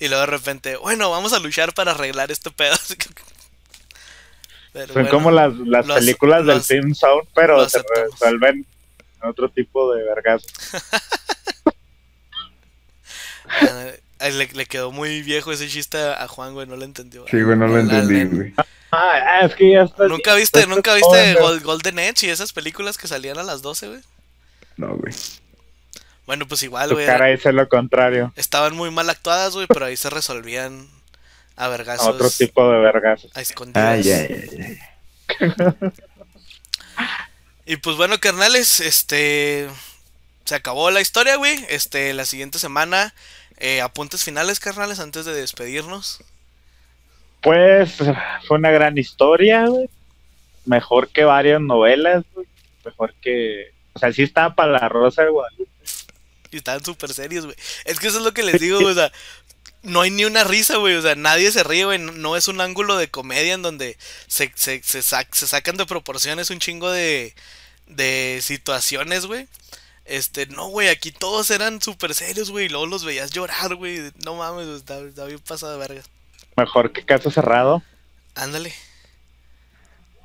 Y 0.00 0.08
luego 0.08 0.20
de 0.22 0.26
repente, 0.26 0.76
bueno, 0.76 1.10
vamos 1.10 1.32
a 1.32 1.40
luchar 1.40 1.74
para 1.74 1.92
arreglar 1.92 2.30
este 2.30 2.50
pedo. 2.50 2.76
Pero 4.72 4.86
Son 4.92 5.02
bueno, 5.02 5.10
como 5.10 5.30
las, 5.30 5.54
las 5.56 5.86
películas 5.86 6.46
del 6.46 6.62
Team 6.64 6.94
Sound, 6.94 7.26
pero 7.34 7.66
se 7.68 7.82
resuelven 7.82 8.66
en 9.22 9.28
otro 9.28 9.48
tipo 9.48 9.92
de 9.94 10.04
vergas. 10.04 10.42
le, 14.20 14.46
le 14.46 14.66
quedó 14.66 14.90
muy 14.90 15.22
viejo 15.22 15.52
ese 15.52 15.68
chiste 15.68 15.98
a 15.98 16.22
a 16.22 16.28
Juan, 16.28 16.54
güey, 16.54 16.66
no 16.66 16.76
lo 16.76 16.84
entendió. 16.84 17.24
Sí, 17.30 17.42
güey, 17.42 17.56
no 17.56 17.66
lo 17.66 17.78
entendí, 17.78 18.24
güey. 18.24 18.54
Ah, 18.90 19.40
es 19.44 19.54
que 19.54 19.72
ya 19.72 19.82
está. 19.82 20.08
¿Nunca 20.08 20.34
viste, 20.34 20.66
nunca 20.66 20.94
viste 20.94 21.34
Golden 21.62 21.98
Edge 21.98 22.26
y 22.26 22.30
esas 22.30 22.52
películas 22.52 22.96
que 22.96 23.06
salían 23.06 23.38
a 23.38 23.42
las 23.42 23.60
12, 23.60 23.88
güey? 23.88 24.00
No, 24.76 24.96
güey. 24.96 25.12
Bueno, 26.26 26.46
pues 26.48 26.62
igual, 26.62 26.92
güey. 26.94 27.06
cara 27.06 27.26
dice 27.26 27.52
lo 27.52 27.68
contrario. 27.68 28.32
Estaban 28.36 28.74
muy 28.74 28.90
mal 28.90 29.08
actuadas, 29.10 29.54
güey, 29.54 29.66
pero 29.66 29.84
ahí 29.84 29.96
se 29.96 30.10
resolvían 30.10 30.88
a 31.56 31.64
a 31.64 31.68
vergazos. 31.68 32.06
Otro 32.06 32.30
tipo 32.30 32.70
de 32.70 32.78
vergas. 32.78 33.26
A 33.34 33.40
escondidas. 33.40 34.06
Ay, 34.06 34.10
ay, 34.10 34.78
ay. 35.40 35.92
Y 37.66 37.76
pues 37.76 37.96
bueno, 37.96 38.18
carnales, 38.18 38.80
este. 38.80 39.68
Se 40.44 40.54
acabó 40.54 40.90
la 40.90 41.02
historia, 41.02 41.36
güey. 41.36 41.66
Este, 41.68 42.14
la 42.14 42.24
siguiente 42.24 42.58
semana. 42.58 43.12
Eh, 43.58 43.80
apuntes 43.80 44.24
finales, 44.24 44.60
carnales, 44.60 45.00
antes 45.00 45.24
de 45.24 45.34
despedirnos. 45.34 46.20
Pues 47.40 47.94
fue 48.46 48.58
una 48.58 48.70
gran 48.70 48.98
historia, 48.98 49.66
güey. 49.66 49.88
Mejor 50.64 51.08
que 51.08 51.24
varias 51.24 51.60
novelas, 51.60 52.24
güey. 52.34 52.46
Mejor 52.84 53.14
que. 53.20 53.70
O 53.94 53.98
sea, 53.98 54.12
sí 54.12 54.22
estaba 54.22 54.54
para 54.54 54.72
la 54.72 54.88
Rosa 54.88 55.22
de 55.22 55.30
Guadalupe. 55.30 55.70
Y 56.50 56.56
estaban 56.56 56.84
súper 56.84 57.12
serios, 57.12 57.44
güey. 57.44 57.56
Es 57.84 58.00
que 58.00 58.08
eso 58.08 58.18
es 58.18 58.24
lo 58.24 58.32
que 58.32 58.42
les 58.42 58.60
digo, 58.60 58.80
güey. 58.80 58.92
O 58.92 58.94
sea, 58.94 59.12
no 59.82 60.00
hay 60.00 60.10
ni 60.10 60.24
una 60.24 60.44
risa, 60.44 60.76
güey. 60.78 60.94
O 60.94 61.02
sea, 61.02 61.14
nadie 61.14 61.52
se 61.52 61.62
ríe, 61.62 61.84
güey. 61.84 61.98
No, 61.98 62.36
es 62.36 62.48
un 62.48 62.60
ángulo 62.60 62.96
de 62.96 63.10
comedia 63.10 63.54
en 63.54 63.62
donde 63.62 63.96
se, 64.26 64.50
se, 64.54 64.82
se, 64.82 65.00
sac- 65.00 65.32
se 65.34 65.46
sacan 65.46 65.76
de 65.76 65.86
proporciones 65.86 66.50
un 66.50 66.58
chingo 66.58 66.90
de, 66.90 67.34
de 67.86 68.40
situaciones, 68.42 69.26
güey. 69.26 69.46
Este, 70.08 70.46
no, 70.46 70.68
güey, 70.68 70.88
aquí 70.88 71.12
todos 71.12 71.50
eran 71.50 71.80
súper 71.82 72.14
serios, 72.14 72.50
güey. 72.50 72.66
Y 72.66 72.68
luego 72.68 72.86
los 72.86 73.04
veías 73.04 73.30
llorar, 73.30 73.74
güey. 73.74 74.10
No 74.24 74.34
mames, 74.36 74.66
güey, 74.66 74.76
está, 74.78 74.98
está 75.00 75.24
bien 75.26 75.38
pasado 75.40 75.72
de 75.72 75.78
verga. 75.78 76.02
Mejor 76.56 76.92
que 76.92 77.04
Caso 77.04 77.30
Cerrado. 77.30 77.82
Ándale. 78.34 78.74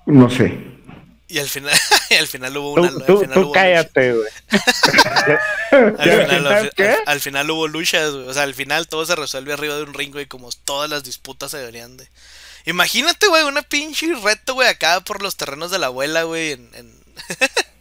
No 0.05 0.29
sé. 0.29 0.57
Y 1.27 1.39
al 1.39 1.47
final, 1.49 1.73
y 2.09 2.13
al 2.15 2.27
final 2.27 2.55
hubo 2.57 2.75
Tú, 2.75 2.81
una. 2.81 2.89
al 2.91 3.05
tú, 3.05 3.19
final 3.19 3.33
tú 3.33 3.39
hubo 3.41 3.51
cállate, 3.53 4.13
güey. 4.13 4.29
Al 5.71 5.97
final, 5.97 6.47
al, 6.47 6.53
¿Sabes 6.57 6.71
qué? 6.75 6.89
al- 6.89 6.97
al 7.07 7.19
final 7.19 7.49
hubo 7.49 7.67
luchas, 7.67 8.11
güey. 8.13 8.27
O 8.27 8.33
sea, 8.33 8.43
al 8.43 8.53
final 8.53 8.87
todo 8.87 9.05
se 9.07 9.15
resuelve 9.15 9.53
arriba 9.53 9.75
de 9.75 9.83
un 9.83 9.93
ring, 9.95 10.11
güey. 10.11 10.27
Como 10.27 10.49
todas 10.65 10.87
las 10.89 11.03
disputas 11.03 11.49
se 11.49 11.57
deberían 11.57 11.97
de. 11.97 12.07
Imagínate, 12.65 13.25
güey, 13.27 13.43
una 13.43 13.63
pinche 13.63 14.13
reto, 14.21 14.53
güey, 14.53 14.67
acá 14.69 15.01
por 15.01 15.23
los 15.23 15.35
terrenos 15.35 15.71
de 15.71 15.79
la 15.79 15.87
abuela, 15.87 16.23
güey. 16.23 16.51
En, 16.51 16.69
en- 16.75 17.03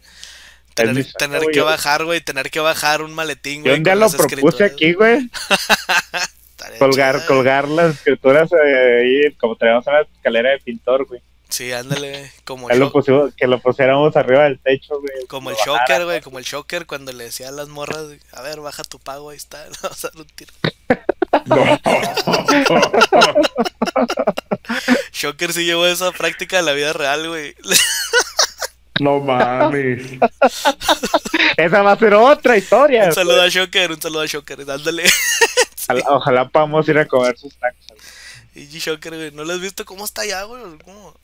tener 0.75 1.41
que 1.47 1.53
yo- 1.57 1.65
bajar, 1.65 2.05
güey. 2.05 2.21
Tener 2.21 2.49
que 2.49 2.59
bajar 2.59 3.01
un 3.01 3.13
maletín, 3.13 3.63
Yo 3.63 3.71
güey. 3.71 3.77
un 3.77 3.83
día 3.83 3.95
lo 3.95 4.09
propuse 4.09 4.63
aquí, 4.63 4.93
güey. 4.93 5.29
Colgar, 6.79 7.25
colgar 7.25 7.67
las 7.67 7.95
escrituras 7.95 8.49
eh, 8.53 9.01
ahí, 9.27 9.33
como 9.35 9.55
traíamos 9.57 9.85
en 9.87 9.93
la 9.93 10.01
escalera 10.01 10.51
de 10.51 10.59
pintor, 10.59 11.05
güey. 11.05 11.21
Sí, 11.49 11.71
ándale. 11.73 12.31
Como, 12.45 12.69
lo 12.69 12.91
pusimos- 12.91 13.33
que 13.35 13.45
lo 13.47 13.59
pusiéramos 13.59 14.15
arriba 14.15 14.45
del 14.45 14.59
techo, 14.59 14.99
güey. 14.99 15.25
como 15.27 15.49
el 15.51 15.55
bajara. 15.57 15.77
shocker, 15.79 16.05
güey. 16.05 16.21
Como 16.21 16.39
el 16.39 16.45
shocker 16.45 16.85
cuando 16.87 17.11
le 17.11 17.25
decía 17.25 17.49
a 17.49 17.51
las 17.51 17.67
morras, 17.67 18.05
a 18.31 18.41
ver, 18.41 18.59
baja 18.61 18.83
tu 18.83 18.97
pago, 18.97 19.29
ahí 19.29 19.37
está. 19.37 19.63
le 19.69 19.75
Vamos 19.83 20.05
a 20.05 20.07
dar 20.09 20.17
un 20.21 20.27
tiro. 20.27 20.53
No. 21.45 21.79
Shocker 25.11 25.53
sí 25.53 25.65
llevó 25.65 25.85
esa 25.85 26.11
práctica 26.11 26.59
a 26.59 26.61
la 26.61 26.71
vida 26.73 26.93
real, 26.93 27.27
güey. 27.27 27.55
No 28.99 29.19
mames. 29.21 30.19
Esa 31.57 31.81
va 31.81 31.93
a 31.93 31.97
ser 31.97 32.13
otra 32.13 32.57
historia. 32.57 33.05
Un 33.05 33.13
saludo 33.13 33.41
a 33.41 33.47
Shocker, 33.47 33.91
un 33.91 34.01
saludo 34.01 34.21
a 34.21 34.25
Shocker, 34.25 34.65
dándole. 34.65 35.03
Ojalá, 35.87 36.03
ojalá 36.09 36.49
podamos 36.49 36.87
ir 36.87 36.97
a 36.97 37.07
comer 37.07 37.37
sus 37.37 37.55
tacos. 37.55 37.85
Y 38.55 38.67
Shocker, 38.67 39.15
güey, 39.15 39.31
¿no 39.31 39.43
lo 39.45 39.53
has 39.53 39.61
visto 39.61 39.83
cómo 39.85 40.05
está 40.05 40.21
allá, 40.21 40.43
güey? 40.43 40.61
¿Cómo? 40.83 41.15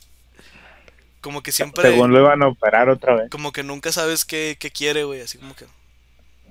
Como 1.22 1.44
que 1.44 1.52
siempre. 1.52 1.84
Según 1.84 2.12
lo 2.12 2.20
iban 2.20 2.42
a 2.42 2.48
operar 2.48 2.90
otra 2.90 3.16
vez. 3.16 3.30
Como 3.30 3.52
que 3.52 3.64
nunca 3.64 3.92
sabes 3.92 4.26
qué, 4.26 4.58
qué 4.60 4.72
quiere, 4.72 5.04
güey. 5.04 5.22
Así 5.22 5.38
como 5.38 5.56
que. 5.56 5.66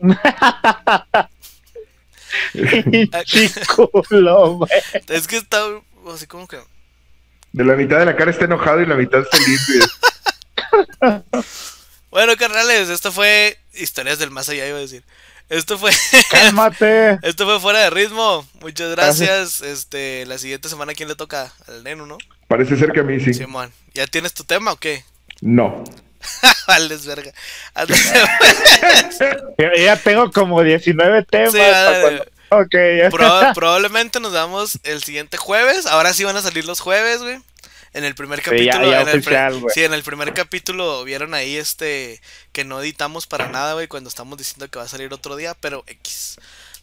Güey. 4.59 4.71
Es 5.09 5.27
que 5.27 5.39
está 5.39 5.63
así 6.13 6.27
como 6.27 6.47
que. 6.47 6.59
De 7.53 7.65
la 7.65 7.75
mitad 7.75 7.99
de 7.99 8.05
la 8.05 8.17
cara 8.17 8.31
está 8.31 8.45
enojado 8.45 8.83
y 8.83 8.87
la 8.87 8.97
mitad 8.97 9.25
feliz, 9.25 9.67
güey. 9.67 9.81
Bueno, 12.11 12.37
carnales, 12.37 12.89
esto 12.89 13.13
fue. 13.13 13.59
Historias 13.75 14.19
del 14.19 14.31
más 14.31 14.49
allá, 14.49 14.67
iba 14.67 14.79
a 14.79 14.81
decir. 14.81 15.05
Esto 15.49 15.79
fue. 15.79 15.93
Cálmate. 16.31 17.19
Esto 17.23 17.45
fue 17.47 17.61
fuera 17.61 17.81
de 17.81 17.91
ritmo. 17.91 18.47
Muchas 18.61 18.91
gracias. 18.91 19.61
Este, 19.61 20.25
la 20.27 20.39
siguiente 20.39 20.69
semana, 20.69 20.95
¿quién 20.95 21.09
le 21.09 21.15
toca? 21.17 21.53
Al 21.69 21.85
Neno, 21.85 22.07
¿no? 22.07 22.19
Parece 22.49 22.77
ser 22.77 22.93
que 22.93 23.01
a 23.01 23.05
mí 23.05 23.21
sí. 23.21 23.35
Simón. 23.35 23.73
¿Ya 23.95 24.07
tienes 24.07 24.33
tu 24.35 24.45
tema 24.45 24.73
o 24.73 24.77
qué? 24.77 25.05
No. 25.41 25.85
Vales, 26.67 27.07
verga. 27.07 27.33
Yo 29.59 29.67
ya 29.77 29.97
tengo 29.97 30.31
como 30.33 30.63
19 30.63 31.23
temas. 31.25 31.53
Sí, 31.53 31.59
cuando- 32.03 32.25
Ok, 32.51 32.75
probablemente 33.55 34.21
nos 34.21 34.33
vamos 34.33 34.79
el 34.85 35.03
siguiente 35.03 35.37
jueves. 35.37 35.85
Ahora 35.85 36.15
sí 36.15 36.25
van 36.25 36.37
a 36.37 36.41
salir 36.43 36.65
los 36.65 36.81
jueves, 36.81 37.21
güey. 37.23 37.39
En 37.93 38.05
el 38.05 38.15
primer 38.15 38.43
Sí, 38.43 38.65
ya- 38.65 38.73
capítulo. 38.73 38.91
ya 38.91 39.01
en 39.03 39.09
el 39.09 39.19
oficial, 39.19 39.63
sí, 39.73 39.85
en 39.85 39.95
el 39.95 40.03
primer 40.03 40.35
capítulo 40.35 41.05
vieron 41.05 41.33
ahí 41.35 41.57
este 41.57 42.21
que 42.53 42.65
no 42.65 42.81
editamos 42.81 43.27
para 43.27 43.49
nada, 43.49 43.73
güey, 43.75 43.89
cuando 43.89 44.09
estamos 44.09 44.37
diciendo 44.37 44.69
que 44.69 44.79
va 44.79 44.85
a 44.85 44.89
salir 44.89 45.13
otro 45.13 45.37
día, 45.37 45.55
pero 45.55 45.85
X. 45.87 46.37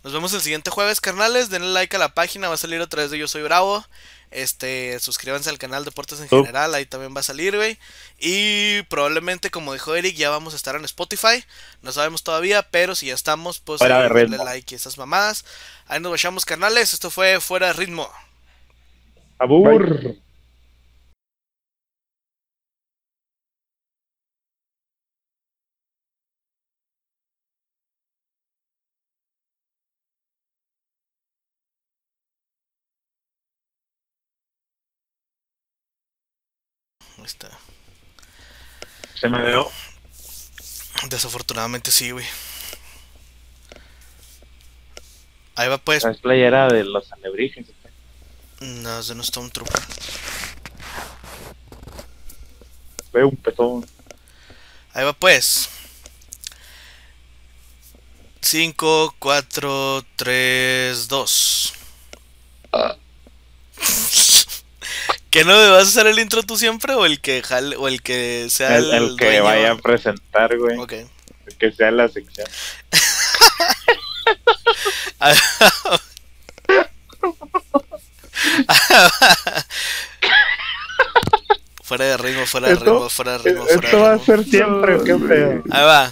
Nos 0.03 0.13
vemos 0.13 0.33
el 0.33 0.41
siguiente 0.41 0.69
jueves, 0.69 1.01
carnales. 1.01 1.49
Denle 1.49 1.69
like 1.73 1.95
a 1.95 1.99
la 1.99 2.13
página, 2.13 2.47
va 2.47 2.53
a 2.53 2.57
salir 2.57 2.79
otra 2.79 3.01
vez 3.01 3.09
de 3.11 3.17
Yo 3.17 3.27
Soy 3.27 3.41
Bravo. 3.41 3.83
Este, 4.29 4.99
suscríbanse 4.99 5.49
al 5.49 5.57
canal 5.57 5.85
Deportes 5.85 6.19
en 6.19 6.27
general, 6.27 6.75
ahí 6.75 6.85
también 6.85 7.15
va 7.15 7.21
a 7.21 7.23
salir, 7.23 7.55
güey. 7.55 7.79
Y 8.19 8.81
probablemente, 8.83 9.49
como 9.49 9.73
dijo 9.73 9.95
Eric, 9.95 10.15
ya 10.15 10.29
vamos 10.29 10.53
a 10.53 10.57
estar 10.57 10.75
en 10.75 10.85
Spotify. 10.85 11.43
No 11.81 11.91
sabemos 11.91 12.21
todavía, 12.23 12.61
pero 12.69 12.93
si 12.95 13.07
ya 13.07 13.13
estamos, 13.15 13.59
pues 13.59 13.79
Fuera 13.79 14.03
ahí 14.03 14.09
de 14.09 14.13
denle 14.21 14.37
like 14.37 14.73
y 14.73 14.75
esas 14.75 14.97
mamadas. 14.99 15.43
Ahí 15.87 15.99
nos 15.99 16.11
vayamos, 16.11 16.45
carnales. 16.45 16.93
Esto 16.93 17.09
fue 17.09 17.39
Fuera 17.39 17.67
de 17.67 17.73
Ritmo. 17.73 18.09
Abur. 19.39 20.15
Ahí 37.17 37.25
está. 37.25 37.49
Se 39.19 39.29
me 39.29 39.45
dio. 39.47 39.69
Desafortunadamente 41.09 41.91
sí, 41.91 42.11
güey. 42.11 42.25
Ahí 45.55 45.69
va 45.69 45.77
pues. 45.77 46.03
Es 46.03 46.17
playera 46.17 46.67
de 46.67 46.83
los 46.83 47.11
alebrijes. 47.13 47.67
No, 48.59 48.99
es 48.99 49.07
de 49.07 49.13
un 49.13 49.23
Stormtrooper. 49.23 49.81
Veo 53.13 53.29
un 53.29 53.37
petón. 53.37 53.85
Ahí 54.93 55.05
va 55.05 55.13
pues. 55.13 55.69
5, 58.41 59.15
4, 59.17 60.05
3, 60.15 61.07
2. 61.07 61.73
¿Que 65.35 65.43
no 65.43 65.53
me 65.53 65.69
vas 65.69 65.83
a 65.83 65.87
hacer 65.89 66.07
el 66.07 66.17
intro 66.17 66.43
tú 66.43 66.55
siempre 66.55 66.93
o 66.93 67.05
el 67.05 67.19
que 67.19 67.43
jale, 67.43 67.75
o 67.75 67.89
el 67.89 68.01
que 68.01 68.47
sea 68.49 68.77
El, 68.77 68.93
el 68.93 69.17
que 69.17 69.25
dueño? 69.25 69.43
vaya 69.43 69.71
a 69.71 69.75
presentar, 69.77 70.57
güey. 70.57 70.77
Ok. 70.79 70.93
El 70.93 71.57
que 71.59 71.73
sea 71.73 71.91
la 71.91 72.07
sección. 72.07 72.47
fuera 81.83 82.05
de 82.05 82.17
ritmo, 82.17 82.45
fuera 82.45 82.67
de 82.69 82.75
ritmo, 82.75 83.09
fuera 83.09 83.31
de 83.33 83.37
ritmo, 83.39 83.65
fuera 83.65 83.75
Esto 83.85 83.97
de 83.97 84.03
va 84.03 84.09
a 84.09 84.13
ritmo. 84.17 84.25
ser 84.25 84.43
siempre, 84.45 84.97
¿qué? 85.03 85.61
Ahí 85.71 85.83
va. 85.85 86.11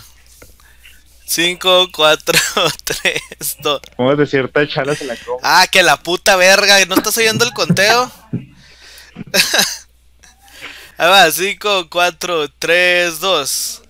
5, 1.25 1.89
4, 1.91 2.39
3, 2.83 3.21
2. 3.59 3.81
Como 3.95 4.15
de 4.15 4.27
cierta 4.27 4.67
chala 4.67 4.95
se 4.95 5.05
la 5.05 5.15
como. 5.15 5.39
Ah, 5.41 5.65
que 5.71 5.81
la 5.81 5.97
puta 5.97 6.35
verga, 6.35 6.83
¿no 6.85 6.95
estás 6.95 7.17
oyendo 7.17 7.43
el 7.45 7.53
conteo? 7.53 8.11
Ahí 10.97 11.09
va, 11.09 11.31
5, 11.31 11.89
4, 11.89 12.49
3, 12.59 13.19
2. 13.19 13.82